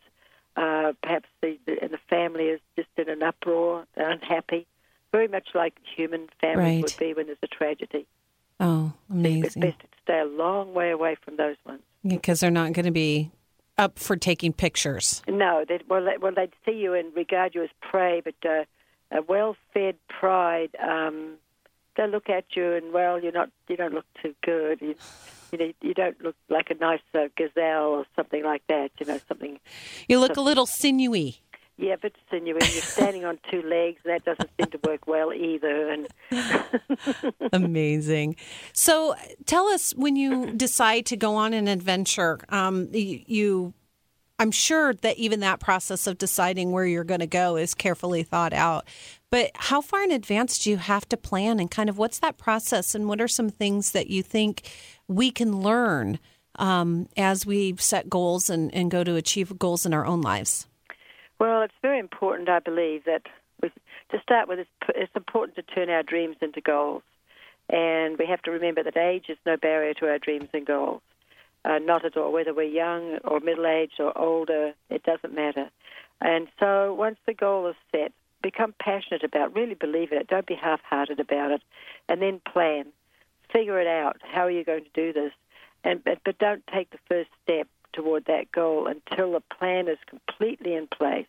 Uh, 0.59 0.92
perhaps 1.05 1.29
the, 1.40 1.57
the 1.66 1.81
and 1.81 1.92
the 1.92 1.99
family 2.11 2.44
is 2.47 2.61
just 2.75 2.88
in 2.97 3.09
an 3.09 3.23
uproar. 3.23 3.87
They're 3.94 4.11
unhappy, 4.11 4.66
very 5.12 5.29
much 5.29 5.49
like 5.55 5.75
human 5.97 6.29
families 6.40 6.59
Right. 6.59 6.83
would 6.83 6.97
be 6.99 7.14
when 7.14 7.27
there's 7.27 7.38
a 7.42 7.47
tragedy. 7.47 8.07
Oh, 8.59 8.92
It's 9.09 9.14
amazing! 9.14 9.62
best 9.62 9.79
to 9.81 9.87
stay 10.03 10.18
a 10.18 10.25
long 10.25 10.75
way 10.75 10.90
away 10.90 11.16
from 11.25 11.37
those 11.37 11.55
ones. 11.64 11.81
Because 12.05 12.40
they're 12.40 12.51
not 12.51 12.73
going 12.73 12.87
to 12.87 12.90
be 12.90 13.31
up 13.77 14.01
for 14.01 14.16
taking 14.16 14.53
pictures. 14.53 15.23
No, 15.29 15.64
they, 15.68 15.79
well, 15.88 16.05
they, 16.05 16.16
well, 16.21 16.33
they'd 16.35 16.53
see 16.64 16.73
you 16.77 16.92
and 16.94 17.14
regard 17.14 17.55
you 17.55 17.62
as 17.62 17.71
prey, 17.81 18.21
but 18.25 18.35
uh, 18.44 18.64
a 19.12 19.23
well-fed 19.23 19.94
pride, 20.09 20.71
um, 20.83 21.35
they 21.97 22.09
look 22.09 22.29
at 22.29 22.44
you 22.57 22.73
and 22.73 22.92
well, 22.92 23.23
you're 23.23 23.31
not, 23.31 23.51
you 23.68 23.77
don't 23.77 23.94
look 23.94 24.07
too 24.21 24.35
good. 24.44 24.81
You, 24.81 24.97
you 25.53 25.59
know, 25.59 25.73
you 25.81 25.95
don't 25.95 26.23
look 26.23 26.37
like 26.49 26.71
a 26.71 26.75
nice 26.75 27.01
uh, 27.15 27.29
gazelle 27.37 27.89
or 27.89 28.07
something 28.17 28.45
like 28.45 28.63
that. 28.69 28.91
You 28.99 29.07
know, 29.07 29.21
something. 29.29 29.59
You 30.09 30.21
look 30.21 30.37
a 30.37 30.41
little 30.41 30.67
sinewy. 30.67 31.43
Yeah, 31.79 31.95
but 32.01 32.13
sinewy. 32.29 32.59
You're 32.61 32.83
standing 32.83 33.25
on 33.25 33.39
two 33.51 33.63
legs. 33.63 34.01
That 34.05 34.25
doesn't 34.25 34.51
seem 34.59 34.71
to 34.71 34.81
work 34.85 35.07
well 35.07 35.33
either. 35.33 35.91
And 35.91 36.09
Amazing. 37.53 38.35
So, 38.73 39.15
tell 39.47 39.69
us 39.69 39.93
when 39.93 40.17
you 40.17 40.53
decide 40.53 41.07
to 41.07 41.17
go 41.17 41.37
on 41.37 41.53
an 41.53 41.69
adventure. 41.69 42.41
Um, 42.49 42.89
you, 42.93 43.75
I'm 44.41 44.51
sure 44.51 44.95
that 44.95 45.19
even 45.19 45.41
that 45.41 45.61
process 45.61 46.09
of 46.09 46.19
deciding 46.19 46.73
where 46.73 46.85
you're 46.85 47.05
going 47.05 47.21
to 47.21 47.29
go 47.29 47.57
is 47.57 47.75
carefully 47.75 48.25
thought 48.25 48.53
out. 48.53 48.89
But 49.31 49.53
how 49.55 49.81
far 49.81 50.03
in 50.03 50.11
advance 50.11 50.59
do 50.59 50.71
you 50.71 50.79
have 50.79 51.09
to 51.11 51.17
plan, 51.17 51.61
and 51.61 51.71
kind 51.71 51.89
of 51.89 51.97
what's 51.97 52.19
that 52.19 52.39
process, 52.39 52.95
and 52.95 53.09
what 53.09 53.21
are 53.21 53.29
some 53.29 53.51
things 53.51 53.93
that 53.93 54.09
you 54.09 54.25
think 54.25 54.69
we 55.09 55.31
can 55.31 55.61
learn 55.61 56.18
um, 56.57 57.09
as 57.16 57.47
we 57.47 57.75
set 57.79 58.09
goals 58.09 58.51
and, 58.51 58.73
and 58.75 58.90
go 58.90 59.03
to 59.03 59.16
achieve 59.16 59.59
goals 59.59 59.87
in 59.87 59.94
our 59.94 60.05
own 60.05 60.21
lives? 60.21 60.66
Well, 61.38 61.62
it's 61.62 61.75
very 61.83 61.99
important, 61.99 62.49
I 62.49 62.59
believe, 62.59 63.05
that 63.05 63.23
we, 63.62 63.71
to 64.11 64.21
start 64.23 64.49
with, 64.49 64.61
it's, 64.61 64.71
it's 64.94 65.12
important 65.14 65.57
to 65.57 65.62
turn 65.62 65.88
our 65.88 66.03
dreams 66.03 66.37
into 66.40 66.61
goals. 66.61 67.03
And 67.71 68.18
we 68.18 68.27
have 68.27 68.42
to 68.42 68.51
remember 68.51 68.83
that 68.83 68.97
age 68.97 69.27
is 69.29 69.37
no 69.44 69.57
barrier 69.57 69.94
to 69.94 70.09
our 70.09 70.18
dreams 70.18 70.49
and 70.53 70.66
goals. 70.66 71.03
Uh, 71.64 71.79
not 71.79 72.05
at 72.05 72.16
all. 72.16 72.33
Whether 72.33 72.55
we're 72.55 72.62
young 72.62 73.18
or 73.25 73.40
middle 73.40 73.66
aged 73.66 74.01
or 74.01 74.16
older, 74.16 74.73
it 74.90 75.03
doesn't 75.03 75.35
matter. 75.35 75.68
And 76.21 76.49
so 76.59 76.94
once 76.94 77.18
the 77.27 77.35
goal 77.35 77.66
is 77.68 77.77
set, 77.92 78.12
become 78.42 78.75
passionate 78.81 79.23
about 79.23 79.51
it, 79.51 79.57
really 79.57 79.75
believe 79.75 80.12
in 80.12 80.18
it. 80.18 80.29
Don't 80.29 80.47
be 80.47 80.55
half 80.55 80.81
hearted 80.83 81.21
about 81.21 81.51
it. 81.51 81.62
And 82.09 82.23
then 82.23 82.40
plan. 82.51 82.87
Figure 83.53 83.81
it 83.81 83.87
out. 83.87 84.19
How 84.23 84.43
are 84.43 84.51
you 84.51 84.65
going 84.65 84.85
to 84.85 84.91
do 84.95 85.13
this? 85.13 85.33
And 85.85 86.03
but, 86.05 86.19
but 86.25 86.39
don't 86.39 86.67
take 86.67 86.91
the 86.91 86.99
first 87.09 87.31
step 87.43 87.69
toward 87.93 88.27
that 88.27 88.53
goal 88.53 88.87
until 88.87 89.33
the 89.33 89.41
plan 89.41 89.89
is 89.89 89.99
completely 90.07 90.75
in 90.75 90.87
place. 90.87 91.27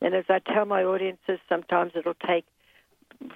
And 0.00 0.14
as 0.14 0.24
I 0.28 0.38
tell 0.38 0.64
my 0.64 0.82
audiences, 0.84 1.38
sometimes 1.48 1.92
it'll 1.94 2.14
take 2.14 2.44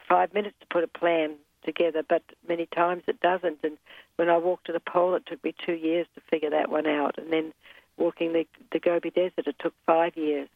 five 0.09 0.33
minutes 0.35 0.57
to 0.61 0.66
put 0.66 0.85
a 0.85 0.88
plan 0.88 1.35
together, 1.64 2.03
but 2.09 2.23
many 2.49 2.66
times 2.66 3.03
it 3.07 3.21
doesn't. 3.21 3.59
And 3.62 3.79
when 4.16 4.29
I 4.29 4.38
walked 4.38 4.66
to 4.66 4.73
the 4.73 4.81
pole, 4.81 5.14
it 5.14 5.25
took 5.27 5.42
me 5.44 5.55
two 5.64 5.75
years 5.75 6.07
to 6.14 6.21
figure 6.31 6.51
that 6.51 6.71
one 6.71 6.87
out. 6.87 7.16
And 7.18 7.33
then 7.33 7.53
walking 7.97 8.33
the, 8.33 8.47
the 8.73 8.79
Gobi 8.79 9.11
Desert, 9.11 9.47
it 9.47 9.57
took 9.59 9.75
five 9.87 10.16
years. 10.16 10.49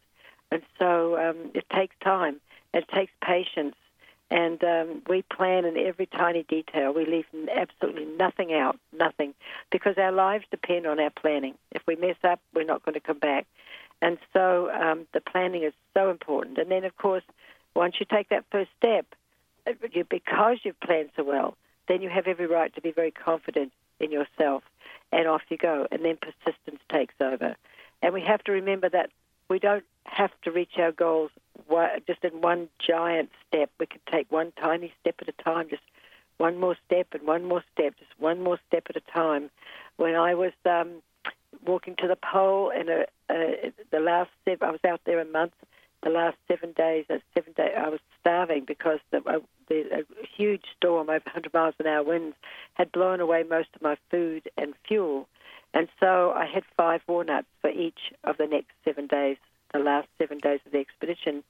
And 0.50 0.62
so 0.78 1.16
um, 1.18 1.50
it 1.54 1.64
takes 1.74 1.96
time. 2.02 2.40
It 2.74 2.86
takes 2.94 3.12
patience. 3.24 3.74
And 4.32 4.64
um, 4.64 5.02
we 5.10 5.20
plan 5.20 5.66
in 5.66 5.76
every 5.76 6.06
tiny 6.06 6.42
detail. 6.44 6.94
We 6.94 7.04
leave 7.04 7.26
absolutely 7.54 8.06
nothing 8.06 8.54
out, 8.54 8.78
nothing, 8.90 9.34
because 9.70 9.98
our 9.98 10.10
lives 10.10 10.46
depend 10.50 10.86
on 10.86 10.98
our 10.98 11.10
planning. 11.10 11.54
If 11.70 11.82
we 11.86 11.96
mess 11.96 12.16
up, 12.24 12.40
we're 12.54 12.64
not 12.64 12.82
going 12.82 12.94
to 12.94 13.00
come 13.00 13.18
back. 13.18 13.46
And 14.00 14.16
so 14.32 14.70
um, 14.70 15.06
the 15.12 15.20
planning 15.20 15.64
is 15.64 15.74
so 15.92 16.08
important. 16.08 16.56
And 16.56 16.70
then, 16.70 16.84
of 16.84 16.96
course, 16.96 17.22
once 17.76 17.96
you 18.00 18.06
take 18.10 18.30
that 18.30 18.46
first 18.50 18.70
step, 18.78 19.04
you, 19.92 20.04
because 20.08 20.60
you've 20.62 20.80
planned 20.80 21.10
so 21.14 21.24
well, 21.24 21.54
then 21.86 22.00
you 22.00 22.08
have 22.08 22.26
every 22.26 22.46
right 22.46 22.74
to 22.74 22.80
be 22.80 22.90
very 22.90 23.10
confident 23.10 23.70
in 24.00 24.10
yourself. 24.10 24.62
And 25.12 25.28
off 25.28 25.42
you 25.50 25.58
go. 25.58 25.86
And 25.92 26.02
then 26.06 26.16
persistence 26.16 26.80
takes 26.90 27.14
over. 27.20 27.54
And 28.00 28.14
we 28.14 28.22
have 28.22 28.42
to 28.44 28.52
remember 28.52 28.88
that 28.88 29.10
we 29.52 29.58
don't 29.58 29.84
have 30.04 30.30
to 30.42 30.50
reach 30.50 30.78
our 30.78 30.92
goals 30.92 31.30
just 32.06 32.24
in 32.24 32.40
one 32.40 32.68
giant 32.84 33.30
step. 33.46 33.70
We 33.78 33.86
can 33.86 34.00
take 34.10 34.32
one 34.32 34.52
tiny 34.60 34.92
step 35.00 35.16
at 35.20 35.28
a 35.28 35.42
time, 35.42 35.68
just 35.68 35.82
one 36.38 36.58
more 36.58 36.76
step 36.86 37.08
and 37.12 37.26
one 37.26 37.44
more 37.44 37.62
step, 37.72 37.94
just 37.98 38.10
one 38.18 38.42
more 38.42 38.58
step 38.66 38.86
at 38.88 38.96
a 38.96 39.12
time. 39.12 39.50
When 39.96 40.14
I 40.14 40.34
was 40.34 40.52
um, 40.64 41.02
walking 41.66 41.96
to 41.96 42.08
the 42.08 42.16
pole, 42.16 42.72
and 42.74 42.88
a, 42.88 43.06
the 43.90 44.00
last 44.00 44.30
seven, 44.44 44.68
I 44.68 44.70
was 44.72 44.84
out 44.88 45.02
there 45.04 45.20
a 45.20 45.24
month. 45.24 45.52
The 46.02 46.10
last 46.10 46.36
seven 46.48 46.72
days, 46.72 47.04
uh, 47.10 47.18
seven 47.32 47.52
days, 47.52 47.74
I 47.76 47.88
was 47.88 48.00
starving 48.20 48.64
because 48.66 48.98
the, 49.12 49.18
uh, 49.18 49.38
the 49.68 49.82
a 50.00 50.26
huge 50.36 50.64
storm 50.76 51.10
over 51.10 51.22
100 51.24 51.54
miles 51.54 51.74
an 51.78 51.86
hour 51.86 52.02
winds 52.02 52.36
had 52.74 52.90
blown 52.90 53.20
away 53.20 53.44
most 53.48 53.68
of 53.76 53.82
my 53.82 53.96
food 54.10 54.50
and 54.56 54.74
fuel. 54.88 55.28
And 55.74 55.88
so 56.00 56.32
I 56.32 56.46
had 56.46 56.64
five 56.76 57.02
walnuts 57.06 57.46
for 57.60 57.70
each 57.70 58.12
of 58.24 58.36
the 58.36 58.46
next 58.46 58.72
seven 58.84 59.06
days, 59.06 59.36
the 59.72 59.78
last 59.78 60.08
seven 60.18 60.38
days 60.38 60.60
of 60.66 60.72
the 60.72 60.78
expedition, 60.78 61.42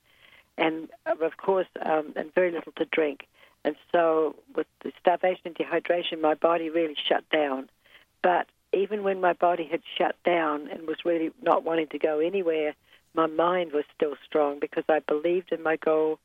and 0.58 0.88
uh, 1.06 1.14
of 1.24 1.36
course, 1.36 1.66
um, 1.84 2.12
and 2.16 2.34
very 2.34 2.50
little 2.50 2.72
to 2.72 2.84
drink. 2.86 3.26
And 3.64 3.76
so, 3.92 4.34
with 4.56 4.66
the 4.82 4.92
starvation 5.00 5.42
and 5.46 5.54
dehydration, 5.54 6.20
my 6.20 6.34
body 6.34 6.70
really 6.70 6.96
shut 7.08 7.28
down. 7.30 7.68
But 8.22 8.48
even 8.72 9.02
when 9.02 9.20
my 9.20 9.34
body 9.34 9.68
had 9.70 9.82
shut 9.96 10.16
down 10.24 10.68
and 10.68 10.86
was 10.86 11.04
really 11.04 11.30
not 11.42 11.64
wanting 11.64 11.88
to 11.88 11.98
go 11.98 12.18
anywhere, 12.18 12.74
my 13.14 13.26
mind 13.26 13.72
was 13.72 13.84
still 13.94 14.14
strong 14.24 14.58
because 14.58 14.84
I 14.88 15.00
believed 15.00 15.52
in 15.52 15.62
my 15.62 15.76
goal 15.76 16.18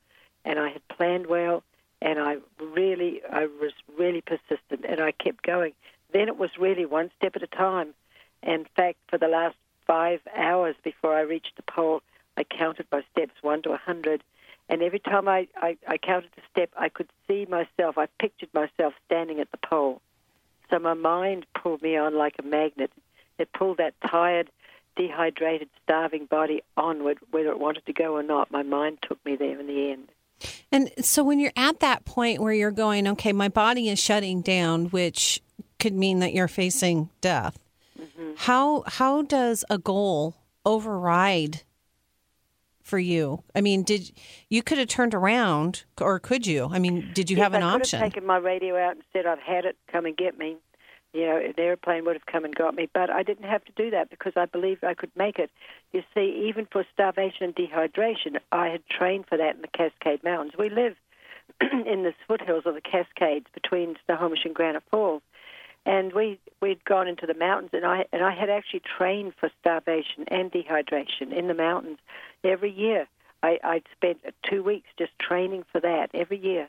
and 0.44 0.58
I 0.58 0.70
had 0.70 0.88
planned 0.88 1.26
well 1.26 1.62
and 2.00 2.18
I 2.18 2.36
really, 2.60 3.20
I 3.30 3.46
was 3.46 3.72
really 3.98 4.20
persistent, 4.20 4.84
and 4.88 5.00
I 5.00 5.12
kept 5.12 5.42
going. 5.42 5.72
Then 6.12 6.28
it 6.28 6.38
was 6.38 6.50
really 6.58 6.86
one 6.86 7.10
step 7.16 7.34
at 7.36 7.42
a 7.42 7.48
time. 7.48 7.94
In 8.42 8.66
fact, 8.76 8.98
for 9.08 9.18
the 9.18 9.26
last 9.26 9.56
five 9.88 10.20
hours 10.36 10.76
before 10.84 11.14
I 11.16 11.22
reached 11.22 11.56
the 11.56 11.64
pole, 11.64 12.02
I 12.36 12.44
counted 12.44 12.86
my 12.92 13.02
steps 13.10 13.34
one 13.42 13.62
to 13.62 13.72
a 13.72 13.76
hundred, 13.76 14.22
and 14.68 14.82
every 14.82 15.00
time 15.00 15.26
I, 15.26 15.48
I, 15.56 15.76
I 15.88 15.96
counted 15.98 16.30
a 16.36 16.42
step, 16.52 16.70
I 16.76 16.88
could 16.88 17.08
see 17.26 17.46
myself. 17.46 17.98
I 17.98 18.06
pictured 18.20 18.52
myself 18.54 18.94
standing 19.06 19.40
at 19.40 19.50
the 19.50 19.56
pole. 19.56 20.00
So 20.70 20.78
my 20.78 20.94
mind 20.94 21.46
pulled 21.60 21.82
me 21.82 21.96
on 21.96 22.14
like 22.14 22.36
a 22.38 22.42
magnet. 22.42 22.92
It 23.38 23.52
pulled 23.52 23.78
that 23.78 23.94
tired, 24.06 24.50
dehydrated, 24.94 25.70
starving 25.82 26.26
body 26.26 26.62
onward, 26.76 27.18
whether 27.30 27.48
it 27.48 27.58
wanted 27.58 27.86
to 27.86 27.92
go 27.92 28.14
or 28.14 28.22
not. 28.22 28.50
My 28.50 28.62
mind 28.62 28.98
took 29.00 29.24
me 29.24 29.36
there 29.36 29.58
in 29.58 29.66
the 29.66 29.90
end. 29.90 30.08
And 30.70 30.90
so 31.00 31.24
when 31.24 31.40
you're 31.40 31.52
at 31.56 31.80
that 31.80 32.04
point 32.04 32.40
where 32.40 32.52
you're 32.52 32.70
going, 32.70 33.08
okay, 33.08 33.32
my 33.32 33.48
body 33.48 33.88
is 33.88 33.98
shutting 33.98 34.42
down, 34.42 34.86
which 34.86 35.42
could 35.80 35.94
mean 35.94 36.18
that 36.18 36.34
you're 36.34 36.46
facing 36.46 37.08
death. 37.20 37.58
Mm-hmm. 38.00 38.32
How 38.36 38.84
how 38.86 39.22
does 39.22 39.64
a 39.68 39.78
goal 39.78 40.36
override 40.64 41.62
for 42.82 42.98
you? 42.98 43.42
I 43.54 43.60
mean, 43.60 43.82
did 43.82 44.12
you 44.48 44.62
could 44.62 44.78
have 44.78 44.88
turned 44.88 45.14
around, 45.14 45.84
or 46.00 46.18
could 46.18 46.46
you? 46.46 46.68
I 46.70 46.78
mean, 46.78 47.10
did 47.12 47.30
you 47.30 47.36
yes, 47.36 47.44
have 47.44 47.54
an 47.54 47.62
I 47.62 47.74
option? 47.74 47.98
I 47.98 48.04
could 48.04 48.04
have 48.04 48.12
taken 48.14 48.26
my 48.26 48.38
radio 48.38 48.76
out 48.76 48.92
and 48.92 49.02
said, 49.12 49.26
"I've 49.26 49.40
had 49.40 49.64
it. 49.64 49.76
Come 49.90 50.06
and 50.06 50.16
get 50.16 50.38
me." 50.38 50.56
You 51.14 51.26
know, 51.26 51.36
an 51.38 51.54
airplane 51.56 52.04
would 52.04 52.16
have 52.16 52.26
come 52.26 52.44
and 52.44 52.54
got 52.54 52.74
me, 52.74 52.88
but 52.92 53.08
I 53.08 53.22
didn't 53.22 53.48
have 53.48 53.64
to 53.64 53.72
do 53.72 53.90
that 53.90 54.10
because 54.10 54.34
I 54.36 54.44
believed 54.44 54.84
I 54.84 54.92
could 54.92 55.10
make 55.16 55.38
it. 55.38 55.50
You 55.92 56.02
see, 56.14 56.46
even 56.48 56.66
for 56.70 56.84
starvation 56.92 57.44
and 57.44 57.54
dehydration, 57.54 58.38
I 58.52 58.68
had 58.68 58.82
trained 58.86 59.24
for 59.26 59.38
that 59.38 59.56
in 59.56 59.62
the 59.62 59.68
Cascade 59.68 60.22
Mountains. 60.22 60.52
We 60.58 60.68
live 60.68 60.96
in 61.60 62.02
the 62.02 62.12
foothills 62.26 62.64
of 62.66 62.74
the 62.74 62.82
Cascades 62.82 63.46
between 63.54 63.96
Snohomish 64.04 64.44
and 64.44 64.54
Granite 64.54 64.82
Falls, 64.90 65.22
and 65.88 66.12
we 66.12 66.38
we'd 66.60 66.84
gone 66.84 67.08
into 67.08 67.26
the 67.26 67.34
mountains, 67.34 67.70
and 67.72 67.84
I 67.84 68.04
and 68.12 68.22
I 68.22 68.32
had 68.32 68.50
actually 68.50 68.82
trained 68.98 69.32
for 69.40 69.50
starvation 69.60 70.24
and 70.28 70.52
dehydration 70.52 71.32
in 71.32 71.48
the 71.48 71.54
mountains 71.54 71.98
every 72.44 72.70
year. 72.70 73.08
I, 73.42 73.58
I'd 73.64 73.84
spent 73.96 74.18
two 74.48 74.62
weeks 74.62 74.88
just 74.98 75.12
training 75.18 75.64
for 75.72 75.80
that 75.80 76.10
every 76.12 76.38
year, 76.38 76.68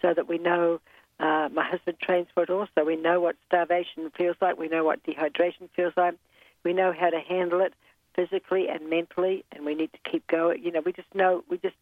so 0.00 0.14
that 0.14 0.28
we 0.28 0.38
know 0.38 0.80
uh, 1.18 1.48
my 1.52 1.64
husband 1.64 1.98
trains 2.00 2.28
for 2.32 2.44
it 2.44 2.50
also. 2.50 2.84
We 2.86 2.96
know 2.96 3.20
what 3.20 3.34
starvation 3.46 4.10
feels 4.16 4.36
like. 4.40 4.56
We 4.56 4.68
know 4.68 4.84
what 4.84 5.02
dehydration 5.02 5.68
feels 5.74 5.94
like. 5.96 6.14
We 6.62 6.72
know 6.72 6.92
how 6.92 7.10
to 7.10 7.18
handle 7.18 7.60
it 7.62 7.74
physically 8.14 8.68
and 8.68 8.88
mentally, 8.88 9.44
and 9.50 9.66
we 9.66 9.74
need 9.74 9.92
to 9.92 10.10
keep 10.10 10.24
going. 10.28 10.62
You 10.62 10.70
know, 10.70 10.82
we 10.86 10.92
just 10.92 11.12
know 11.14 11.42
we 11.48 11.58
just 11.58 11.76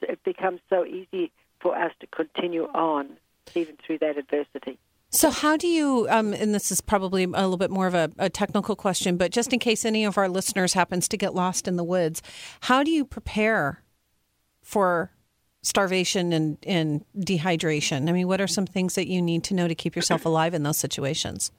it 0.00 0.24
becomes 0.24 0.60
so 0.70 0.86
easy 0.86 1.30
for 1.60 1.76
us 1.76 1.92
to 2.00 2.06
continue 2.06 2.68
on 2.72 3.18
even 3.54 3.76
through 3.84 3.98
that 3.98 4.16
adversity. 4.16 4.78
So, 5.14 5.30
how 5.30 5.58
do 5.58 5.68
you, 5.68 6.06
um, 6.08 6.32
and 6.32 6.54
this 6.54 6.72
is 6.72 6.80
probably 6.80 7.24
a 7.24 7.26
little 7.26 7.58
bit 7.58 7.70
more 7.70 7.86
of 7.86 7.94
a, 7.94 8.10
a, 8.18 8.30
technical 8.30 8.74
question, 8.74 9.18
but 9.18 9.30
just 9.30 9.52
in 9.52 9.58
case 9.58 9.84
any 9.84 10.06
of 10.06 10.16
our 10.16 10.26
listeners 10.26 10.72
happens 10.72 11.06
to 11.08 11.18
get 11.18 11.34
lost 11.34 11.68
in 11.68 11.76
the 11.76 11.84
woods, 11.84 12.22
how 12.62 12.82
do 12.82 12.90
you 12.90 13.04
prepare 13.04 13.82
for 14.62 15.10
starvation 15.60 16.32
and, 16.32 16.56
and 16.66 17.04
dehydration? 17.14 18.08
I 18.08 18.12
mean, 18.12 18.26
what 18.26 18.40
are 18.40 18.46
some 18.46 18.64
things 18.64 18.94
that 18.94 19.06
you 19.06 19.20
need 19.20 19.44
to 19.44 19.54
know 19.54 19.68
to 19.68 19.74
keep 19.74 19.94
yourself 19.94 20.24
alive 20.24 20.54
in 20.54 20.62
those 20.62 20.78
situations? 20.78 21.52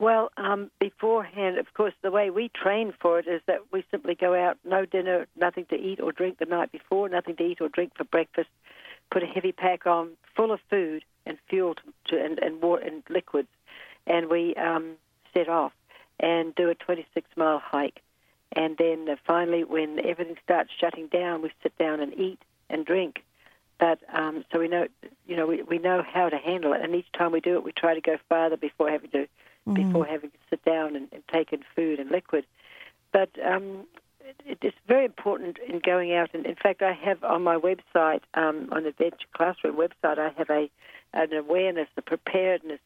Well, 0.00 0.30
um, 0.36 0.72
beforehand, 0.80 1.58
of 1.58 1.72
course, 1.74 1.94
the 2.02 2.10
way 2.10 2.30
we 2.30 2.50
train 2.60 2.92
for 3.00 3.20
it 3.20 3.28
is 3.28 3.40
that 3.46 3.60
we 3.72 3.84
simply 3.88 4.16
go 4.16 4.34
out, 4.34 4.58
no 4.64 4.84
dinner, 4.84 5.28
nothing 5.36 5.66
to 5.66 5.76
eat 5.76 6.00
or 6.00 6.10
drink 6.10 6.38
the 6.38 6.44
night 6.44 6.72
before, 6.72 7.08
nothing 7.08 7.36
to 7.36 7.44
eat 7.44 7.60
or 7.60 7.68
drink 7.68 7.92
for 7.96 8.04
breakfast, 8.04 8.48
put 9.12 9.22
a 9.22 9.26
heavy 9.26 9.52
pack 9.52 9.86
on 9.86 10.10
full 10.34 10.50
of 10.50 10.58
food 10.68 11.04
and 11.26 11.38
fuel 11.48 11.74
to, 11.74 11.82
to 12.08 12.24
and, 12.24 12.38
and 12.38 12.62
water 12.62 12.84
and 12.84 13.02
liquids, 13.08 13.48
and 14.06 14.28
we 14.28 14.54
um, 14.54 14.92
set 15.34 15.48
off 15.48 15.72
and 16.20 16.54
do 16.54 16.70
a 16.70 16.74
26 16.74 17.28
mile 17.36 17.58
hike. 17.58 18.00
And 18.52 18.76
then 18.78 19.08
uh, 19.08 19.16
finally, 19.26 19.64
when 19.64 19.98
everything 20.04 20.36
starts 20.42 20.70
shutting 20.78 21.08
down, 21.08 21.42
we 21.42 21.50
sit 21.62 21.76
down 21.78 22.00
and 22.00 22.14
eat 22.18 22.40
and 22.70 22.86
drink 22.86 23.22
but 23.78 23.98
um, 24.12 24.44
so 24.52 24.58
we 24.58 24.68
know, 24.68 24.86
you 25.26 25.36
know, 25.36 25.46
we, 25.46 25.62
we 25.62 25.78
know 25.78 26.02
how 26.02 26.28
to 26.28 26.38
handle 26.38 26.72
it, 26.72 26.80
and 26.82 26.94
each 26.94 27.10
time 27.12 27.32
we 27.32 27.40
do 27.40 27.54
it, 27.56 27.64
we 27.64 27.72
try 27.72 27.94
to 27.94 28.00
go 28.00 28.16
farther 28.28 28.56
before 28.56 28.90
having 28.90 29.10
to 29.10 29.18
mm-hmm. 29.18 29.74
before 29.74 30.06
having 30.06 30.30
to 30.30 30.38
sit 30.48 30.64
down 30.64 30.96
and, 30.96 31.08
and 31.12 31.22
take 31.32 31.52
in 31.52 31.62
food 31.74 32.00
and 32.00 32.10
liquid. 32.10 32.46
But 33.12 33.30
um, 33.44 33.86
it, 34.46 34.58
it's 34.62 34.76
very 34.88 35.04
important 35.04 35.58
in 35.58 35.80
going 35.80 36.14
out, 36.14 36.30
and 36.32 36.46
in 36.46 36.54
fact, 36.54 36.80
I 36.80 36.92
have 36.92 37.22
on 37.22 37.42
my 37.42 37.56
website, 37.56 38.22
um, 38.34 38.68
on 38.72 38.84
the 38.84 38.90
Adventure 38.90 39.26
Classroom 39.34 39.76
website, 39.76 40.18
I 40.18 40.30
have 40.38 40.48
a 40.48 40.70
an 41.12 41.32
awareness, 41.32 41.88
a 41.96 42.02
preparedness 42.02 42.80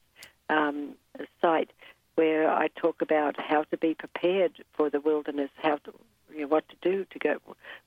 um, 0.49 0.95
site 1.41 1.71
where 2.15 2.51
I 2.51 2.69
talk 2.69 3.03
about 3.03 3.41
how 3.41 3.65
to 3.65 3.77
be 3.77 3.95
prepared 3.95 4.53
for 4.75 4.91
the 4.91 5.01
wilderness, 5.01 5.51
how 5.63 5.77
to, 5.77 5.93
you 6.33 6.43
know, 6.43 6.49
what 6.49 6.69
to 6.69 6.77
do 6.83 7.07
to 7.11 7.19
go, 7.19 7.37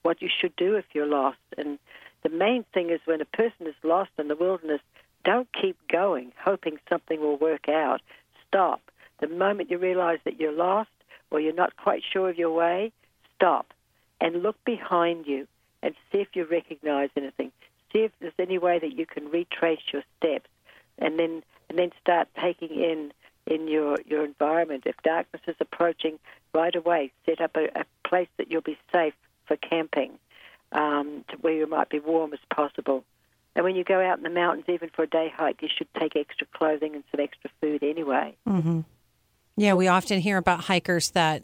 what 0.02 0.22
you 0.22 0.30
should 0.30 0.56
do 0.56 0.76
if 0.76 0.86
you're 0.94 1.06
lost, 1.06 1.38
and 1.58 1.78
the 2.24 2.30
main 2.30 2.64
thing 2.74 2.90
is 2.90 3.02
when 3.06 3.22
a 3.22 3.26
person 3.26 3.68
is 3.68 3.76
lost 3.84 4.12
in 4.18 4.30
the 4.30 4.36
wilderness, 4.36 4.82
don't 5.24 5.48
keep 5.54 5.78
going, 5.90 6.32
hoping 6.40 6.78
something 6.90 7.20
will 7.20 7.38
work 7.38 7.68
out. 7.70 8.02
Stop. 8.48 8.82
The 9.20 9.28
moment 9.28 9.70
you 9.70 9.78
realize 9.78 10.20
that 10.24 10.40
you're 10.40 10.54
lost 10.54 10.90
or 11.32 11.40
you're 11.40 11.54
not 11.54 11.76
quite 11.76 12.02
sure 12.12 12.30
of 12.30 12.38
your 12.38 12.52
way, 12.52 12.92
stop 13.36 13.74
and 14.22 14.42
look 14.42 14.56
behind 14.66 15.28
you 15.28 15.48
and 15.82 15.94
see 16.12 16.20
if 16.20 16.30
you 16.34 16.46
recognize 16.46 17.10
anything. 17.18 17.52
See 17.94 18.00
if 18.00 18.12
there's 18.20 18.34
any 18.40 18.58
way 18.58 18.80
that 18.80 18.98
you 18.98 19.06
can 19.06 19.30
retrace 19.30 19.82
your 19.92 20.04
steps 20.18 20.50
and 20.98 21.18
then 21.18 21.44
and 21.70 21.78
then 21.78 21.92
start 22.02 22.28
taking 22.40 22.70
in 22.70 23.14
in 23.46 23.68
your, 23.68 23.98
your 24.06 24.24
environment. 24.24 24.84
If 24.86 24.96
darkness 25.04 25.42
is 25.48 25.56
approaching, 25.60 26.20
right 26.54 26.76
away 26.76 27.12
set 27.26 27.42
up 27.42 27.56
a, 27.56 27.66
a 27.80 27.86
place 28.08 28.30
that 28.38 28.52
you'll 28.52 28.62
be 28.62 28.78
safe 28.94 29.14
for 29.46 29.58
camping 29.58 30.18
um, 30.72 31.26
to 31.30 31.38
where 31.38 31.54
you 31.54 31.68
might 31.68 31.90
be 31.90 32.00
warm 32.00 32.34
as 32.34 32.40
possible. 32.54 33.04
And 33.56 33.64
when 33.64 33.76
you 33.76 33.84
go 33.84 34.02
out 34.02 34.18
in 34.18 34.24
the 34.24 34.30
mountains, 34.30 34.66
even 34.68 34.90
for 34.90 35.04
a 35.04 35.08
day 35.08 35.32
hike, 35.36 35.62
you 35.62 35.70
should 35.76 35.88
take 36.00 36.16
extra 36.16 36.48
clothing 36.54 36.96
and 36.96 37.04
some 37.12 37.20
extra 37.20 37.50
food 37.62 37.84
anyway. 37.84 38.36
Mm-hmm. 38.48 38.82
Yeah, 39.56 39.76
we 39.76 39.88
often 39.88 40.20
hear 40.20 40.38
about 40.38 40.62
hikers 40.62 41.12
that 41.12 41.44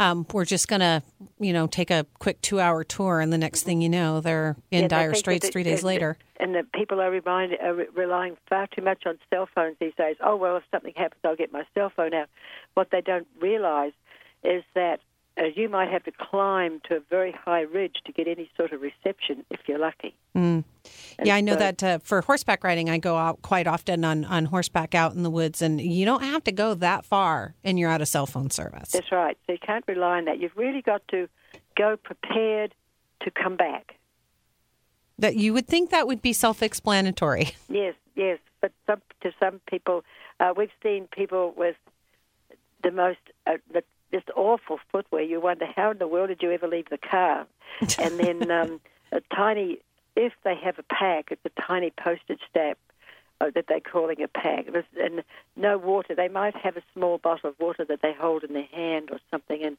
um, 0.00 0.26
we're 0.32 0.46
just 0.46 0.66
going 0.66 0.80
to, 0.80 1.02
you 1.38 1.52
know, 1.52 1.66
take 1.66 1.90
a 1.90 2.06
quick 2.18 2.40
two-hour 2.40 2.84
tour, 2.84 3.20
and 3.20 3.30
the 3.30 3.38
next 3.38 3.62
thing 3.62 3.82
you 3.82 3.88
know, 3.90 4.20
they're 4.20 4.56
in 4.70 4.82
yeah, 4.82 4.88
dire 4.88 5.14
straits 5.14 5.50
three 5.50 5.62
days 5.62 5.84
later. 5.84 6.16
And 6.40 6.54
the 6.54 6.64
people 6.74 7.02
are, 7.02 7.10
remind, 7.10 7.52
are 7.60 7.74
relying 7.94 8.38
far 8.48 8.66
too 8.66 8.80
much 8.80 9.02
on 9.04 9.18
cell 9.28 9.46
phones 9.54 9.76
these 9.78 9.92
days. 9.98 10.16
Oh 10.24 10.36
well, 10.36 10.56
if 10.56 10.64
something 10.70 10.94
happens, 10.96 11.20
I'll 11.22 11.36
get 11.36 11.52
my 11.52 11.64
cell 11.74 11.92
phone 11.94 12.14
out. 12.14 12.28
What 12.74 12.88
they 12.90 13.02
don't 13.02 13.26
realize 13.40 13.92
is 14.42 14.64
that 14.74 15.00
uh, 15.38 15.44
you 15.54 15.68
might 15.68 15.90
have 15.90 16.04
to 16.04 16.12
climb 16.12 16.80
to 16.88 16.96
a 16.96 17.00
very 17.08 17.32
high 17.32 17.62
ridge 17.62 17.96
to 18.04 18.12
get 18.12 18.26
any 18.26 18.50
sort 18.56 18.72
of 18.72 18.80
reception 18.80 19.44
if 19.50 19.60
you're 19.66 19.78
lucky. 19.78 20.14
Mm. 20.36 20.64
Yeah, 21.22 21.36
I 21.36 21.40
know 21.40 21.52
so, 21.52 21.58
that 21.58 21.82
uh, 21.82 21.98
for 21.98 22.20
horseback 22.22 22.64
riding, 22.64 22.90
I 22.90 22.98
go 22.98 23.16
out 23.16 23.42
quite 23.42 23.66
often 23.66 24.04
on, 24.04 24.24
on 24.24 24.46
horseback 24.46 24.94
out 24.94 25.14
in 25.14 25.22
the 25.22 25.30
woods, 25.30 25.62
and 25.62 25.80
you 25.80 26.04
don't 26.04 26.22
have 26.22 26.44
to 26.44 26.52
go 26.52 26.74
that 26.74 27.04
far 27.04 27.54
and 27.64 27.78
you're 27.78 27.90
out 27.90 28.00
of 28.00 28.08
cell 28.08 28.26
phone 28.26 28.50
service. 28.50 28.92
That's 28.92 29.12
right. 29.12 29.38
So 29.46 29.52
you 29.52 29.58
can't 29.64 29.84
rely 29.86 30.18
on 30.18 30.24
that. 30.26 30.40
You've 30.40 30.56
really 30.56 30.82
got 30.82 31.06
to 31.08 31.28
go 31.76 31.96
prepared 31.96 32.74
to 33.22 33.30
come 33.30 33.56
back. 33.56 33.96
That 35.18 35.36
you 35.36 35.52
would 35.52 35.66
think 35.66 35.90
that 35.90 36.06
would 36.06 36.22
be 36.22 36.32
self-explanatory. 36.32 37.50
Yes, 37.68 37.94
yes, 38.16 38.38
but 38.60 38.72
some, 38.86 39.00
to 39.22 39.32
some 39.38 39.60
people, 39.68 40.02
uh, 40.40 40.52
we've 40.56 40.72
seen 40.82 41.06
people 41.06 41.54
with 41.56 41.76
the 42.82 42.90
most 42.90 43.18
uh, 43.46 43.58
the 43.72 43.84
just 44.12 44.30
awful 44.36 44.78
footwear. 44.90 45.22
You 45.22 45.40
wonder 45.40 45.66
how 45.74 45.90
in 45.90 45.98
the 45.98 46.08
world 46.08 46.28
did 46.28 46.42
you 46.42 46.50
ever 46.50 46.68
leave 46.68 46.88
the 46.90 46.98
car? 46.98 47.46
and 47.98 48.18
then 48.18 48.50
um, 48.50 48.80
a 49.12 49.20
tiny, 49.34 49.78
if 50.16 50.32
they 50.44 50.54
have 50.56 50.78
a 50.78 50.82
pack, 50.82 51.30
it's 51.30 51.44
a 51.44 51.62
tiny 51.62 51.90
postage 51.90 52.40
stamp 52.50 52.78
uh, 53.40 53.50
that 53.54 53.66
they're 53.68 53.80
calling 53.80 54.22
a 54.22 54.28
pack. 54.28 54.66
And 55.00 55.22
no 55.56 55.78
water. 55.78 56.14
They 56.14 56.28
might 56.28 56.56
have 56.56 56.76
a 56.76 56.82
small 56.94 57.18
bottle 57.18 57.50
of 57.50 57.58
water 57.58 57.84
that 57.84 58.02
they 58.02 58.12
hold 58.12 58.44
in 58.44 58.52
their 58.52 58.68
hand 58.72 59.10
or 59.10 59.18
something. 59.30 59.62
And 59.62 59.76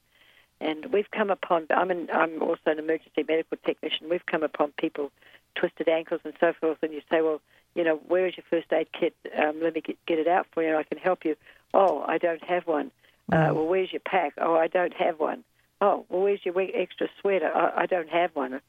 and 0.61 0.85
we've 0.93 1.09
come 1.09 1.31
upon. 1.31 1.65
I'm 1.71 1.89
an, 1.89 2.07
I'm 2.13 2.41
also 2.41 2.61
an 2.67 2.77
emergency 2.77 3.25
medical 3.27 3.57
technician. 3.65 4.09
We've 4.09 4.25
come 4.27 4.43
upon 4.43 4.73
people 4.77 5.11
twisted 5.55 5.89
ankles 5.89 6.21
and 6.23 6.33
so 6.39 6.53
forth. 6.53 6.77
And 6.83 6.93
you 6.93 7.01
say, 7.09 7.21
well, 7.21 7.41
you 7.73 7.83
know, 7.83 7.95
where 8.07 8.27
is 8.27 8.37
your 8.37 8.45
first 8.47 8.71
aid 8.71 8.87
kit? 8.97 9.15
Um, 9.35 9.59
let 9.61 9.73
me 9.73 9.81
get, 9.81 9.97
get 10.05 10.19
it 10.19 10.27
out 10.27 10.45
for 10.53 10.61
you. 10.61 10.75
I 10.75 10.83
can 10.83 10.99
help 10.99 11.25
you. 11.25 11.35
Oh, 11.73 12.03
I 12.07 12.19
don't 12.19 12.43
have 12.43 12.67
one. 12.67 12.91
Uh, 13.31 13.51
well, 13.53 13.67
where's 13.67 13.91
your 13.91 14.01
pack? 14.05 14.33
Oh, 14.39 14.55
I 14.55 14.67
don't 14.67 14.93
have 14.93 15.19
one. 15.19 15.43
Oh, 15.79 16.05
well, 16.09 16.21
where's 16.21 16.41
your 16.43 16.53
extra 16.59 17.07
sweater? 17.19 17.51
I, 17.53 17.83
I 17.83 17.85
don't 17.85 18.09
have 18.09 18.35
one. 18.35 18.61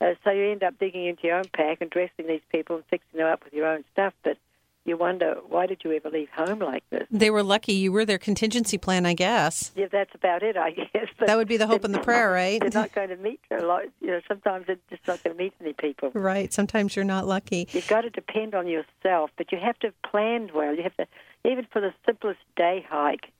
Uh, 0.00 0.14
so 0.24 0.30
you 0.30 0.50
end 0.50 0.62
up 0.62 0.78
digging 0.78 1.06
into 1.06 1.26
your 1.26 1.36
own 1.36 1.44
pack 1.54 1.78
and 1.80 1.90
dressing 1.90 2.26
these 2.26 2.40
people 2.50 2.76
and 2.76 2.84
fixing 2.86 3.18
them 3.18 3.26
up 3.26 3.44
with 3.44 3.52
your 3.52 3.66
own 3.66 3.84
stuff. 3.92 4.14
But 4.22 4.38
you 4.86 4.96
wonder 4.96 5.36
why 5.46 5.66
did 5.66 5.82
you 5.84 5.92
ever 5.92 6.08
leave 6.10 6.30
home 6.30 6.60
like 6.60 6.82
this? 6.90 7.06
They 7.10 7.30
were 7.30 7.42
lucky 7.42 7.74
you 7.74 7.92
were 7.92 8.06
their 8.06 8.18
contingency 8.18 8.78
plan, 8.78 9.04
I 9.04 9.12
guess. 9.14 9.72
Yeah, 9.76 9.86
that's 9.92 10.14
about 10.14 10.42
it, 10.42 10.56
I 10.56 10.70
guess. 10.92 11.08
But 11.18 11.26
That 11.28 11.36
would 11.36 11.48
be 11.48 11.58
the 11.58 11.66
hope 11.66 11.84
and 11.84 11.94
the 11.94 12.00
prayer, 12.00 12.30
right? 12.30 12.60
They're 12.60 12.70
not 12.70 12.92
going 12.92 13.10
to 13.10 13.16
meet 13.16 13.40
a 13.50 13.62
lot. 13.62 13.82
You 14.00 14.08
know, 14.08 14.20
sometimes 14.26 14.66
they're 14.66 14.78
just 14.88 15.06
not 15.06 15.22
going 15.22 15.36
to 15.36 15.42
meet 15.42 15.52
any 15.60 15.74
people. 15.74 16.10
Right. 16.14 16.52
Sometimes 16.52 16.96
you're 16.96 17.04
not 17.04 17.26
lucky. 17.26 17.68
You've 17.72 17.88
got 17.88 18.02
to 18.02 18.10
depend 18.10 18.54
on 18.54 18.66
yourself, 18.66 19.30
but 19.36 19.52
you 19.52 19.58
have 19.58 19.78
to 19.80 19.88
have 19.88 20.02
planned 20.02 20.52
well. 20.52 20.74
You 20.74 20.82
have 20.84 20.96
to, 20.96 21.06
even 21.44 21.66
for 21.70 21.80
the 21.80 21.92
simplest 22.06 22.40
day 22.56 22.84
hike, 22.88 23.30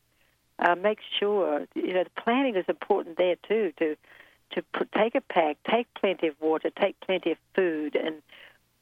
uh, 0.61 0.75
make 0.75 0.99
sure 1.19 1.67
you 1.75 1.95
know 1.95 2.05
the 2.05 2.23
planning 2.23 2.57
is 2.57 2.65
important 2.69 3.17
there 3.17 3.37
too. 3.49 3.73
To 3.79 3.97
to 4.53 4.63
put, 4.75 4.91
take 4.93 5.15
a 5.15 5.21
pack, 5.21 5.59
take 5.69 5.87
plenty 5.95 6.27
of 6.27 6.35
water, 6.41 6.71
take 6.71 6.99
plenty 7.01 7.33
of 7.33 7.39
food, 7.55 7.97
and 7.97 8.17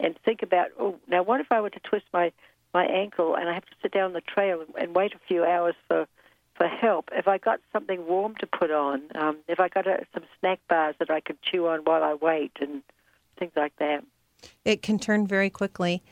and 0.01 0.19
think 0.25 0.43
about 0.43 0.69
oh 0.79 0.99
now 1.09 1.23
what 1.23 1.41
if 1.41 1.51
I 1.51 1.61
were 1.61 1.71
to 1.71 1.81
twist 1.81 2.07
my 2.13 2.33
my 2.75 2.85
ankle 2.85 3.35
and 3.35 3.49
I 3.49 3.55
have 3.55 3.65
to 3.67 3.75
sit 3.83 3.93
down 3.93 4.13
the 4.13 4.21
trail 4.21 4.61
and, 4.61 4.71
and 4.79 4.95
wait 4.95 5.15
a 5.15 5.19
few 5.27 5.45
hours 5.45 5.75
for 5.87 6.07
for 6.55 6.67
help. 6.67 7.09
If 7.13 7.29
I 7.29 7.39
got 7.39 7.61
something 7.73 8.07
warm 8.07 8.35
to 8.41 8.47
put 8.47 8.71
on, 8.71 9.03
um, 9.15 9.39
if 9.47 9.61
I 9.61 9.69
got 9.69 9.87
a, 9.87 10.05
some 10.13 10.25
snack 10.41 10.59
bars 10.69 10.97
that 10.99 11.11
I 11.11 11.21
could 11.21 11.41
chew 11.41 11.69
on 11.69 11.81
while 11.81 12.03
I 12.03 12.15
wait, 12.15 12.53
and 12.61 12.83
things 13.39 13.53
like 13.57 13.75
that. 13.79 14.05
It 14.65 14.83
can 14.83 14.99
turn 14.99 15.27
very 15.27 15.51
quickly. 15.51 16.03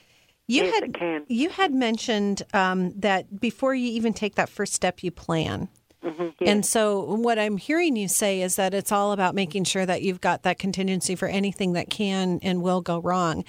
You 0.49 0.64
Yes, 0.64 0.74
had 0.74 0.94
can. 0.94 1.24
you 1.28 1.49
had 1.51 1.74
mentioned 1.74 2.42
um, 2.55 2.92
that 3.01 3.40
before 3.40 3.74
you 3.74 3.88
even 3.92 4.12
take 4.12 4.36
that 4.36 4.49
first 4.49 4.74
step, 4.74 5.03
you 5.03 5.11
plan. 5.11 5.68
Mm-hmm, 6.05 6.44
And 6.47 6.64
so, 6.64 7.03
what 7.14 7.36
I'm 7.36 7.57
hearing 7.57 7.97
you 7.97 8.07
say 8.07 8.40
is 8.40 8.55
that 8.57 8.72
it's 8.74 8.92
all 8.92 9.11
about 9.11 9.34
making 9.34 9.64
sure 9.64 9.84
that 9.84 10.03
you've 10.03 10.20
got 10.20 10.44
that 10.44 10.57
contingency 10.59 11.16
for 11.16 11.26
anything 11.26 11.72
that 11.72 11.90
can 11.90 12.38
and 12.42 12.62
will 12.62 12.80
go 12.80 13.01
wrong. 13.01 13.44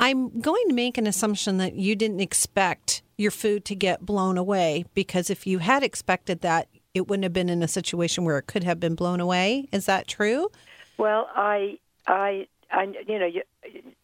I'm 0.00 0.40
going 0.40 0.68
to 0.68 0.74
make 0.74 0.96
an 0.96 1.06
assumption 1.06 1.58
that 1.58 1.74
you 1.74 1.94
didn't 1.94 2.20
expect 2.20 3.02
your 3.18 3.30
food 3.30 3.66
to 3.66 3.74
get 3.74 4.06
blown 4.06 4.38
away 4.38 4.86
because 4.94 5.28
if 5.28 5.46
you 5.46 5.58
had 5.58 5.82
expected 5.82 6.40
that, 6.40 6.68
it 6.94 7.08
wouldn't 7.08 7.24
have 7.24 7.32
been 7.34 7.50
in 7.50 7.62
a 7.62 7.68
situation 7.68 8.24
where 8.24 8.38
it 8.38 8.46
could 8.46 8.64
have 8.64 8.80
been 8.80 8.94
blown 8.94 9.20
away. 9.20 9.68
Is 9.70 9.84
that 9.86 10.08
true? 10.08 10.50
Well, 10.96 11.28
I, 11.34 11.78
I, 12.06 12.46
I 12.70 12.84
you 13.06 13.18
know, 13.18 13.26
you, 13.26 13.42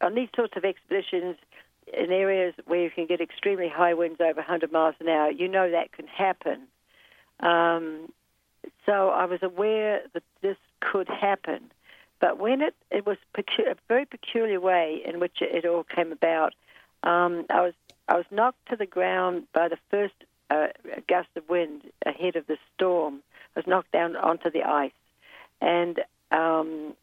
on 0.03 0.15
these 0.15 0.29
sorts 0.37 0.55
of 0.57 0.65
expeditions 0.65 1.37
in 1.97 2.13
areas 2.13 2.55
where 2.67 2.83
you 2.83 2.91
can 2.91 3.07
get 3.07 3.21
extremely 3.21 3.69
high 3.69 3.95
winds 3.95 4.21
over 4.21 4.41
100 4.41 4.73
miles 4.73 4.95
an 5.01 5.09
hour, 5.09 5.31
you 5.31 5.49
know 5.49 5.71
that 5.71 5.93
can 5.93 6.07
happen. 6.07 6.63
Um, 7.41 8.13
so 8.87 9.11
I 9.11 9.25
was 9.27 9.43
aware 9.43 10.03
that 10.13 10.23
this 10.43 10.57
could 10.81 11.09
happen. 11.09 11.71
But 12.21 12.39
when 12.39 12.63
it, 12.63 12.75
it 12.91 13.07
was 13.07 13.19
pecu- 13.35 13.71
a 13.71 13.77
very 13.89 14.07
peculiar 14.07 14.61
way 14.61 15.03
in 15.05 15.21
which 15.21 15.41
it, 15.41 15.65
it 15.65 15.69
all 15.69 15.85
came 15.85 16.13
about, 16.13 16.55
um, 17.03 17.45
I 17.51 17.61
was 17.61 17.75
I 18.09 18.17
was 18.17 18.27
knocked 18.31 18.69
to 18.69 18.77
the 18.77 18.87
ground 18.87 19.45
by 19.53 19.69
the 19.69 19.79
first 19.91 20.15
uh, 20.51 20.69
gust 21.09 21.29
of 21.37 21.49
wind 21.49 21.83
ahead 22.05 22.37
of 22.37 22.47
the 22.47 22.59
storm. 22.75 23.23
I 23.57 23.61
was 23.61 23.67
knocked 23.67 23.93
down 23.93 24.17
onto 24.17 24.51
the 24.51 24.63
ice, 24.63 24.93
and 25.61 26.01
um, 26.31 26.95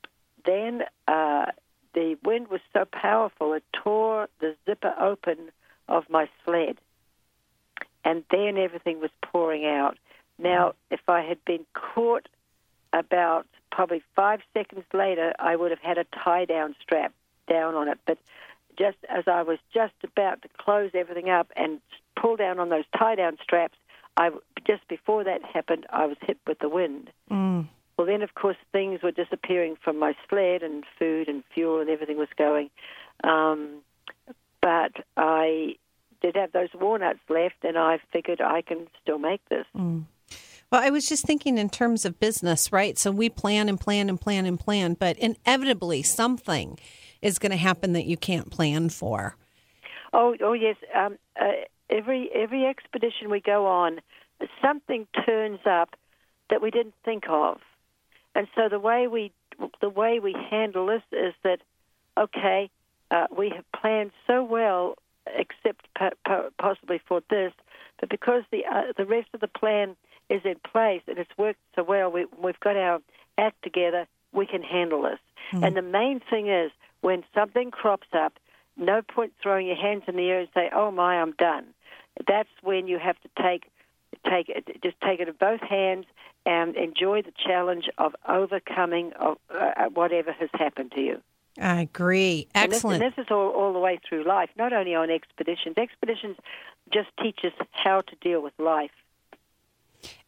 then 0.46 0.84
uh, 1.08 1.48
the 1.94 2.18
wind 2.24 2.48
was 2.48 2.62
so 2.74 2.86
powerful 2.86 3.54
it 3.54 3.64
tore 3.74 4.28
the 4.40 4.56
zipper 4.66 4.94
open 5.00 5.52
of 5.88 6.10
my 6.10 6.30
sled, 6.46 6.78
and 8.04 8.24
then 8.32 8.58
everything 8.58 9.00
was 9.00 9.12
pouring 9.22 9.66
out. 9.66 9.98
Now, 10.38 10.74
if 10.90 11.02
I 11.08 11.22
had 11.22 11.44
been 11.46 11.66
caught 11.74 12.28
about 12.94 13.46
probably 13.72 14.04
five 14.16 14.42
seconds 14.54 14.86
later, 14.94 15.34
I 15.40 15.56
would 15.56 15.72
have 15.72 15.82
had 15.82 15.98
a 15.98 16.06
tie 16.24 16.46
down 16.46 16.76
strap 16.82 17.14
down 17.48 17.76
on 17.76 17.88
it. 17.88 18.00
But 18.06 18.18
just 18.78 18.98
as 19.10 19.26
I 19.28 19.44
was 19.44 19.60
just 19.74 19.94
about 20.04 20.42
to 20.42 20.50
close 20.58 20.92
everything 20.94 21.30
up 21.30 21.52
and 21.56 21.80
pull 22.20 22.36
down 22.36 22.60
on 22.60 22.70
those 22.70 22.86
tie 22.98 23.16
down 23.16 23.38
straps, 23.42 23.78
I 24.18 24.32
just 24.66 24.88
before 24.88 25.24
that 25.24 25.44
happened, 25.44 25.86
I 25.90 26.06
was 26.06 26.18
hit 26.22 26.38
with 26.48 26.60
the 26.60 26.70
wind. 26.70 27.12
Mm. 27.30 27.68
Well, 28.02 28.08
then 28.08 28.24
of 28.24 28.34
course 28.34 28.58
things 28.72 29.04
were 29.04 29.12
disappearing 29.12 29.78
from 29.80 30.00
my 30.00 30.16
sled, 30.28 30.64
and 30.64 30.84
food 30.98 31.28
and 31.28 31.44
fuel 31.54 31.80
and 31.80 31.88
everything 31.88 32.18
was 32.18 32.30
going. 32.36 32.72
Um, 33.24 33.84
but 34.60 34.92
I 35.18 35.76
did 36.20 36.36
have 36.36 36.52
those 36.52 36.70
walnuts 36.74 37.20
left, 37.30 37.58
and 37.62 37.78
I 37.78 38.00
figured 38.12 38.42
I 38.42 38.64
can 38.64 38.88
still 39.04 39.20
make 39.20 39.48
this. 39.50 39.68
Mm. 39.78 40.06
Well, 40.72 40.82
I 40.82 40.90
was 40.90 41.08
just 41.08 41.28
thinking 41.28 41.60
in 41.60 41.70
terms 41.70 42.04
of 42.04 42.20
business, 42.20 42.72
right? 42.72 42.98
So 42.98 43.12
we 43.12 43.30
plan 43.30 43.70
and 43.70 43.80
plan 43.80 44.10
and 44.10 44.20
plan 44.20 44.48
and 44.48 44.60
plan, 44.60 44.96
but 44.96 45.16
inevitably 45.20 46.02
something 46.02 46.80
is 47.22 47.38
going 47.38 47.52
to 47.52 47.56
happen 47.56 47.94
that 47.94 48.06
you 48.06 48.18
can't 48.18 48.50
plan 48.50 48.90
for. 48.90 49.36
Oh, 50.12 50.36
oh 50.42 50.54
yes. 50.54 50.76
Um, 50.96 51.20
uh, 51.40 51.52
every 51.92 52.32
every 52.34 52.66
expedition 52.66 53.30
we 53.30 53.42
go 53.42 53.68
on, 53.68 54.02
something 54.60 55.06
turns 55.24 55.60
up 55.68 55.96
that 56.50 56.64
we 56.64 56.72
didn't 56.72 56.96
think 57.06 57.26
of, 57.30 57.60
and 58.36 58.48
so 58.56 58.70
the 58.70 58.80
way 58.80 59.08
we 59.08 59.32
the 59.82 59.90
way 59.90 60.20
we 60.20 60.36
handle 60.50 60.88
this 60.88 61.04
is 61.12 61.34
that 61.44 61.60
okay, 62.18 62.70
uh, 63.10 63.28
we 63.36 63.50
have 63.50 63.66
planned 63.80 64.12
so 64.28 64.44
well, 64.44 64.96
except 65.28 65.88
po- 65.98 66.12
po- 66.26 66.50
possibly 66.60 67.00
for 67.06 67.22
this, 67.30 67.54
but 68.00 68.10
because 68.10 68.44
the 68.52 68.66
uh, 68.66 68.94
the 68.98 69.06
rest 69.06 69.30
of 69.34 69.42
the 69.42 69.48
plan 69.48 69.96
is 70.30 70.42
in 70.46 70.56
place 70.70 71.02
and 71.08 71.18
it's 71.18 71.38
worked 71.38 71.60
so 71.76 71.84
well, 71.84 72.10
we, 72.10 72.26
we've 72.42 72.60
got 72.60 72.78
our 72.78 73.02
act 73.38 73.62
together. 73.64 74.08
We 74.34 74.46
can 74.46 74.62
handle 74.62 75.02
this. 75.02 75.20
Hmm. 75.52 75.64
And 75.66 75.76
the 75.76 75.82
main 75.82 76.22
thing 76.30 76.48
is 76.48 76.72
when 77.02 77.24
something 77.34 77.70
crops 77.70 78.08
up, 78.14 78.34
no 78.78 79.02
point 79.02 79.34
throwing 79.44 79.68
your 79.68 79.76
hands 79.76 80.04
in 80.08 80.16
the 80.16 80.30
air 80.30 80.40
and 80.40 80.50
say, 80.54 80.70
"Oh 80.74 80.90
my, 80.92 81.22
I'm 81.22 81.34
done." 81.34 81.66
That's 82.28 82.50
when 82.62 82.88
you 82.88 82.98
have 82.98 83.20
to 83.22 83.30
take 83.42 83.70
take 84.30 84.48
just 84.84 84.96
take 85.02 85.20
it 85.20 85.28
in 85.28 85.36
both 85.40 85.62
hands 85.62 86.06
and 86.46 86.76
enjoy 86.76 87.22
the 87.22 87.34
challenge 87.46 87.90
of 87.98 88.16
overcoming 88.28 89.14
of 89.14 89.38
uh, 89.54 89.90
whatever 89.94 90.32
has 90.32 90.50
happened 90.54 90.92
to 90.94 91.02
you. 91.02 91.22
I 91.60 91.82
agree. 91.82 92.48
Excellent. 92.56 93.04
And 93.04 93.12
this, 93.12 93.18
and 93.18 93.26
this 93.26 93.26
is 93.26 93.32
all, 93.32 93.50
all 93.50 93.74
the 93.74 93.80
way 93.80 94.00
through 94.08 94.24
life, 94.24 94.50
not 94.58 94.74
only 94.74 94.96
on 94.96 95.10
expeditions. 95.10 95.78
Expeditions 95.78 96.38
just 96.92 97.10
teach 97.22 97.40
us 97.44 97.54
how 97.72 98.02
to 98.02 98.16
deal 98.22 98.42
with 98.42 98.54
life. 98.58 98.92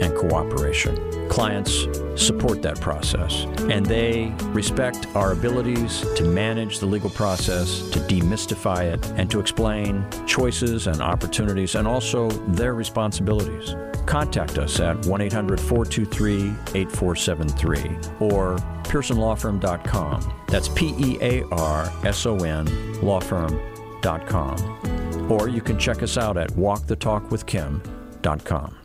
and 0.01 0.17
cooperation. 0.17 1.12
Clients 1.29 1.87
support 2.15 2.63
that 2.63 2.81
process, 2.81 3.45
and 3.71 3.85
they 3.87 4.33
respect 4.49 5.07
our 5.15 5.33
abilities 5.33 6.05
to 6.17 6.25
manage 6.25 6.79
the 6.79 6.87
legal 6.87 7.11
process, 7.11 7.91
to 7.91 7.99
demystify 8.01 8.93
it, 8.93 9.07
and 9.17 9.31
to 9.31 9.39
explain 9.41 10.05
choices 10.27 10.87
and 10.87 11.01
opportunities 11.01 11.75
and 11.75 11.89
also 11.89 12.29
their 12.31 12.75
responsibilities. 12.75 13.75
Contact 14.07 14.59
us 14.59 14.79
at 14.81 14.97
1 15.07 15.21
800 15.21 15.61
423 15.61 16.55
8473 16.75 17.79
or 18.21 18.57
PearsonLawFirm.com. 18.85 20.33
That's 20.49 20.69
P 20.69 20.95
E 20.99 21.19
A 21.21 21.45
R 21.51 21.93
S 22.05 22.27
O 22.27 22.37
N 22.37 22.67
lawfirm.com. 23.03 25.31
Or 25.31 25.49
you 25.49 25.61
can 25.61 25.79
check 25.79 26.03
us 26.03 26.19
out 26.19 26.37
at 26.37 26.51
walkthetalkwithkim.com. 26.51 28.82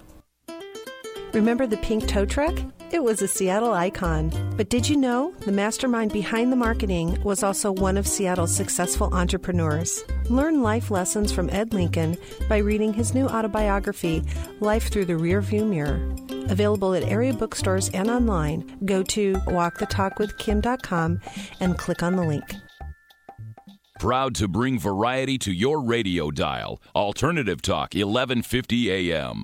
Remember 1.33 1.67
the 1.67 1.77
pink 1.77 2.07
tow 2.07 2.25
truck? 2.25 2.57
It 2.89 3.03
was 3.03 3.21
a 3.21 3.27
Seattle 3.27 3.73
icon. 3.73 4.31
But 4.55 4.69
did 4.69 4.87
you 4.87 4.95
know 4.95 5.33
the 5.41 5.51
mastermind 5.51 6.13
behind 6.13 6.51
the 6.51 6.55
marketing 6.55 7.21
was 7.21 7.43
also 7.43 7.71
one 7.71 7.97
of 7.97 8.07
Seattle's 8.07 8.55
successful 8.55 9.13
entrepreneurs? 9.13 10.03
Learn 10.29 10.61
life 10.61 10.89
lessons 10.89 11.31
from 11.31 11.49
Ed 11.49 11.73
Lincoln 11.73 12.17
by 12.47 12.57
reading 12.57 12.93
his 12.93 13.13
new 13.13 13.27
autobiography, 13.27 14.23
Life 14.61 14.89
Through 14.89 15.05
the 15.05 15.13
Rearview 15.13 15.67
Mirror. 15.67 15.99
Available 16.49 16.93
at 16.93 17.03
area 17.03 17.33
bookstores 17.33 17.89
and 17.89 18.09
online. 18.09 18.77
Go 18.85 19.03
to 19.03 19.33
walkthetalkwithkim.com 19.33 21.19
and 21.59 21.77
click 21.77 22.03
on 22.03 22.15
the 22.15 22.23
link. 22.23 22.45
Proud 23.99 24.35
to 24.35 24.47
bring 24.47 24.79
variety 24.79 25.37
to 25.39 25.51
your 25.51 25.81
radio 25.81 26.31
dial. 26.31 26.79
Alternative 26.95 27.61
Talk, 27.61 27.95
1150 27.95 29.11
AM. 29.11 29.43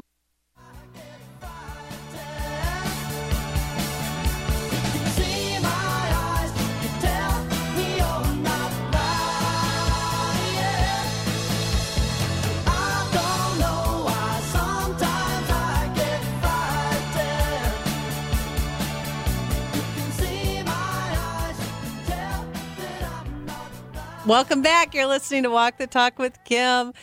Welcome 24.26 24.62
back. 24.62 24.96
You're 24.96 25.08
listening 25.08 25.44
to 25.44 25.50
Walk 25.50 25.78
the 25.78 25.86
Talk 25.86 26.18
with 26.18 26.42
Kim. 26.46 26.94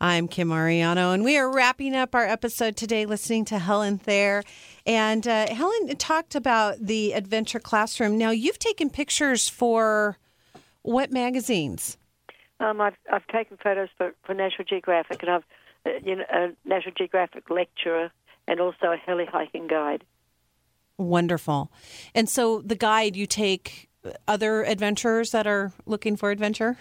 I'm 0.00 0.28
Kim 0.28 0.50
Ariano, 0.50 1.12
and 1.12 1.24
we 1.24 1.36
are 1.36 1.52
wrapping 1.52 1.92
up 1.92 2.14
our 2.14 2.24
episode 2.24 2.76
today 2.76 3.04
listening 3.04 3.44
to 3.46 3.58
Helen 3.58 3.98
Thayer. 3.98 4.44
And 4.86 5.26
uh, 5.26 5.52
Helen 5.52 5.88
talked 5.96 6.36
about 6.36 6.78
the 6.78 7.14
Adventure 7.14 7.58
Classroom. 7.58 8.16
Now, 8.16 8.30
you've 8.30 8.60
taken 8.60 8.90
pictures 8.90 9.48
for 9.48 10.18
what 10.82 11.10
magazines? 11.10 11.96
Um, 12.60 12.80
I've, 12.80 12.96
I've 13.12 13.26
taken 13.26 13.56
photos 13.60 13.88
for, 13.98 14.14
for 14.22 14.32
National 14.32 14.64
Geographic, 14.64 15.20
and 15.22 15.32
I've 15.32 15.44
uh, 15.84 15.90
you 16.04 16.14
know, 16.14 16.24
a 16.32 16.50
National 16.64 16.94
Geographic 16.96 17.50
lecturer 17.50 18.12
and 18.46 18.60
also 18.60 18.92
a 18.92 18.96
heli 18.96 19.26
hiking 19.26 19.66
guide. 19.66 20.04
Wonderful. 20.96 21.72
And 22.14 22.28
so 22.28 22.62
the 22.62 22.76
guide 22.76 23.16
you 23.16 23.26
take 23.26 23.88
other 24.26 24.62
adventurers 24.64 25.30
that 25.30 25.46
are 25.46 25.72
looking 25.86 26.16
for 26.16 26.30
adventure? 26.30 26.76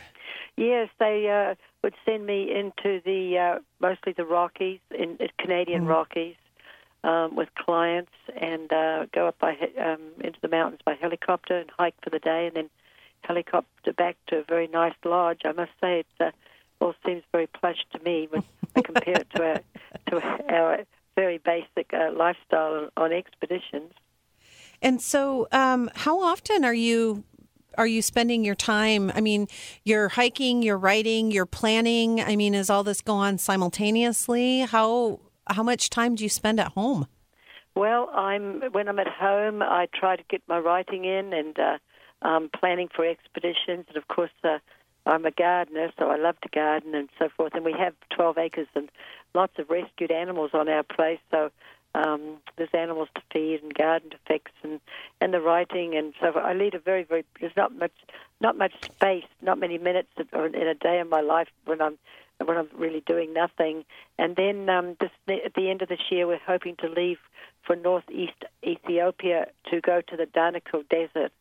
Yes, 0.57 0.89
they 0.99 1.29
uh, 1.29 1.55
would 1.83 1.95
send 2.05 2.25
me 2.25 2.53
into 2.53 3.01
the 3.05 3.37
uh, 3.37 3.59
mostly 3.79 4.13
the 4.13 4.25
Rockies, 4.25 4.79
in 4.91 5.17
uh, 5.19 5.27
Canadian 5.39 5.85
mm 5.85 5.89
Rockies, 5.89 6.35
um, 7.03 7.35
with 7.35 7.49
clients, 7.55 8.11
and 8.39 8.71
uh, 8.71 9.05
go 9.13 9.27
up 9.27 9.39
by 9.39 9.51
um, 9.79 10.01
into 10.19 10.39
the 10.41 10.49
mountains 10.49 10.81
by 10.85 10.95
helicopter 10.95 11.57
and 11.57 11.69
hike 11.77 11.95
for 12.03 12.09
the 12.09 12.19
day, 12.19 12.47
and 12.47 12.55
then 12.55 12.69
helicopter 13.21 13.93
back 13.93 14.17
to 14.27 14.39
a 14.39 14.43
very 14.43 14.67
nice 14.67 14.93
lodge. 15.05 15.41
I 15.45 15.51
must 15.53 15.71
say, 15.79 15.99
it 15.99 16.07
uh, 16.19 16.31
all 16.79 16.95
seems 17.05 17.23
very 17.31 17.47
plush 17.47 17.85
to 17.93 17.99
me 18.03 18.27
when 18.29 18.43
I 18.75 18.81
compare 18.81 19.21
it 19.21 19.29
to 19.35 19.43
our 19.43 19.61
to 20.07 20.53
our 20.53 20.79
very 21.15 21.37
basic 21.37 21.93
uh, 21.93 22.11
lifestyle 22.11 22.89
on 22.97 23.11
expeditions. 23.13 23.93
And 24.81 25.01
so, 25.01 25.47
um, 25.51 25.89
how 25.95 26.21
often 26.21 26.63
are 26.65 26.73
you 26.73 27.23
are 27.77 27.87
you 27.87 28.01
spending 28.01 28.43
your 28.43 28.55
time? 28.55 29.11
I 29.15 29.21
mean, 29.21 29.47
you're 29.85 30.09
hiking, 30.09 30.61
you're 30.61 30.77
writing, 30.77 31.31
you're 31.31 31.45
planning. 31.45 32.19
I 32.19 32.35
mean, 32.35 32.53
is 32.53 32.69
all 32.69 32.83
this 32.83 33.01
go 33.01 33.13
on 33.13 33.37
simultaneously? 33.37 34.61
How 34.61 35.19
how 35.47 35.63
much 35.63 35.89
time 35.89 36.15
do 36.15 36.23
you 36.23 36.29
spend 36.29 36.59
at 36.59 36.73
home? 36.73 37.07
Well, 37.75 38.09
I'm 38.13 38.61
when 38.71 38.87
I'm 38.87 38.99
at 38.99 39.07
home, 39.07 39.61
I 39.61 39.87
try 39.93 40.15
to 40.15 40.23
get 40.29 40.41
my 40.47 40.59
writing 40.59 41.05
in 41.05 41.33
and 41.33 41.57
uh, 41.57 41.77
um, 42.21 42.49
planning 42.57 42.89
for 42.93 43.05
expeditions, 43.05 43.85
and 43.87 43.97
of 43.97 44.07
course, 44.07 44.31
uh, 44.43 44.59
I'm 45.05 45.25
a 45.25 45.31
gardener, 45.31 45.91
so 45.97 46.09
I 46.09 46.17
love 46.17 46.39
to 46.41 46.49
garden 46.49 46.93
and 46.93 47.09
so 47.17 47.29
forth. 47.35 47.53
And 47.55 47.65
we 47.65 47.73
have 47.73 47.93
12 48.11 48.37
acres 48.37 48.67
and 48.75 48.89
lots 49.33 49.53
of 49.57 49.69
rescued 49.69 50.11
animals 50.11 50.51
on 50.53 50.69
our 50.69 50.83
place, 50.83 51.19
so 51.31 51.51
um, 51.93 52.37
there's 52.57 52.69
animals 52.73 53.09
to 53.15 53.21
feed 53.33 53.61
and 53.63 53.73
garden 53.73 54.09
to 54.11 54.17
fix 54.27 54.51
and 54.63 54.79
and 55.19 55.33
the 55.33 55.41
writing 55.41 55.95
and 55.95 56.13
so 56.19 56.31
I 56.39 56.53
lead 56.53 56.73
a 56.73 56.79
very 56.79 57.03
very 57.03 57.25
there's 57.39 57.55
not 57.57 57.75
much 57.75 57.91
not 58.39 58.57
much 58.57 58.73
space 58.83 59.25
not 59.41 59.59
many 59.59 59.77
minutes 59.77 60.09
in 60.17 60.67
a 60.67 60.75
day 60.75 60.99
of 60.99 61.09
my 61.09 61.21
life 61.21 61.49
when 61.65 61.81
I'm 61.81 61.97
when 62.45 62.57
I'm 62.57 62.69
really 62.75 63.03
doing 63.05 63.33
nothing. 63.33 63.85
And 64.17 64.35
then 64.35 64.69
um, 64.69 64.95
this, 64.99 65.11
at 65.27 65.53
the 65.53 65.69
end 65.69 65.81
of 65.81 65.89
this 65.89 65.99
year 66.09 66.27
we're 66.27 66.39
hoping 66.45 66.75
to 66.77 66.87
leave 66.87 67.19
for 67.65 67.75
northeast 67.75 68.45
Ethiopia 68.63 69.47
to 69.69 69.81
go 69.81 70.01
to 70.01 70.17
the 70.17 70.25
Danakil 70.25 70.87
Desert. 70.89 71.31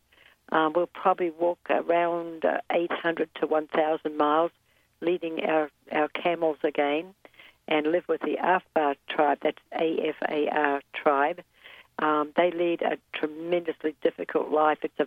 Um, 0.53 0.73
we'll 0.75 0.89
probably 0.89 1.31
walk 1.31 1.59
around 1.71 2.45
uh, 2.45 2.59
800 2.73 3.31
to 3.41 3.47
1,000 3.47 4.17
miles, 4.17 4.51
leading 5.01 5.45
our 5.45 5.71
our 5.93 6.09
camels 6.09 6.59
again 6.63 7.15
and 7.71 7.87
live 7.87 8.05
with 8.09 8.21
the 8.21 8.37
Afar 8.37 8.97
tribe. 9.09 9.39
That's 9.43 9.59
A 9.73 10.09
F 10.09 10.17
A 10.29 10.49
R 10.49 10.83
tribe. 10.93 11.41
Um, 11.99 12.33
they 12.37 12.51
lead 12.51 12.83
a 12.83 12.99
tremendously 13.17 13.95
difficult 14.03 14.51
life. 14.51 14.79
It's 14.83 14.99
a, 14.99 15.07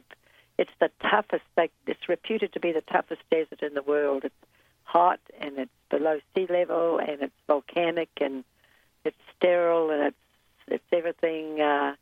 it's 0.58 0.72
the 0.80 0.90
toughest. 1.02 1.44
They, 1.56 1.70
it's 1.88 2.08
reputed 2.08 2.54
to 2.54 2.60
be 2.60 2.72
the 2.72 2.82
toughest 2.82 3.22
desert 3.30 3.62
in 3.62 3.74
the 3.74 3.82
world. 3.82 4.24
It's 4.24 4.36
hot 4.84 5.20
and 5.40 5.58
it's 5.58 5.72
below 5.90 6.20
sea 6.34 6.48
level 6.50 7.00
and 7.00 7.22
it's 7.22 7.34
volcanic 7.48 8.10
and 8.22 8.44
it's 9.04 9.18
sterile 9.36 9.90
and 9.90 10.04
it's 10.04 10.18
it's 10.68 10.84
everything 10.92 11.60
uh, 11.60 11.96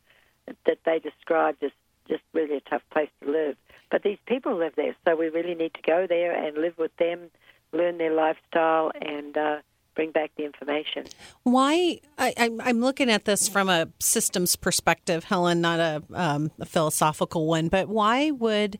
that 0.65 0.77
they 0.85 0.99
describe 0.99 1.55
as 1.61 1.71
just 2.07 2.23
really 2.33 2.57
a 2.57 2.69
tough 2.69 2.83
place 2.91 3.09
to 3.23 3.31
live. 3.31 3.55
But 3.89 4.03
these 4.03 4.19
people 4.25 4.55
live 4.55 4.73
there, 4.75 4.95
so 5.05 5.15
we 5.15 5.29
really 5.29 5.55
need 5.55 5.73
to 5.73 5.81
go 5.81 6.05
there 6.07 6.31
and 6.31 6.57
live 6.57 6.77
with 6.77 6.95
them, 6.97 7.31
learn 7.71 7.97
their 7.97 8.13
lifestyle, 8.13 8.91
and 9.01 9.35
uh, 9.35 9.57
bring 9.95 10.11
back 10.11 10.31
the 10.37 10.45
information. 10.45 11.05
Why? 11.43 11.99
I, 12.17 12.33
am 12.37 12.81
looking 12.81 13.09
at 13.09 13.25
this 13.25 13.47
from 13.47 13.69
a 13.69 13.87
systems 13.99 14.55
perspective, 14.55 15.25
Helen, 15.25 15.61
not 15.61 15.79
a, 15.79 16.03
um, 16.13 16.51
a 16.59 16.65
philosophical 16.65 17.47
one. 17.47 17.67
But 17.67 17.87
why 17.87 18.31
would 18.31 18.77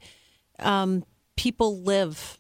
um, 0.60 1.06
people 1.36 1.82
live 1.82 2.40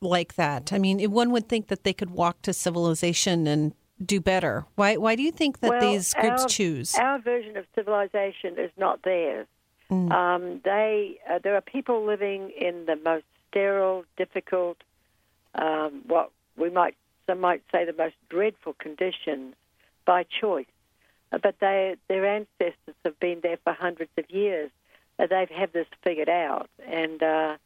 like 0.00 0.34
that? 0.34 0.72
I 0.72 0.78
mean, 0.78 1.10
one 1.10 1.30
would 1.30 1.48
think 1.48 1.68
that 1.68 1.84
they 1.84 1.92
could 1.92 2.10
walk 2.10 2.42
to 2.42 2.52
civilization 2.52 3.46
and 3.46 3.74
do 4.04 4.20
better. 4.20 4.64
Why? 4.74 4.96
Why 4.96 5.14
do 5.16 5.22
you 5.22 5.32
think 5.32 5.60
that 5.60 5.70
well, 5.70 5.80
these 5.80 6.14
groups 6.14 6.42
our, 6.42 6.48
choose? 6.48 6.94
Our 6.94 7.18
version 7.20 7.56
of 7.56 7.64
civilization 7.74 8.58
is 8.58 8.70
not 8.76 9.02
theirs. 9.02 9.46
Mm. 9.90 10.12
Um, 10.12 10.60
they 10.64 11.18
uh, 11.28 11.38
there 11.42 11.54
are 11.54 11.60
people 11.60 12.04
living 12.04 12.50
in 12.50 12.84
the 12.86 12.96
most 12.96 13.24
sterile, 13.48 14.04
difficult, 14.16 14.76
um, 15.54 16.02
what 16.06 16.30
we 16.56 16.70
might 16.70 16.94
some 17.28 17.40
might 17.40 17.62
say 17.70 17.84
the 17.84 17.92
most 17.92 18.16
dreadful 18.28 18.74
conditions 18.74 19.54
by 20.04 20.24
choice. 20.24 20.66
but 21.30 21.54
they 21.60 21.94
their 22.08 22.26
ancestors 22.26 22.94
have 23.04 23.20
been 23.20 23.40
there 23.42 23.58
for 23.62 23.72
hundreds 23.72 24.10
of 24.16 24.30
years. 24.30 24.70
Uh, 25.18 25.26
they've 25.26 25.50
had 25.50 25.72
this 25.72 25.86
figured 26.02 26.28
out, 26.28 26.70
and 26.86 27.22
uh, 27.22 27.56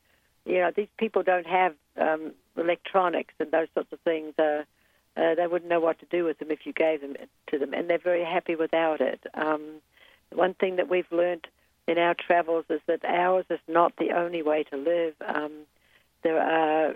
you 0.45 0.59
know 0.59 0.73
these 0.75 0.89
people 0.99 1.23
don't 1.23 1.47
have 1.47 1.75
um, 1.97 2.33
electronics 2.57 3.35
and 3.39 3.51
those 3.53 3.69
sorts 3.75 3.93
of 3.93 4.01
things. 4.01 4.35
Uh, 4.39 4.65
uh, 5.17 5.35
they 5.35 5.47
wouldn't 5.47 5.71
know 5.71 5.81
what 5.81 5.99
to 6.01 6.07
do 6.07 6.25
with 6.25 6.39
them 6.39 6.51
if 6.51 6.65
you 6.65 6.73
gave 6.73 7.03
them 7.03 7.15
to 7.49 7.59
them, 7.59 7.73
and 7.75 7.89
they're 7.89 7.99
very 7.99 8.25
happy 8.25 8.57
without 8.57 9.01
it. 9.01 9.21
Um, 9.35 9.81
one 10.33 10.55
thing 10.55 10.77
that 10.77 10.89
we've 10.89 11.11
learned 11.13 11.47
in 11.87 11.99
our 11.99 12.15
travels 12.15 12.65
is 12.71 12.81
that 12.87 13.05
ours 13.05 13.45
is 13.51 13.61
not 13.69 13.93
the 13.97 14.13
only 14.13 14.43
way 14.43 14.65
to 14.65 14.77
live. 14.77 15.15
Um, 15.27 15.53
there 16.23 16.41
are 16.41 16.95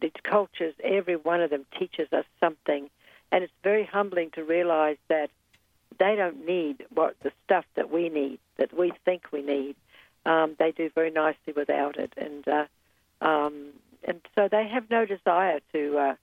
these 0.00 0.12
cultures; 0.22 0.74
every 0.82 1.16
one 1.16 1.40
of 1.40 1.50
them 1.50 1.64
teaches 1.78 2.12
us 2.12 2.24
something, 2.40 2.90
and 3.32 3.44
it's 3.44 3.52
very 3.62 3.84
humbling 3.84 4.30
to 4.34 4.44
realize 4.44 4.98
that 5.08 5.30
they 5.98 6.14
don't 6.16 6.46
need 6.46 6.84
what 6.92 7.16
the 7.22 7.32
stuff 7.44 7.64
that 7.74 7.90
we 7.90 8.08
need, 8.08 8.38
that 8.58 8.76
we 8.76 8.92
think 9.04 9.32
we 9.32 9.42
need. 9.42 9.76
Um, 10.24 10.56
they 10.58 10.72
do 10.72 10.90
very 10.94 11.10
nicely 11.10 11.52
without 11.54 11.96
it, 11.96 12.12
and 12.16 12.46
uh, 12.48 12.66
um, 13.24 13.72
and 14.04 14.20
so 14.34 14.48
they 14.50 14.66
have 14.68 14.90
no 14.90 15.06
desire 15.06 15.60
to 15.72 15.98
uh, 15.98 16.14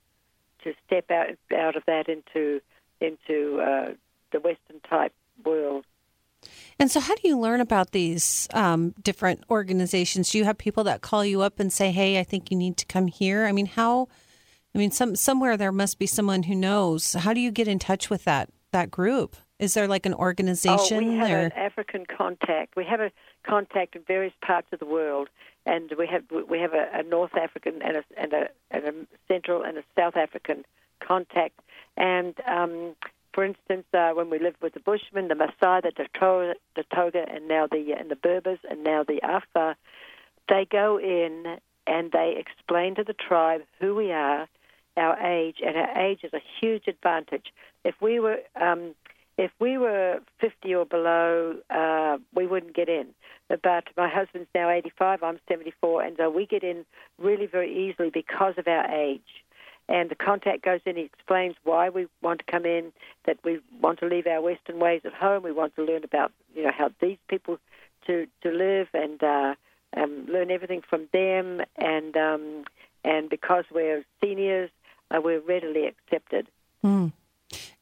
to 0.64 0.74
step 0.86 1.10
out 1.10 1.28
out 1.56 1.76
of 1.76 1.84
that 1.86 2.08
into 2.08 2.60
into 3.00 3.60
uh, 3.60 3.94
the 4.32 4.40
Western 4.40 4.80
type 4.88 5.12
world. 5.44 5.84
And 6.78 6.90
so, 6.90 7.00
how 7.00 7.14
do 7.14 7.28
you 7.28 7.38
learn 7.38 7.60
about 7.60 7.92
these 7.92 8.48
um, 8.52 8.94
different 9.02 9.44
organizations? 9.50 10.30
Do 10.30 10.38
you 10.38 10.44
have 10.44 10.58
people 10.58 10.84
that 10.84 11.00
call 11.02 11.24
you 11.24 11.42
up 11.42 11.60
and 11.60 11.72
say, 11.72 11.90
"Hey, 11.90 12.18
I 12.18 12.24
think 12.24 12.50
you 12.50 12.56
need 12.56 12.76
to 12.78 12.86
come 12.86 13.06
here"? 13.06 13.46
I 13.46 13.52
mean, 13.52 13.66
how? 13.66 14.08
I 14.74 14.78
mean, 14.78 14.90
some 14.90 15.14
somewhere 15.14 15.56
there 15.56 15.72
must 15.72 15.98
be 15.98 16.06
someone 16.06 16.44
who 16.44 16.54
knows. 16.54 17.12
How 17.12 17.32
do 17.32 17.40
you 17.40 17.50
get 17.50 17.68
in 17.68 17.78
touch 17.78 18.10
with 18.10 18.24
that 18.24 18.50
that 18.72 18.90
group? 18.90 19.36
Is 19.58 19.74
there 19.74 19.86
like 19.86 20.04
an 20.04 20.14
organization? 20.14 20.96
Oh, 20.96 21.06
we 21.06 21.16
have 21.16 21.30
or? 21.30 21.38
an 21.38 21.52
African 21.52 22.06
contact. 22.06 22.76
We 22.76 22.84
have 22.84 23.00
a 23.00 23.12
contact 23.44 23.94
in 23.94 24.02
various 24.02 24.34
parts 24.44 24.66
of 24.72 24.80
the 24.80 24.86
world, 24.86 25.28
and 25.64 25.92
we 25.96 26.06
have 26.08 26.24
we 26.48 26.58
have 26.58 26.74
a, 26.74 26.88
a 26.92 27.02
North 27.04 27.36
African 27.36 27.80
and 27.82 27.98
a, 27.98 28.04
and 28.16 28.32
a 28.32 28.48
and 28.70 28.84
a 28.84 28.92
Central 29.28 29.62
and 29.62 29.78
a 29.78 29.84
South 29.96 30.16
African 30.16 30.64
contact. 31.00 31.60
And 31.96 32.34
um, 32.46 32.96
for 33.34 33.44
instance, 33.44 33.86
uh, 33.92 34.10
when 34.12 34.30
we 34.30 34.38
lived 34.38 34.62
with 34.62 34.74
the 34.74 34.80
Bushmen, 34.80 35.28
the 35.28 35.34
Maasai, 35.34 35.82
the 35.82 36.06
Toga, 36.18 36.54
the 36.76 36.84
Toga, 36.94 37.24
and 37.28 37.48
now 37.48 37.66
the 37.66 37.94
and 37.98 38.10
the 38.10 38.16
Berbers, 38.16 38.60
and 38.68 38.84
now 38.84 39.02
the 39.02 39.20
Afar, 39.22 39.76
they 40.48 40.66
go 40.70 40.98
in 40.98 41.58
and 41.86 42.12
they 42.12 42.36
explain 42.38 42.94
to 42.94 43.04
the 43.04 43.12
tribe 43.12 43.62
who 43.80 43.94
we 43.94 44.12
are, 44.12 44.48
our 44.96 45.18
age, 45.20 45.56
and 45.64 45.76
our 45.76 45.98
age 45.98 46.20
is 46.22 46.32
a 46.32 46.40
huge 46.60 46.86
advantage. 46.86 47.46
If 47.84 47.94
we 48.00 48.20
were 48.20 48.38
um, 48.60 48.94
if 49.36 49.50
we 49.58 49.78
were 49.78 50.20
50 50.40 50.74
or 50.74 50.86
below, 50.86 51.56
uh, 51.68 52.18
we 52.34 52.46
wouldn't 52.46 52.74
get 52.74 52.88
in. 52.88 53.08
But 53.48 53.84
my 53.96 54.08
husband's 54.08 54.48
now 54.54 54.70
85, 54.70 55.22
I'm 55.22 55.40
74, 55.48 56.02
and 56.02 56.16
so 56.16 56.30
we 56.30 56.46
get 56.46 56.62
in 56.62 56.86
really 57.18 57.46
very 57.46 57.90
easily 57.90 58.10
because 58.10 58.54
of 58.58 58.68
our 58.68 58.86
age. 58.90 59.43
And 59.88 60.10
the 60.10 60.14
contact 60.14 60.62
goes 60.62 60.80
in, 60.86 60.96
he 60.96 61.02
explains 61.02 61.56
why 61.64 61.90
we 61.90 62.06
want 62.22 62.40
to 62.40 62.50
come 62.50 62.64
in, 62.64 62.92
that 63.26 63.38
we 63.44 63.60
want 63.80 63.98
to 64.00 64.06
leave 64.06 64.26
our 64.26 64.40
Western 64.40 64.78
ways 64.78 65.02
at 65.04 65.12
home, 65.12 65.42
we 65.42 65.52
want 65.52 65.76
to 65.76 65.84
learn 65.84 66.04
about, 66.04 66.32
you 66.54 66.62
know, 66.62 66.72
how 66.76 66.90
these 67.00 67.18
people 67.28 67.58
to, 68.06 68.26
to 68.42 68.50
live 68.50 68.88
and 68.94 69.22
uh, 69.22 69.54
um, 69.96 70.26
learn 70.26 70.50
everything 70.50 70.82
from 70.88 71.08
them. 71.12 71.60
And, 71.76 72.16
um, 72.16 72.64
and 73.04 73.28
because 73.28 73.64
we're 73.70 74.04
seniors, 74.22 74.70
uh, 75.10 75.20
we're 75.22 75.40
readily 75.40 75.86
accepted. 75.86 76.48
Mm. 76.82 77.12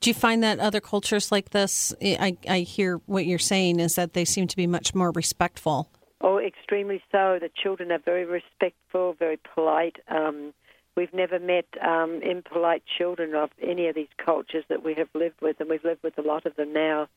Do 0.01 0.11
you 0.11 0.15
find 0.15 0.43
that 0.43 0.59
other 0.59 0.81
cultures 0.81 1.31
like 1.31 1.51
this? 1.51 1.95
I, 2.03 2.37
I 2.49 2.61
hear 2.61 3.01
what 3.07 3.25
you're 3.27 3.39
saying 3.39 3.79
is 3.79 3.95
that 3.95 4.13
they 4.13 4.25
seem 4.25 4.49
to 4.49 4.57
be 4.57 4.67
much 4.67 4.95
more 4.95 5.13
respectful. 5.13 5.89
Oh, 6.21 6.39
extremely 6.39 7.03
so. 7.13 7.39
The 7.41 7.51
children 7.55 7.93
are 7.93 7.99
very 7.99 8.25
respectful, 8.25 9.15
very 9.19 9.39
polite. 9.55 9.97
Um, 10.09 10.53
we've 10.97 11.13
never 11.13 11.39
met 11.39 11.67
um, 11.81 12.21
impolite 12.23 12.83
children 12.99 13.35
of 13.35 13.51
any 13.63 13.89
of 13.89 13.95
these 13.95 14.09
cultures 14.17 14.65
that 14.69 14.85
we 14.85 14.95
have 14.95 15.09
lived 15.15 15.41
with, 15.41 15.61
and 15.61 15.69
we've 15.69 15.85
lived 15.85 16.03
with 16.03 16.19
a 16.19 16.23
lot 16.23 16.47
of 16.47 16.57
them 16.57 16.73
now. 16.73 17.09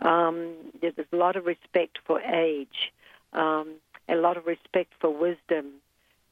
Um, 0.00 0.54
there's 0.80 0.94
a 0.98 1.16
lot 1.16 1.36
of 1.36 1.46
respect 1.46 1.98
for 2.04 2.20
age, 2.20 2.92
um, 3.32 3.74
a 4.08 4.16
lot 4.16 4.36
of 4.36 4.46
respect 4.46 4.92
for 5.00 5.10
wisdom, 5.10 5.66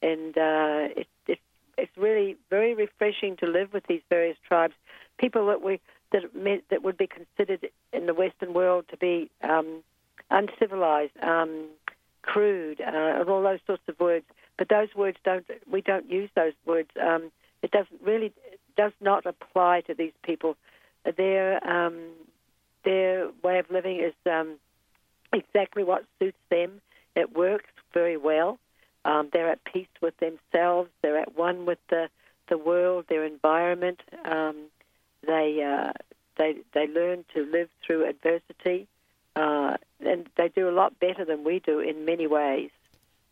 and 0.01 0.37
uh, 0.37 0.87
it, 0.97 1.07
it, 1.27 1.39
it's 1.77 1.97
really 1.97 2.37
very 2.49 2.73
refreshing 2.73 3.37
to 3.37 3.47
live 3.47 3.73
with 3.73 3.85
these 3.87 4.01
various 4.09 4.37
tribes 4.47 4.73
people 5.17 5.47
that 5.47 5.61
we 5.61 5.79
that 6.11 6.35
meant, 6.35 6.63
that 6.69 6.83
would 6.83 6.97
be 6.97 7.07
considered 7.07 7.69
in 7.91 8.05
the 8.05 8.13
Western 8.13 8.53
world 8.53 8.85
to 8.89 8.97
be 8.97 9.31
um, 9.41 9.81
uncivilized, 10.29 11.11
um, 11.23 11.65
crude, 12.21 12.79
uh, 12.81 13.19
and 13.19 13.29
all 13.29 13.41
those 13.41 13.59
sorts 13.65 13.81
of 13.87 13.99
words. 13.99 14.25
But 14.57 14.69
those 14.69 14.89
words 14.95 15.17
don't. 15.23 15.45
We 15.69 15.81
don't 15.81 16.09
use 16.09 16.29
those 16.35 16.53
words. 16.65 16.89
Um, 17.01 17.31
it 17.61 17.71
doesn't 17.71 18.01
really 18.03 18.27
it 18.51 18.59
does 18.77 18.91
not 19.01 19.25
apply 19.25 19.81
to 19.87 19.93
these 19.93 20.13
people. 20.23 20.55
Their 21.17 21.65
um, 21.67 22.11
their 22.85 23.29
way 23.43 23.59
of 23.59 23.69
living 23.71 23.99
is 23.99 24.13
um, 24.31 24.57
exactly 25.33 25.83
what 25.83 26.05
suits 26.19 26.37
them. 26.49 26.81
It 27.15 27.35
works 27.35 27.69
very 27.93 28.17
well. 28.17 28.59
Um, 29.05 29.29
they're 29.33 29.49
at 29.49 29.63
peace 29.65 29.87
with 30.01 30.15
themselves. 30.17 30.89
They're 31.01 31.17
at 31.17 31.37
one 31.37 31.65
with 31.65 31.79
the 31.89 32.09
the 32.49 32.57
world, 32.57 33.05
their 33.09 33.25
environment. 33.25 34.01
Um, 34.25 34.67
they 35.25 35.63
uh, 35.63 35.93
they 36.37 36.55
they 36.73 36.87
learn 36.87 37.25
to 37.33 37.45
live 37.45 37.69
through 37.85 38.07
adversity, 38.07 38.87
uh, 39.35 39.77
and 40.05 40.27
they 40.37 40.49
do 40.49 40.69
a 40.69 40.71
lot 40.71 40.99
better 40.99 41.25
than 41.25 41.43
we 41.43 41.59
do 41.59 41.79
in 41.79 42.05
many 42.05 42.27
ways. 42.27 42.71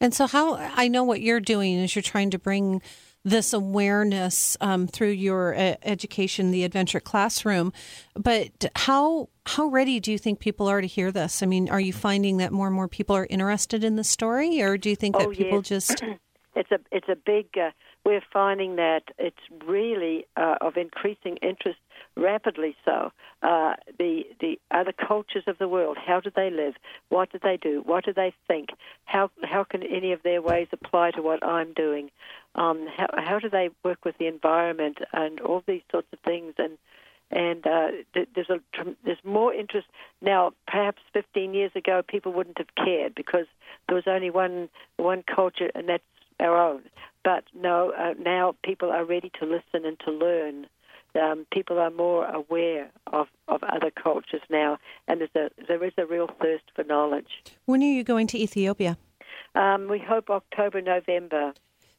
And 0.01 0.13
so, 0.13 0.27
how 0.27 0.55
I 0.55 0.87
know 0.89 1.03
what 1.03 1.21
you're 1.21 1.39
doing 1.39 1.75
is 1.75 1.95
you're 1.95 2.01
trying 2.01 2.31
to 2.31 2.39
bring 2.39 2.81
this 3.23 3.53
awareness 3.53 4.57
um, 4.59 4.87
through 4.87 5.11
your 5.11 5.55
uh, 5.55 5.75
education, 5.83 6.49
the 6.49 6.63
adventure 6.63 6.99
classroom. 6.99 7.71
But 8.15 8.65
how 8.75 9.29
how 9.45 9.67
ready 9.67 9.99
do 9.99 10.11
you 10.11 10.17
think 10.17 10.39
people 10.39 10.67
are 10.67 10.81
to 10.81 10.87
hear 10.87 11.11
this? 11.11 11.43
I 11.43 11.45
mean, 11.45 11.69
are 11.69 11.79
you 11.79 11.93
finding 11.93 12.37
that 12.37 12.51
more 12.51 12.67
and 12.67 12.75
more 12.75 12.87
people 12.87 13.15
are 13.15 13.27
interested 13.29 13.83
in 13.83 13.95
the 13.95 14.03
story, 14.03 14.61
or 14.61 14.75
do 14.77 14.89
you 14.89 14.95
think 14.95 15.17
that 15.17 15.27
oh, 15.27 15.31
people 15.31 15.59
yes. 15.59 15.67
just 15.67 16.03
it's 16.55 16.71
a 16.71 16.79
it's 16.91 17.07
a 17.07 17.15
big 17.15 17.47
uh, 17.55 17.69
we're 18.03 18.23
finding 18.33 18.77
that 18.77 19.03
it's 19.19 19.37
really 19.65 20.25
uh, 20.35 20.55
of 20.61 20.77
increasing 20.77 21.37
interest 21.37 21.77
rapidly 22.15 22.75
so 22.83 23.11
uh, 23.41 23.73
the 23.97 24.23
the 24.39 24.59
other 24.69 24.91
cultures 24.91 25.43
of 25.47 25.57
the 25.57 25.67
world 25.67 25.97
how 25.97 26.19
do 26.19 26.29
they 26.35 26.49
live 26.49 26.75
what 27.09 27.31
do 27.31 27.39
they 27.41 27.57
do 27.57 27.81
what 27.85 28.05
do 28.05 28.13
they 28.13 28.33
think 28.47 28.69
how 29.05 29.29
how 29.43 29.63
can 29.63 29.81
any 29.83 30.11
of 30.11 30.21
their 30.23 30.41
ways 30.41 30.67
apply 30.71 31.11
to 31.11 31.21
what 31.21 31.45
I'm 31.45 31.73
doing 31.73 32.11
um, 32.55 32.87
how 32.95 33.07
how 33.17 33.39
do 33.39 33.49
they 33.49 33.69
work 33.83 34.03
with 34.05 34.17
the 34.17 34.27
environment 34.27 34.99
and 35.13 35.39
all 35.39 35.63
these 35.65 35.83
sorts 35.91 36.07
of 36.11 36.19
things 36.19 36.53
and 36.57 36.77
and 37.31 37.65
uh, 37.65 37.87
there's 38.13 38.49
a 38.49 38.59
there's 39.05 39.23
more 39.23 39.53
interest 39.53 39.87
now. 40.21 40.51
Perhaps 40.67 41.01
15 41.13 41.53
years 41.53 41.71
ago, 41.75 42.01
people 42.05 42.33
wouldn't 42.33 42.57
have 42.57 42.75
cared 42.75 43.15
because 43.15 43.45
there 43.87 43.95
was 43.95 44.03
only 44.05 44.29
one 44.29 44.69
one 44.97 45.23
culture, 45.23 45.71
and 45.73 45.87
that's 45.87 46.03
our 46.41 46.57
own. 46.57 46.81
But 47.23 47.45
no, 47.53 47.93
uh, 47.97 48.15
now 48.19 48.55
people 48.63 48.91
are 48.91 49.05
ready 49.05 49.31
to 49.39 49.45
listen 49.45 49.85
and 49.85 49.97
to 50.01 50.11
learn. 50.11 50.67
Um, 51.19 51.45
people 51.51 51.77
are 51.79 51.91
more 51.91 52.25
aware 52.25 52.89
of, 53.07 53.27
of 53.47 53.63
other 53.63 53.91
cultures 53.91 54.41
now, 54.49 54.77
and 55.07 55.21
there's 55.21 55.35
a, 55.35 55.49
there 55.67 55.83
is 55.83 55.93
a 55.97 56.05
real 56.05 56.29
thirst 56.41 56.63
for 56.75 56.83
knowledge. 56.83 57.43
When 57.65 57.81
are 57.81 57.85
you 57.85 58.03
going 58.03 58.27
to 58.27 58.37
Ethiopia? 58.37 58.97
Um, 59.55 59.89
we 59.89 59.99
hope 59.99 60.29
October, 60.29 60.81
November. 60.81 61.53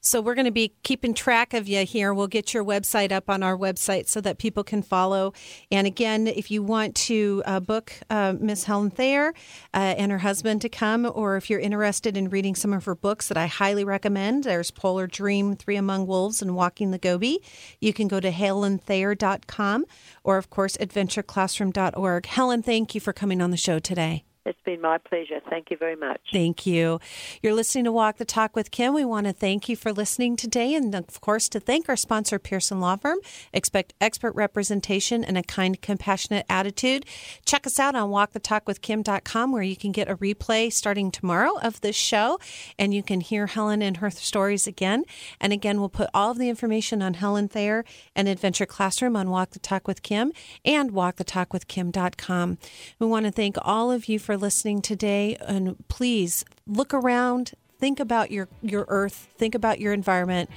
So 0.05 0.21
we're 0.21 0.35
going 0.35 0.47
to 0.47 0.51
be 0.51 0.75
keeping 0.83 1.15
track 1.15 1.55
of 1.55 1.69
you 1.69 1.85
here. 1.85 2.13
We'll 2.13 2.27
get 2.27 2.53
your 2.53 2.65
website 2.65 3.13
up 3.13 3.31
on 3.31 3.45
our 3.45 3.57
website 3.57 4.09
so 4.09 4.21
that 4.23 4.37
people 4.39 4.65
can 4.65 4.83
follow. 4.83 5.33
And 5.71 5.87
again, 5.87 6.27
if 6.27 6.51
you 6.51 6.61
want 6.61 6.97
to 6.97 7.41
uh, 7.47 7.61
book 7.61 7.93
uh, 8.11 8.35
Miss 8.37 8.65
Helen 8.65 8.91
Thayer 8.91 9.33
uh, 9.73 9.77
and 9.77 10.11
her 10.11 10.19
husband 10.19 10.61
to 10.63 10.69
come, 10.69 11.09
or 11.15 11.37
if 11.37 11.49
you're 11.49 11.61
interested 11.61 12.17
in 12.17 12.31
reading 12.31 12.57
some 12.57 12.73
of 12.73 12.85
her 12.85 12.97
books 12.97 13.29
that 13.29 13.37
I 13.37 13.47
highly 13.47 13.85
recommend, 13.85 14.43
there's 14.43 14.73
Polar 14.73 15.07
Dream, 15.07 15.55
Three 15.55 15.77
Among 15.77 16.09
Wolves, 16.09 16.43
and 16.43 16.57
Walking 16.57 16.91
the 16.91 16.99
Gobi. 16.99 17.41
You 17.81 17.93
can 17.93 18.09
go 18.09 18.19
to 18.19 18.33
helenthayer.com 18.33 19.85
or, 20.25 20.37
of 20.37 20.51
course, 20.51 20.77
adventureclassroom.org. 20.79 22.27
Helen, 22.27 22.63
thank 22.65 22.97
you 22.97 23.01
for 23.01 23.13
coming 23.13 23.41
on 23.41 23.53
the 23.53 23.57
show 23.57 23.79
today. 23.79 24.25
It's 24.45 24.59
been 24.65 24.81
my 24.81 24.99
pleasure. 24.99 25.41
Thank 25.49 25.71
you 25.71 25.77
very 25.77 25.95
much. 25.95 26.21
Thank 26.33 26.67
you. 26.67 26.99
You're 27.43 27.55
listening 27.55 27.85
to 27.85 27.93
Walk 27.93 28.17
the 28.17 28.25
Talk 28.25 28.57
with 28.57 28.73
Kim. 28.73 28.93
We 28.93 29.05
want 29.05 29.27
to 29.29 29.33
thank 29.33 29.69
you 29.69 29.77
for 29.77 29.93
listening 29.93 30.35
today, 30.37 30.75
and 30.75 30.93
of 30.95 31.21
course, 31.21 31.49
to 31.51 31.61
thank 31.61 31.89
our 31.89 31.97
sponsor, 31.97 32.41
Pearson 32.41 32.81
Law 32.81 32.97
Firm. 32.97 33.19
Expect 33.53 33.95
expert 34.01 34.35
representation 34.35 35.25
and 35.25 35.39
a 35.39 35.45
kind, 35.45 35.81
compassionate 35.81 36.45
attitude. 36.49 37.07
Check 37.45 37.69
us 37.69 37.79
out 37.79 37.95
on 37.95 38.11
walkthetalkwithkim.com, 38.11 39.53
where 39.53 39.63
you 39.63 39.77
can 39.77 39.93
get 39.93 40.11
a 40.11 40.17
replay 40.17 40.73
starting 40.73 41.13
tomorrow 41.13 41.59
of 41.63 41.81
this 41.81 41.97
show, 41.97 42.41
and 42.79 42.93
you 42.93 43.03
can 43.05 43.21
hear 43.21 43.47
Helen 43.47 43.81
and 43.81 43.99
her 43.99 44.11
stories 44.11 44.67
again. 44.67 45.05
And 45.41 45.53
again, 45.53 45.79
we'll 45.79 45.89
put 45.89 46.11
all 46.13 46.33
of 46.33 46.39
the 46.39 46.49
information 46.49 47.01
on 47.01 47.15
Helen 47.15 47.49
Thayer 47.49 47.85
and 48.17 48.27
Adventure 48.27 48.67
Classroom 48.67 49.15
on 49.15 49.31
Walk 49.31 49.51
the 49.51 49.61
Talk 49.61 49.87
with 49.87 50.03
Kim 50.03 50.33
and 50.65 50.91
walkthetalkwithkim.com. 50.91 52.59
We 52.99 53.07
want 53.07 53.27
to 53.27 53.33
thank 53.33 53.57
all 53.63 53.93
of 53.93 54.09
you 54.09 54.19
for 54.19 54.32
listening 54.37 54.83
today. 54.83 55.37
And 55.41 55.77
please 55.89 56.45
look 56.67 56.93
around, 56.95 57.53
think 57.79 58.01
about 58.01 58.31
your, 58.31 58.49
your 58.63 58.85
earth, 58.89 59.29
think 59.37 59.55
about 59.55 59.81
your 59.81 59.93
environment, 59.93 60.51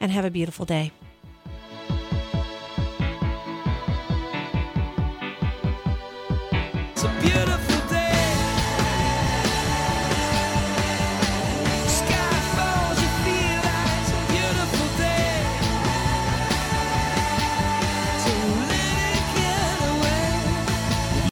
and 0.00 0.12
have 0.12 0.24
a 0.24 0.30
beautiful 0.30 0.64
day. 0.64 0.92